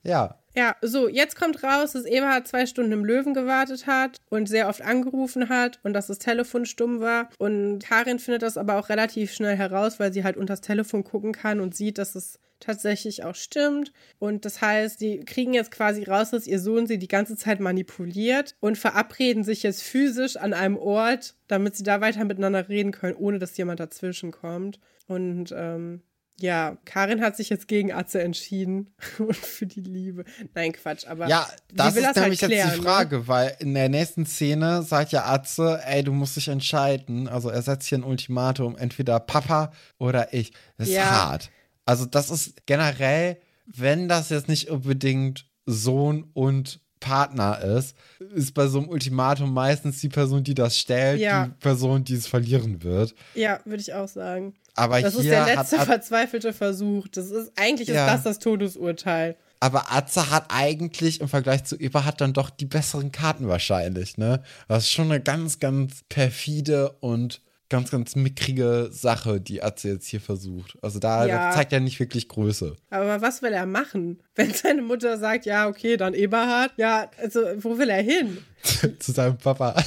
[0.04, 0.38] ja.
[0.58, 4.68] Ja, so, jetzt kommt raus, dass Eberhard zwei Stunden im Löwen gewartet hat und sehr
[4.70, 7.30] oft angerufen hat und dass das Telefon stumm war.
[7.38, 11.04] Und Karin findet das aber auch relativ schnell heraus, weil sie halt unter das Telefon
[11.04, 13.94] gucken kann und sieht, dass es tatsächlich auch stimmt.
[14.18, 17.60] Und das heißt, die kriegen jetzt quasi raus, dass ihr Sohn sie die ganze Zeit
[17.60, 22.92] manipuliert und verabreden sich jetzt physisch an einem Ort, damit sie da weiter miteinander reden
[22.92, 24.80] können, ohne dass jemand dazwischen kommt.
[25.08, 26.02] Und ähm,
[26.40, 30.24] ja, Karin hat sich jetzt gegen Atze entschieden und für die Liebe.
[30.54, 32.84] Nein, Quatsch, aber Ja, das ist das halt nämlich jetzt klären, die ne?
[32.84, 37.28] Frage, weil in der nächsten Szene sagt ja Atze, ey, du musst dich entscheiden.
[37.28, 40.52] Also er setzt hier ein Ultimatum, entweder Papa oder ich.
[40.78, 41.10] Das ist Ja.
[41.10, 41.50] hart.
[41.86, 47.96] Also das ist generell, wenn das jetzt nicht unbedingt Sohn und Partner ist,
[48.34, 51.46] ist bei so einem Ultimatum meistens die Person, die das stellt, Ja.
[51.46, 53.14] die Person, die es verlieren wird.
[53.36, 54.56] Ja, würde ich auch sagen.
[54.78, 57.08] Aber Das ist hier der hat letzte Atze verzweifelte Versuch.
[57.10, 58.06] Das ist eigentlich Ja.
[58.06, 59.36] ist das das Todesurteil.
[59.60, 64.44] Aber Atze hat eigentlich im Vergleich zu Eberhard dann doch die besseren Karten wahrscheinlich, ne?
[64.68, 70.08] Das ist schon eine ganz, ganz perfide und ganz, ganz mickrige Sache, die Atze jetzt
[70.08, 70.78] hier versucht.
[70.84, 71.52] Also da Ja.
[71.52, 72.76] zeigt er nicht wirklich Größe.
[72.92, 74.22] Aber was will er machen?
[74.36, 78.38] Wenn seine Mutter sagt, ja, okay, dann Eberhard, ja, also wo will er hin?
[79.00, 79.76] zu seinem Papa.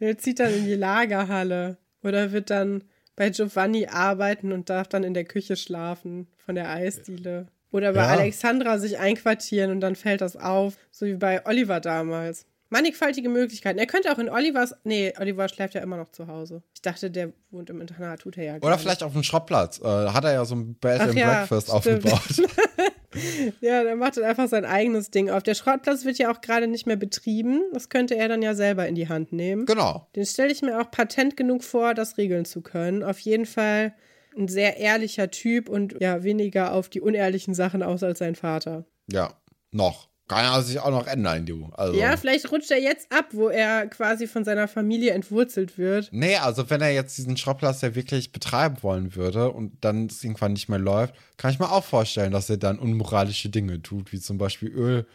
[0.00, 2.84] Er zieht dann in die Lagerhalle oder wird dann
[3.16, 7.46] bei Giovanni arbeiten und darf dann in der Küche schlafen von der Eisdiele.
[7.70, 8.08] Oder bei Ja.
[8.08, 12.46] Alexandra sich einquartieren und dann fällt das auf, so wie bei Oliver damals.
[12.70, 13.78] mannigfaltige Möglichkeiten.
[13.78, 14.74] Er könnte auch in Olivers.
[14.82, 16.62] Nee, Oliver schläft ja immer noch zu Hause.
[16.74, 18.80] Ich dachte, der wohnt im Internat, tut er ja gar Oder nicht.
[18.82, 19.78] vielleicht auf dem Schrottplatz.
[19.78, 22.06] Äh, hat er ja so ein Bed Ach and ja, Breakfast stimmt.
[22.10, 22.48] aufgebaut.
[23.60, 25.42] Ja, der macht dann einfach sein eigenes Ding auf.
[25.42, 27.62] Der Schrottplatz wird ja auch gerade nicht mehr betrieben.
[27.72, 29.66] Das könnte er dann ja selber in die Hand nehmen.
[29.66, 30.06] genau.
[30.16, 33.02] Den stelle ich mir auch patent genug vor, das regeln zu können.
[33.02, 33.94] Auf jeden Fall
[34.36, 38.84] ein sehr ehrlicher Typ und ja, weniger auf die unehrlichen Sachen aus als sein Vater.
[39.10, 39.34] Ja,
[39.70, 40.08] noch.
[40.32, 41.70] Kann ja sich auch noch ändern, du.
[41.72, 41.98] Also.
[41.98, 46.08] Ja, vielleicht rutscht er jetzt ab, wo er quasi von seiner Familie entwurzelt wird.
[46.12, 50.22] Nee, also wenn er jetzt diesen Schrottplatz ja wirklich betreiben wollen würde und dann es
[50.22, 54.12] irgendwann nicht mehr läuft, kann ich mir auch vorstellen, dass er dann unmoralische Dinge tut,
[54.12, 55.06] wie zum Beispiel Öl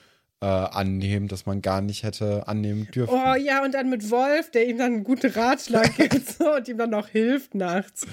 [0.41, 3.13] äh, annehmen, das man gar nicht hätte annehmen dürfen.
[3.13, 6.67] Oh ja, und dann mit Wolf, der ihm dann einen guten Ratschlag gibt so, und
[6.67, 8.05] ihm dann noch hilft nachts.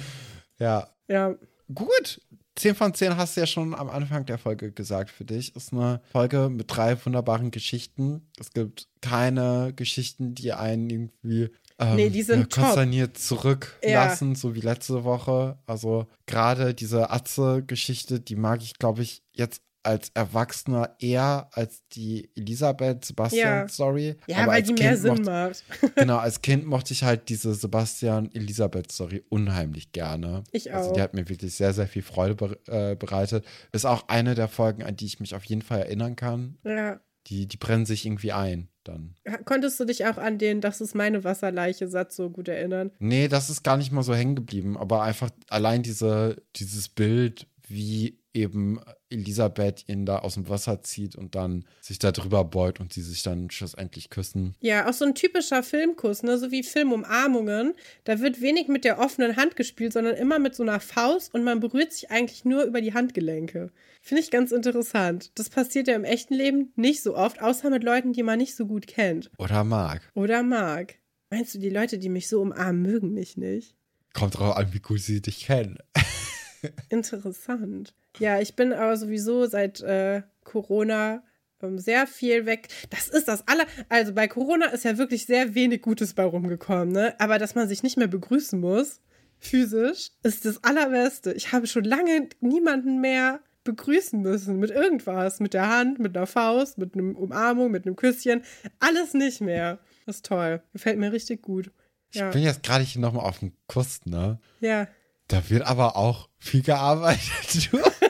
[0.59, 1.35] Ja, Ja,
[1.75, 2.21] gut.
[2.57, 5.57] 10 von 10 hast du ja schon am Anfang der Folge gesagt für dich.
[5.57, 8.23] Ist eine Folge mit drei wunderbaren Geschichten.
[8.39, 14.55] Es gibt keine Geschichten, die einen irgendwie ähm, Nee, die sind ja, konsterniert zurücklassen, so
[14.55, 15.59] wie letzte Woche.
[15.67, 22.23] Also gerade diese Atze-Geschichte, die mag ich, glaube ich, jetzt als Erwachsener eher als die
[22.23, 22.43] Ja.
[22.43, 24.17] Elisabeth-Sebastian-Story.
[24.27, 25.65] ja Aber weil als die mehr Kind Sinn mochte- macht.
[25.97, 30.45] genau, als Kind mochte ich halt diese Sebastian-Elisabeth-Story unheimlich gerne.
[30.53, 30.95] Ich Also auch.
[30.95, 33.45] die hat mir wirklich sehr, sehr viel Freude be äh, bereitet.
[33.73, 36.59] Ist auch eine der Folgen, an die ich mich auf jeden Fall erinnern kann.
[36.65, 37.01] Ja.
[37.27, 39.15] Die, die brennen sich irgendwie ein dann.
[39.47, 42.91] Konntest du dich auch an den Das ist meine Wasserleiche Satz so gut erinnern?
[42.99, 47.47] Nee, das ist gar nicht mal so hängen geblieben, aber einfach allein diese, dieses Bild,
[47.67, 48.81] wie eben
[49.11, 53.01] Elisabeth ihn da aus dem Wasser zieht und dann sich da drüber beut und sie
[53.03, 54.55] sich dann schlussendlich küssen.
[54.61, 56.37] Ja, auch so ein typischer Filmkuss, ne?
[56.37, 57.75] so wie Filmumarmungen.
[58.03, 61.45] Da wird wenig mit der offenen Hand gespielt, sondern immer mit so einer Faust und
[61.45, 63.71] man berührt sich eigentlich nur über die Handgelenke.
[64.03, 65.31] Finde ich ganz interessant.
[65.37, 68.57] Das passiert ja im echten Leben nicht so oft, außer mit Leuten, die man nicht
[68.57, 70.03] so gut kennt Oder mag.
[70.15, 70.97] oder mag.
[71.31, 73.75] Meinst du, die Leute, die mich so umarmen, mögen mich nicht?
[74.13, 75.79] Kommt drauf an, wie gut sie dich kennen.
[76.89, 77.95] Interessant.
[78.19, 81.23] Ja, ich bin aber sowieso seit äh, Corona
[81.63, 82.69] ähm, sehr viel weg.
[82.91, 83.65] Das ist das aller.
[83.89, 87.15] Also bei Corona ist ja wirklich sehr wenig Gutes bei rumgekommen, ne?
[87.19, 89.01] Aber dass man sich nicht mehr begrüßen muss,
[89.39, 91.33] physisch, ist das Allerbeste.
[91.33, 96.27] Ich habe schon lange niemanden mehr begrüßen müssen mit irgendwas, mit der Hand, mit einer
[96.27, 98.43] Faust, mit einem Umarmung, mit einem Küsschen,
[98.79, 99.79] alles nicht mehr.
[100.07, 100.63] Das ist toll.
[100.73, 101.71] Gefällt mir richtig gut.
[102.13, 104.39] Ja, Ich bin jetzt gerade hier nochmal auf dem Kuss, ne?
[104.61, 104.87] ja.
[105.27, 107.71] Da wird aber auch viel gearbeitet.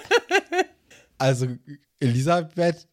[1.18, 1.48] also
[2.00, 2.86] Elisabeth,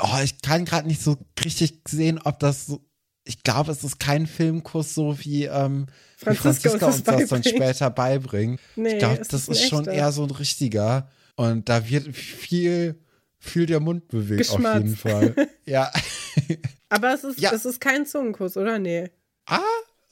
[0.00, 2.80] oh, ich kann gerade nicht so richtig sehen, ob das so.
[3.24, 5.86] Ich glaube, es ist kein Filmkuss, so wie, ähm,
[6.16, 8.60] Franziska Franziska uns das dann später beibringt.
[8.74, 11.08] Nee, ich glaube, das ist ist schon eher so ein richtiger.
[11.36, 13.00] Und da wird viel,
[13.38, 14.82] viel der Mund bewegt auf Geschmatzt.
[14.82, 15.48] jeden Fall.
[15.66, 15.92] ja.
[16.88, 17.52] Aber es ist, Ja.
[17.52, 18.80] es ist kein Zungenkuss, oder?
[18.80, 19.10] Nee.
[19.46, 19.60] ah,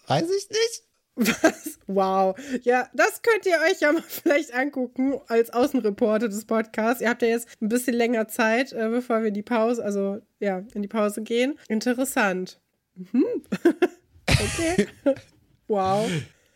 [0.07, 0.83] weiß ich nicht.
[1.21, 1.79] Was?
[1.87, 2.37] Wow.
[2.63, 7.03] Ja, das könnt ihr euch ja mal vielleicht angucken als Außenreporter des Podcasts.
[7.03, 10.21] Ihr habt ja jetzt ein bisschen länger Zeit, äh, bevor wir in die Pause, also
[10.39, 11.59] ja, in die Pause gehen.
[11.69, 12.61] Interessant.
[12.95, 13.25] Mhm.
[14.29, 14.89] okay.
[15.69, 16.09] wow.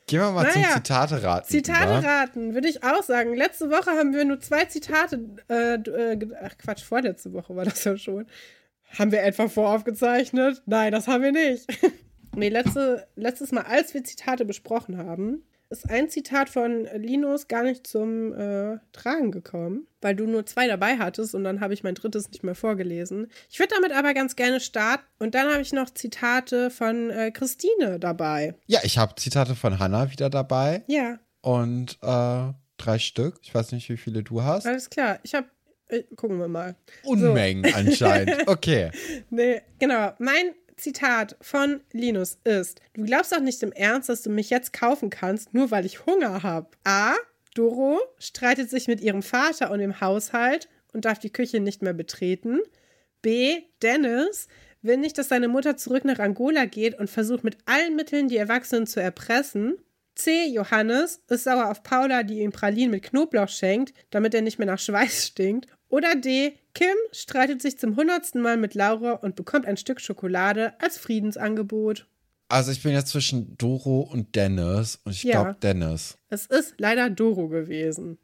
[0.07, 1.49] Gehen wir mal Naja, zum Zitate raten.
[1.49, 2.09] Zitate über.
[2.09, 3.35] raten, würde ich auch sagen.
[3.35, 7.85] Letzte Woche haben wir nur zwei Zitate, äh, äh, ach Quatsch, vorletzte Woche war das
[7.85, 8.27] ja schon.
[8.99, 10.63] Haben wir etwa voraufgezeichnet?
[10.67, 11.67] Nein, das haben wir nicht.
[12.37, 17.63] Nee, letzte, letztes Mal, als wir Zitate besprochen haben, ist ein Zitat von Linus gar
[17.65, 21.83] nicht zum äh, Tragen gekommen, weil du nur zwei dabei hattest und dann habe ich
[21.83, 23.29] mein drittes nicht mehr vorgelesen.
[23.51, 27.31] Ich würde damit aber ganz gerne starten und dann habe ich noch Zitate von äh,
[27.33, 28.55] Christine dabei.
[28.67, 30.85] Ja, ich habe Zitate von Hannah wieder dabei.
[30.87, 33.37] Ja, und äh, drei Stück.
[33.43, 34.67] Ich weiß nicht, wie viele du hast.
[34.67, 35.19] Alles klar.
[35.23, 35.47] Ich habe.
[35.89, 36.75] Äh, gucken wir mal.
[37.05, 38.35] Unmengen anscheinend.
[38.47, 38.91] Okay.
[39.29, 40.15] Nee, genau.
[40.19, 44.73] Mein Zitat von Linus ist: Du glaubst doch nicht im Ernst, dass du mich jetzt
[44.73, 46.69] kaufen kannst, nur weil ich Hunger habe.
[46.85, 47.15] A.
[47.55, 51.93] Doro streitet sich mit ihrem Vater und dem Haushalt und darf die Küche nicht mehr
[51.93, 52.61] betreten.
[53.23, 53.63] B.
[53.83, 54.49] Dennis
[54.83, 58.37] will nicht, dass seine Mutter zurück nach Angola geht und versucht mit allen Mitteln die
[58.37, 59.79] Erwachsenen zu erpressen.
[60.15, 60.47] C.
[60.47, 64.67] Johannes ist sauer auf Paula, die ihm Pralinen mit Knoblauch schenkt, damit er nicht mehr
[64.67, 65.69] nach Schweiß stinkt.
[65.89, 66.55] Oder D.
[66.75, 72.07] Kim streitet sich zum hundertsten Mal mit Laura und bekommt ein Stück Schokolade als Friedensangebot.
[72.49, 75.43] Also ich bin jetzt zwischen Doro und Dennis und ich Ja.
[75.43, 76.19] glaube Dennis.
[76.29, 78.19] Es ist leider Doro gewesen.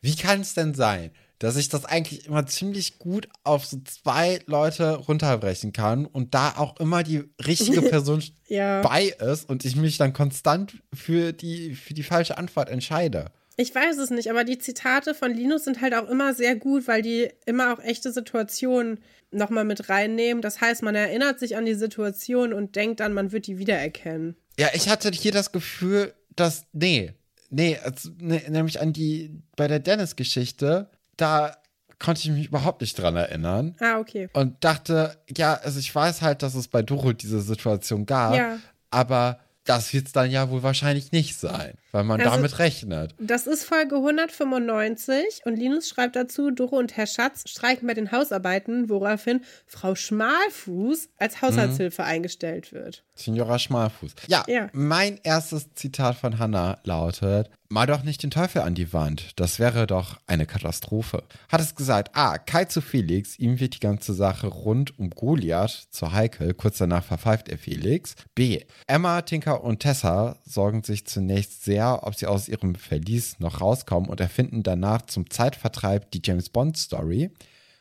[0.00, 1.10] Wie kann es denn sein,
[1.40, 6.54] dass ich das eigentlich immer ziemlich gut auf so zwei Leute runterbrechen kann und da
[6.56, 8.80] auch immer die richtige Person Ja.
[8.82, 13.26] bei ist und ich mich dann konstant für die, für die falsche Antwort entscheide?
[13.58, 16.86] Ich weiß es nicht, aber die Zitate von Linus sind halt auch immer sehr gut,
[16.86, 19.00] weil die immer auch echte Situationen
[19.30, 20.42] nochmal mit reinnehmen.
[20.42, 24.36] Das heißt, man erinnert sich an die Situation und denkt dann, man wird die wiedererkennen.
[24.58, 27.14] Ja, ich hatte hier das Gefühl, dass, nee,
[27.48, 31.56] nee, also, nee nämlich an die, bei der Dennis-Geschichte, da
[31.98, 33.74] konnte ich mich überhaupt nicht dran erinnern.
[33.80, 34.28] Ah, okay.
[34.34, 38.58] Und dachte, ja, also ich weiß halt, dass es bei Doro diese Situation gab, Ja.
[38.90, 43.14] aber das wird es dann ja wohl wahrscheinlich nicht sein, weil man Also- damit rechnet.
[43.18, 48.12] Das ist Folge 195 und Linus schreibt dazu, Doro und Herr Schatz streiken bei den
[48.12, 53.02] Hausarbeiten, woraufhin Frau Schmalfuß als Haushaltshilfe eingestellt wird.
[53.14, 54.12] Signora Schmalfuß.
[54.28, 54.68] Ja, Ja.
[54.72, 59.58] mein erstes Zitat von Hannah lautet: Mal doch nicht den Teufel an die Wand, das
[59.58, 61.24] wäre doch eine Katastrophe.
[61.48, 62.38] Hat es gesagt, A.
[62.38, 67.02] Kai zu Felix, ihm wird die ganze Sache rund um Goliath zu heikel, kurz danach
[67.04, 68.14] verpfeift er Felix.
[68.34, 68.60] B.
[68.86, 74.08] Emma, Tinker und Tessa sorgen sich zunächst sehr, ob sie aus ihrem Verlies noch rauskommen
[74.08, 77.30] und erfinden danach zum Zeitvertreib die James Bond Story.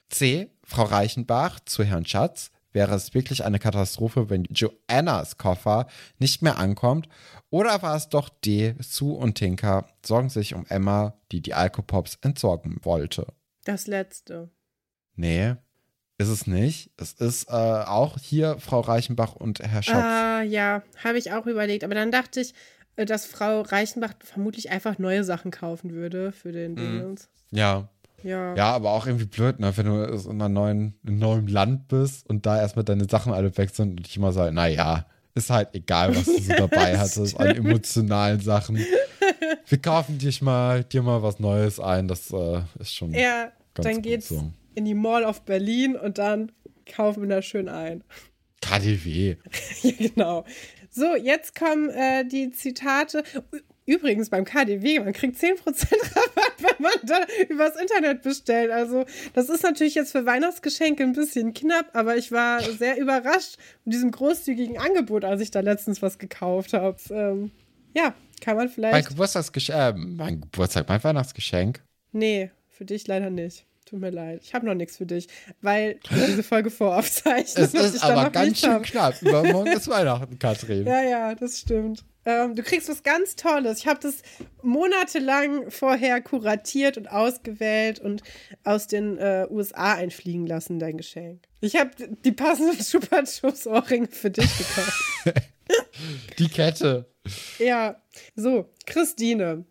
[0.09, 0.49] C.
[0.63, 2.51] Frau Reichenbach zu Herrn Schatz.
[2.71, 5.87] Wäre es wirklich eine Katastrophe, wenn Joannas Koffer
[6.19, 7.07] nicht mehr ankommt?
[7.49, 8.75] Oder war es doch D.
[8.79, 13.27] Sue und Tinker sorgen sich um Emma, die die Alkopops entsorgen wollte?
[13.63, 14.49] Das letzte.
[15.15, 15.55] Nee,
[16.17, 16.91] ist es nicht.
[16.97, 19.95] Es ist äh, auch hier Frau Reichenbach und Herr Schatz.
[19.95, 21.83] Ah, ja, habe ich auch überlegt.
[21.83, 22.53] Aber dann dachte ich,
[22.97, 27.29] dass Frau Reichenbach vermutlich einfach neue Sachen kaufen würde für den Dingens.
[27.51, 27.89] Ja.
[28.23, 28.55] Ja.
[28.55, 29.75] Ja, aber auch irgendwie blöd, ne?
[29.77, 33.33] wenn du in, einer neuen, in einem neuen Land bist und da erstmal deine Sachen
[33.33, 35.05] alle weg sind und ich immer sage, naja,
[35.35, 38.79] ist halt egal, was du so dabei hattest an emotionalen Sachen.
[39.67, 43.85] Wir kaufen dich mal, dir mal was Neues ein, das äh, ist schon Ja, ganz
[43.85, 44.51] dann gut geht's so.
[44.73, 46.51] in die Mall of Berlin und dann
[46.91, 48.03] kaufen wir da schön ein.
[48.61, 49.35] KDW.
[49.83, 50.45] Ja, genau.
[50.95, 53.25] So, jetzt kommen äh, die Zitate.
[53.85, 57.19] Übrigens beim KDW, man kriegt 10% Rabatt, wenn man da
[57.49, 58.71] übers Internet bestellt.
[58.71, 59.03] Also,
[59.33, 63.93] das ist natürlich jetzt für Weihnachtsgeschenke ein bisschen knapp, aber ich war sehr überrascht mit
[63.93, 66.97] diesem großzügigen Angebot, als ich da letztens was gekauft habe.
[67.09, 67.51] Ähm,
[67.93, 69.09] ja, kann man Mein vielleicht.
[69.09, 71.83] Geburtstagsgeschenk, äh, mein Geburtstag, mein Weihnachtsgeschenk.
[72.13, 73.65] Nee, für dich leider nicht.
[73.95, 74.41] Tut mir leid.
[74.43, 75.29] Ich habe noch nichts für dich,
[75.61, 77.63] weil diese Folge voraufzeichnen.
[77.63, 78.83] Es ist aber ganz schön hab.
[78.83, 79.21] knapp.
[79.21, 80.85] Übermorgen ist Weihnachten, Katrin.
[80.85, 82.03] Ja, ja, das stimmt.
[82.25, 83.77] Ähm, du kriegst was ganz Tolles.
[83.77, 84.15] Ich habe das
[84.61, 88.21] monatelang vorher kuratiert und ausgewählt und
[88.65, 91.43] aus den äh, USA einfliegen lassen, dein Geschenk.
[91.61, 91.91] Ich habe
[92.25, 95.03] die passenden Chupa Chups Ohrringe für dich gekauft.
[96.37, 97.05] Die Kette.
[97.59, 97.95] ja,
[98.35, 99.63] so, Christine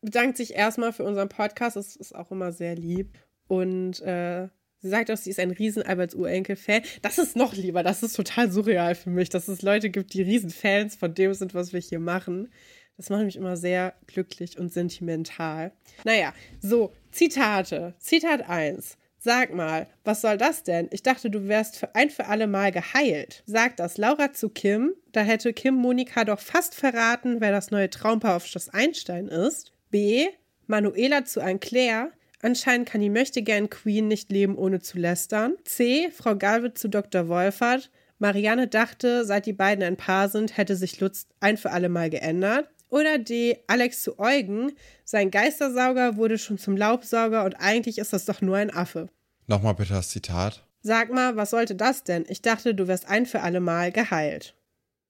[0.00, 1.76] bedankt sich erstmal für unseren Podcast.
[1.76, 3.18] Das ist auch immer sehr lieb.
[3.50, 4.46] Und äh,
[4.78, 6.82] sie sagt auch, sie ist ein riesen Alberts Urenkel-Fan.
[7.02, 7.82] Das ist noch lieber.
[7.82, 11.34] Das ist total surreal für mich, dass es Leute gibt, die riesen Fans von dem
[11.34, 12.52] sind, was wir hier machen.
[12.96, 15.72] Das macht mich immer sehr glücklich und sentimental.
[16.04, 17.94] Naja, so, Zitate.
[17.98, 18.96] Zitat 1.
[19.18, 20.86] Sag mal, was soll das denn?
[20.92, 23.42] Ich dachte, du wärst für ein für alle Mal geheilt.
[23.46, 24.94] Sagt das Laura zu Kim.
[25.10, 29.72] Da hätte Kim Monika doch fast verraten, wer das neue Traumpaar auf Schloss Einstein ist.
[29.90, 30.28] B.
[30.68, 32.12] Manuela zu Anne-Claire.
[32.42, 35.56] Anscheinend kann die Möchtegern Queen nicht leben, ohne zu lästern.
[35.64, 36.10] C.
[36.10, 37.28] Frau Galwitz zu Dr.
[37.28, 37.90] Wolfert.
[38.18, 42.10] Marianne dachte, seit die beiden ein Paar sind, hätte sich Lutz ein für alle Mal
[42.10, 42.68] geändert.
[42.88, 43.58] Oder D.
[43.66, 44.72] Alex zu Eugen.
[45.04, 49.08] Sein Geistersauger wurde schon zum Laubsauger und eigentlich ist das doch nur ein Affe.
[49.46, 50.66] Nochmal bitte das Zitat.
[50.82, 52.24] Sag mal, was sollte das denn?
[52.28, 54.54] Ich dachte, du wärst ein für alle Mal geheilt.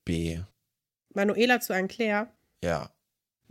[0.05, 0.41] B.
[1.15, 2.29] Manuela zu Anne-Claire.
[2.63, 2.91] Ja.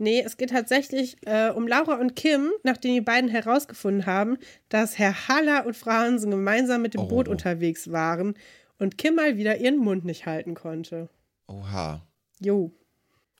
[0.00, 4.38] Nee, es geht tatsächlich äh, um Laura und Kim, nachdem die beiden herausgefunden haben,
[4.70, 7.06] dass Herr Haller und Frau Hansen gemeinsam mit dem Oh.
[7.06, 8.34] Boot unterwegs waren
[8.78, 11.10] und Kim mal wieder ihren Mund nicht halten konnte.
[11.48, 12.00] Oha.
[12.40, 12.72] Jo.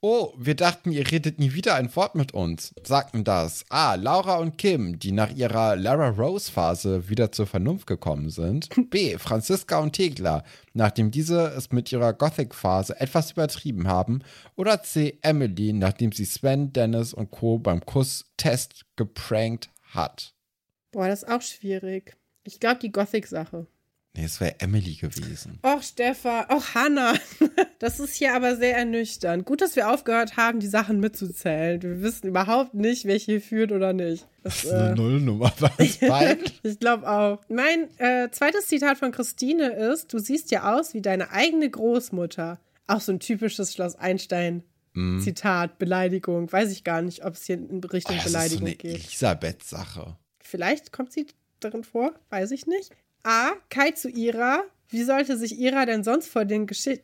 [0.03, 2.73] Oh, wir dachten, ihr redet nie wieder ein Wort mit uns.
[2.85, 3.97] Sagten das A.
[3.97, 8.71] Laura und Kim, die nach ihrer Lara Rose-Phase wieder zur Vernunft gekommen sind.
[8.89, 9.19] B.
[9.19, 14.23] Franziska und Tegla, nachdem diese es mit ihrer Gothic-Phase etwas übertrieben haben.
[14.57, 15.19] Oder C.
[15.21, 17.59] Emily, nachdem sie Sven, Dennis und Co.
[17.59, 20.33] beim Kuss-Test geprankt hat.
[20.93, 22.17] Boah, das ist auch schwierig.
[22.43, 23.67] Ich glaube, die Gothic-Sache.
[24.17, 25.61] Nee, es wäre Emily gewesen.
[25.65, 27.15] Och, Stefan, och, Hanna.
[27.79, 29.47] Das ist hier aber sehr ernüchternd.
[29.47, 31.81] Gut, dass wir aufgehört haben, die Sachen mitzuzählen.
[31.81, 34.27] Wir wissen überhaupt nicht, welche hier führt oder nicht.
[34.43, 36.45] Das, Das ist eine äh, Nullnummer bei uns beiden.
[36.63, 37.41] Ich glaube auch.
[37.49, 42.61] Mein äh, zweites Zitat von Christine ist: Du siehst ja aus wie deine eigene Großmutter.
[42.87, 46.53] Auch so ein typisches Schloss Einstein-Zitat, Beleidigung.
[46.53, 48.77] Weiß ich gar nicht, ob es hier in Oh, Richtung das ist so Beleidigung eine
[48.77, 48.95] geht.
[48.97, 50.17] Elisabeth-Sache.
[50.41, 51.27] Vielleicht kommt sie
[51.61, 52.91] darin vor, weiß ich nicht.
[53.23, 53.51] A.
[53.69, 54.63] Kai zu Ira.
[54.89, 56.45] Wie sollte sich Ira denn sonst vor,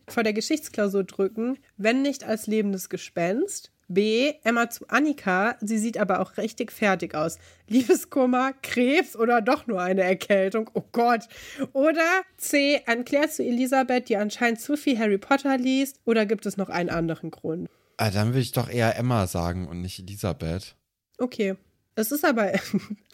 [0.09, 3.71] vor der Geschichtsklausur drücken, wenn nicht als lebendes Gespenst?
[3.89, 4.33] B.
[4.43, 7.39] Emma zu Annika, sie sieht aber auch richtig fertig aus.
[7.69, 10.69] Liebeskummer, Krebs oder doch nur eine Erkältung?
[10.75, 11.29] Oh Gott.
[11.73, 12.83] Oder C.
[12.87, 16.01] An Claire zu Elisabeth, die anscheinend zu viel Harry Potter liest.
[16.05, 17.69] Oder gibt es noch einen anderen Grund?
[17.97, 20.75] Ah, dann würde ich doch eher Emma sagen und nicht Elisabeth.
[21.19, 21.55] Okay.
[21.95, 22.53] Es ist aber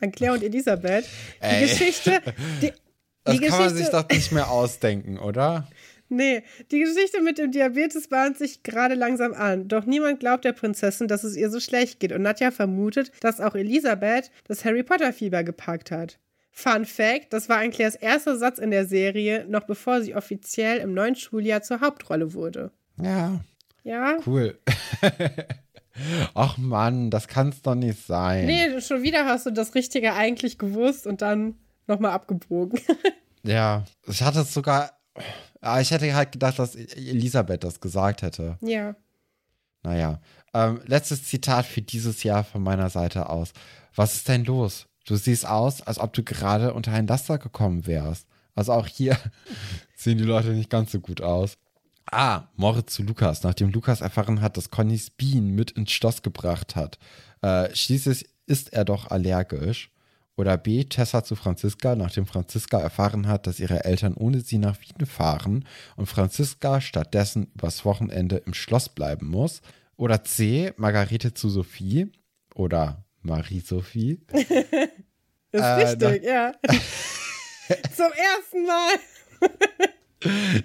[0.01, 1.05] an Claire und Elisabeth.
[1.41, 1.63] Die Ey.
[1.63, 2.21] Geschichte.
[2.63, 2.73] Die,
[3.25, 5.67] Das kann man sich doch nicht mehr ausdenken, oder?
[6.15, 9.67] Nee, die Geschichte mit dem Diabetes bahnt sich gerade langsam an.
[9.69, 12.13] Doch niemand glaubt der Prinzessin, dass es ihr so schlecht geht.
[12.13, 16.19] Und Nadja vermutet, dass auch Elisabeth das Harry Potter-Fieber gepackt hat.
[16.51, 20.81] Fun Fact: Das war ein Claires erster Satz in der Serie, noch bevor sie offiziell
[20.81, 22.73] im neuen Schuljahr zur Hauptrolle wurde.
[23.01, 23.41] Ja,
[23.83, 24.19] Ja?
[24.27, 24.59] cool.
[26.35, 28.45] Ach Mann, das kann's doch nicht sein.
[28.45, 31.55] Nee, schon wieder hast du das Richtige eigentlich gewusst und dann
[31.87, 32.81] nochmal abgebogen.
[33.45, 34.93] Ja, ich hatte es sogar.
[35.61, 38.57] Ah, Ich hätte halt gedacht, dass Elisabeth das gesagt hätte.
[38.61, 38.95] ja.
[39.83, 40.21] Naja.
[40.55, 43.53] Ähm, letztes Zitat für dieses Jahr von meiner Seite aus.
[43.97, 44.87] Was ist denn los?
[45.07, 48.29] Du siehst aus, als ob du gerade unter ein Laster gekommen wärst.
[48.55, 49.19] Also auch hier
[49.97, 51.59] sehen die Leute nicht ganz so gut aus.
[52.13, 56.77] Ah, Moritz zu Lukas, nachdem Lukas erfahren hat, dass Connys Bienen mit ins Schloss gebracht
[56.77, 56.99] hat.
[57.41, 59.91] Äh, schließlich ist er doch allergisch.
[60.43, 64.77] Oder B, Tessa zu Franziska, nachdem Franziska erfahren hat, dass ihre Eltern ohne sie nach
[64.81, 65.65] Wien fahren
[65.95, 69.63] und Franziska stattdessen übers Wochenende im Schloss bleiben muss.
[69.95, 72.11] Oder C, Margarete zu Sophie
[72.57, 74.19] oder Marie-Sophie.
[74.33, 76.55] Ist Äh, richtig, ja.
[77.97, 78.99] Zum ersten Mal.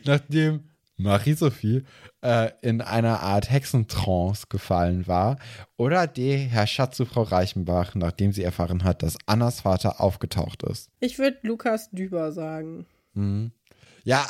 [0.06, 1.84] nachdem Marie-Sophie
[2.28, 5.38] äh, in einer Art Hexentrance gefallen war.
[5.78, 10.64] Oder D, Herr Schatz zu Frau Reichenbach, nachdem sie erfahren hat, dass Annas Vater aufgetaucht
[10.64, 10.90] ist.
[11.00, 12.86] Ich würde Lukas Düber sagen.
[13.14, 13.52] Mhm.
[14.04, 14.26] Ja,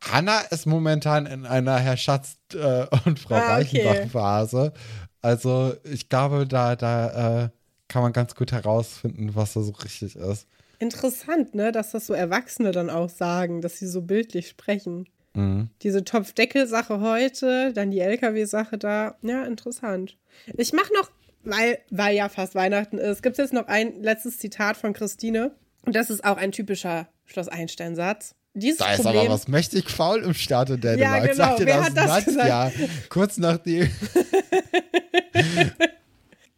[0.00, 3.86] Hanna ist momentan in einer Herr Schatz äh, und Frau Ah, okay.
[3.86, 4.72] Reichenbach-Phase.
[5.20, 7.48] Also ich glaube, da, da äh,
[7.88, 10.46] kann man ganz gut herausfinden, was da so richtig ist.
[10.78, 15.06] Interessant, ne, dass das so Erwachsene dann auch sagen, dass sie so bildlich sprechen.
[15.34, 15.70] Mhm.
[15.82, 19.16] Diese Topfdeckel-Sache heute, dann die LKW-Sache da.
[19.22, 20.16] Ja, interessant.
[20.56, 21.10] Ich mache noch,
[21.44, 25.52] weil, weil ja fast Weihnachten ist, gibt es jetzt noch ein letztes Zitat von Christine.
[25.84, 28.34] Und das ist auch ein typischer Schloss Einstein-Satz.
[28.54, 31.22] Dieses Da ist Problem, aber was mächtig faul im Staate Dänemark.
[31.22, 31.34] genau.
[31.34, 32.72] Sagt dir Wer das, hat das Nadja?
[33.08, 33.90] Kurz nachdem.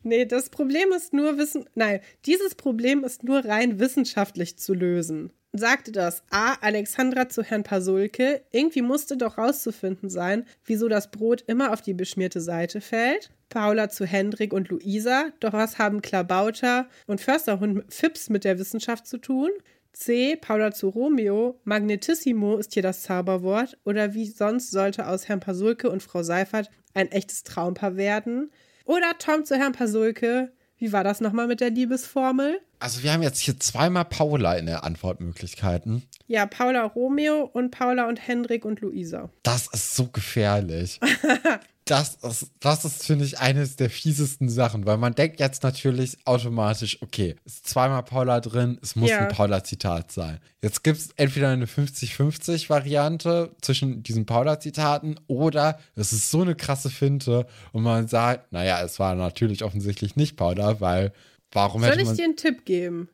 [0.06, 1.64] Nee, das Problem ist nur Wissen.
[1.74, 5.32] Nein, dieses Problem ist nur rein wissenschaftlich zu lösen.
[5.56, 6.55] Sagte das A.
[6.62, 8.43] Alexandra zu Herrn Pasulke.
[8.51, 13.31] Irgendwie musste doch rauszufinden sein, wieso das Brot immer auf die beschmierte Seite fällt.
[13.51, 15.26] Paula zu Hendrik und Luisa.
[15.39, 19.51] Doch was haben Klabauter und Försterhund Fips mit der Wissenschaft zu tun?
[19.93, 20.35] C.
[20.35, 21.60] Paula zu Romeo.
[21.62, 23.78] Magnetissimo ist hier das Zauberwort.
[23.85, 28.51] Oder wie sonst sollte aus Herrn Pasulke und Frau Seifert ein echtes Traumpaar werden?
[28.86, 30.51] Oder Tom zu Herrn Pasulke.
[30.85, 32.61] Wie war das nochmal mit der Liebesformel?
[32.78, 36.02] Also wir haben jetzt hier zweimal Paula in der Antwortmöglichkeiten.
[36.27, 39.31] Ja, Paula Romeo und Paula und Hendrik und Luisa.
[39.44, 41.01] Das ist so gefährlich.
[41.86, 46.16] Das ist, das ist, finde ich, eines der fiesesten Sachen, weil man denkt jetzt natürlich
[46.27, 49.19] automatisch, okay, ist zweimal Paula drin, es muss Ja.
[49.19, 50.40] ein Paula-Zitat sein.
[50.62, 56.90] Jetzt gibt es entweder eine 50-50-Variante zwischen diesen Paula-Zitaten oder es ist so eine krasse
[56.90, 61.12] Finte und man sagt, naja, es war natürlich offensichtlich nicht Paula, weil
[61.52, 62.16] warum Soll hätte ich man.
[62.16, 63.09] dir einen Tipp geben?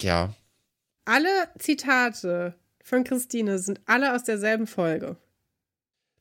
[0.00, 0.34] Ja,
[1.04, 1.28] Alle
[1.58, 5.16] Zitate von Christine sind alle aus derselben Folge.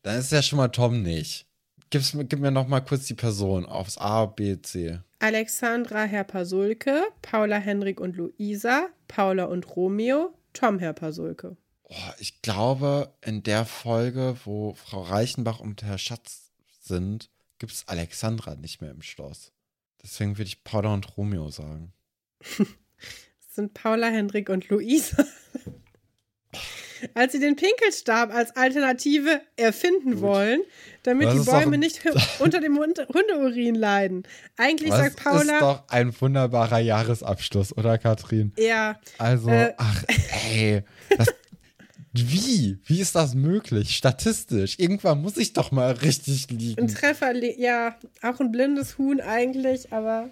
[0.03, 1.44] dann ist ja schon mal Tom nicht.
[1.89, 4.99] Gib's, gib mir noch mal kurz die Person aufs A, B, C.
[5.19, 11.57] Alexandra Herr Pasulke, Paula Hendrik und Luisa, Paula und Romeo, Tom Herr Pasulke.
[11.83, 16.51] Oh, ich glaube, in der Folge, wo Frau Reichenbach und Herr Schatz
[16.81, 17.29] sind,
[17.59, 19.51] gibt es Alexandra nicht mehr im Schloss.
[20.03, 21.93] Deswegen würde ich Paula und Romeo sagen.
[23.55, 25.23] Das sind Paula Hendrik und Luisa.
[27.13, 30.21] Als sie den Pinkelstab als Alternative erfinden Gut.
[30.21, 30.61] wollen,
[31.03, 32.01] damit Das die ist Bäume ein- nicht
[32.39, 34.23] unter dem Hund Hundeurin leiden.
[34.57, 38.51] Eigentlich Das sagt Paula, ist doch ein wunderbarer Jahresabschluss, oder Katrin?
[38.57, 39.73] ja, Also, Äh.
[39.77, 40.03] ach,
[40.51, 40.83] ey.
[41.17, 41.27] Das,
[42.13, 42.79] wie?
[42.85, 43.95] Wie ist das möglich?
[43.95, 44.79] Statistisch.
[44.79, 46.87] Irgendwann muss ich doch mal richtig ein liegen.
[46.87, 50.29] Treffer, le- ja, auch ein blindes Huhn eigentlich, aber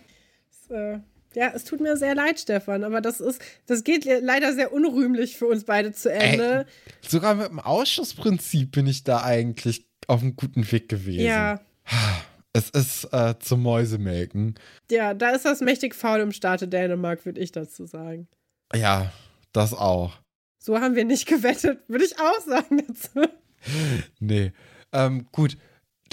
[0.49, 0.99] es, äh,
[1.35, 4.71] ja, es tut mir sehr leid, Stefan, aber das ist, das geht le- leider sehr
[4.73, 6.65] unrühmlich für uns beide zu Ende.
[7.01, 11.25] Sogar mit dem Ausschussprinzip bin ich da eigentlich auf einem guten Weg gewesen.
[11.25, 11.59] ja,
[12.55, 14.53] Es ist äh, zum Mäusemelken.
[14.91, 18.27] ja, da ist das mächtig faul im Staate Dänemark, würde ich dazu sagen.
[18.75, 19.11] Ja,
[19.53, 20.19] das auch.
[20.59, 23.27] So haben wir nicht gewettet, würde ich auch sagen dazu.
[24.19, 24.51] Nee.
[24.91, 25.57] Ähm, gut.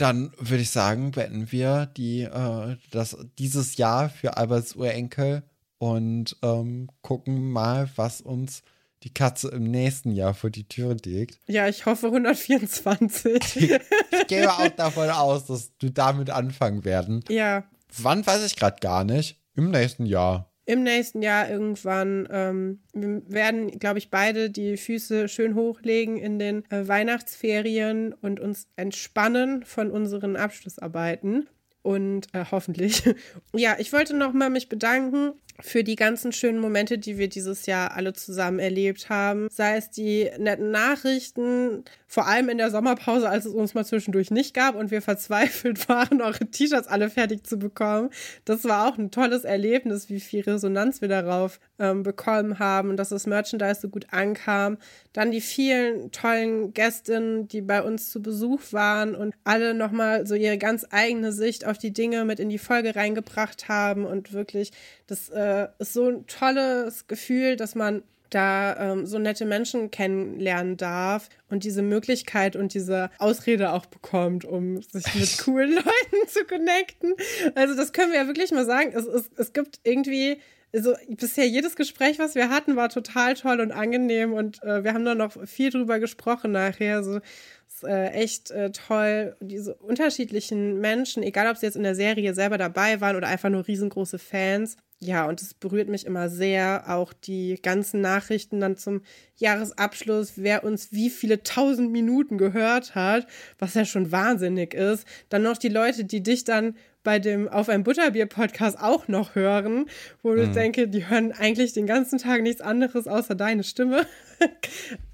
[0.01, 5.43] Dann würde ich sagen, beenden wir die, äh, das, dieses Jahr für Alberts Urenkel
[5.79, 8.63] und ähm, gucken mal, was uns
[9.03, 11.39] die Katze im nächsten Jahr vor die Tür legt.
[11.47, 13.57] Ja, ich hoffe 124.
[13.63, 17.25] ich gehe auch davon aus, dass du damit anfangen werden.
[17.29, 17.65] Ja.
[17.97, 19.41] Wann weiß ich gerade gar nicht.
[19.55, 20.50] Im nächsten Jahr.
[20.71, 22.29] Im nächsten Jahr irgendwann.
[22.31, 28.39] Ähm, wir werden, glaube ich, beide die Füße schön hochlegen in den äh, Weihnachtsferien und
[28.39, 31.49] uns entspannen von unseren Abschlussarbeiten
[31.83, 33.03] und äh, hoffentlich.
[33.53, 35.33] ja, ich wollte nochmal mich bedanken
[35.63, 39.49] für die ganzen schönen Momente, die wir dieses Jahr alle zusammen erlebt haben.
[39.51, 44.31] Sei es die netten Nachrichten, vor allem in der Sommerpause, als es uns mal zwischendurch
[44.31, 48.11] nicht gab und wir verzweifelt waren, eure T-Shirts alle fertig zu bekommen.
[48.45, 53.09] Das war auch ein tolles Erlebnis, wie viel Resonanz wir darauf ähm, bekommen haben dass
[53.09, 54.77] das Merchandise so gut ankam.
[55.13, 60.35] Dann die vielen tollen Gästinnen, die bei uns zu Besuch waren und alle nochmal so
[60.35, 64.71] ihre ganz eigene Sicht auf die Dinge mit in die Folge reingebracht haben und wirklich
[65.11, 70.77] das äh, ist so ein tolles Gefühl, dass man da ähm, so nette Menschen kennenlernen
[70.77, 76.45] darf und diese Möglichkeit und diese Ausrede auch bekommt, um sich mit coolen Leuten zu
[76.45, 77.15] connecten.
[77.57, 78.93] Also das können wir ja wirklich mal sagen.
[78.95, 80.39] Es, es, es gibt irgendwie
[80.73, 84.95] also bisher jedes Gespräch, was wir hatten, war total toll und angenehm und äh, wir
[84.95, 86.99] haben da noch viel drüber gesprochen nachher.
[86.99, 87.19] Also
[87.67, 92.35] ist äh, echt äh, toll, diese unterschiedlichen Menschen, egal ob sie jetzt in der Serie
[92.35, 96.85] selber dabei waren oder einfach nur riesengroße Fans, ja, und es berührt mich immer sehr,
[96.89, 99.01] auch die ganzen Nachrichten dann zum
[99.37, 103.27] Jahresabschluss, wer uns wie viele tausend Minuten gehört hat,
[103.59, 105.07] was ja schon wahnsinnig ist.
[105.31, 109.87] Dann noch die Leute, die dich dann bei dem Auf ein Butterbier-Podcast auch noch hören,
[110.23, 110.43] wo mhm.
[110.43, 114.07] ich denke, die hören eigentlich den ganzen Tag nichts anderes außer deine Stimme.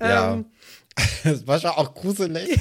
[0.00, 0.34] Ja.
[0.34, 0.46] ähm,
[1.24, 2.58] das war schon auch gruselig.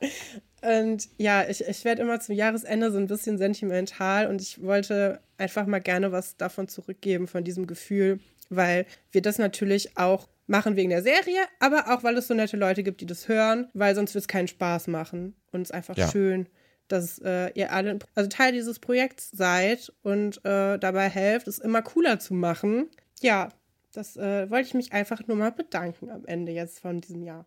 [0.62, 5.20] Und ja, ich, ich werde immer zum Jahresende so ein bisschen sentimental und ich wollte
[5.38, 8.20] einfach mal gerne was davon zurückgeben, von diesem Gefühl,
[8.50, 12.56] weil wir das natürlich auch machen wegen der Serie, aber auch weil es so nette
[12.56, 15.34] Leute gibt, die das hören, weil sonst wird es keinen Spaß machen.
[15.52, 16.10] Und es ist einfach ja.
[16.10, 16.46] schön,
[16.88, 21.82] dass äh, ihr alle also Teil dieses Projekts seid und äh, dabei helft, es immer
[21.82, 22.90] cooler zu machen.
[23.20, 23.50] Ja,
[23.92, 27.46] das äh, wollte ich mich einfach nur mal bedanken am Ende jetzt von diesem Jahr.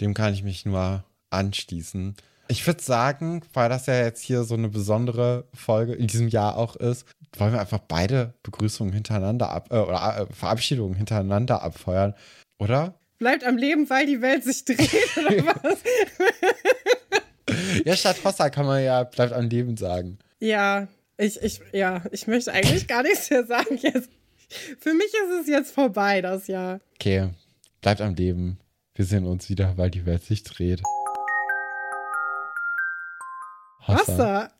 [0.00, 2.16] Dem kann ich mich nur anschließen.
[2.50, 6.56] Ich würde sagen, weil das ja jetzt hier so eine besondere Folge in diesem Jahr
[6.56, 7.06] auch ist,
[7.38, 12.12] wollen wir einfach beide Begrüßungen hintereinander ab, äh, oder äh, Verabschiedungen hintereinander abfeuern,
[12.58, 12.98] oder?
[13.20, 15.78] Bleibt am Leben, weil die Welt sich dreht, oder was?
[17.84, 20.18] ja, statt Hossa kann man ja bleibt am Leben sagen.
[20.40, 24.10] Ja, ich, ich, ja, ich möchte eigentlich gar nichts mehr sagen jetzt.
[24.80, 26.80] Für mich ist es jetzt vorbei, das Jahr.
[26.96, 27.28] Okay,
[27.80, 28.58] bleibt am Leben.
[28.96, 30.82] Wir sehen uns wieder, weil die Welt sich dreht.
[33.88, 34.50] Wasser.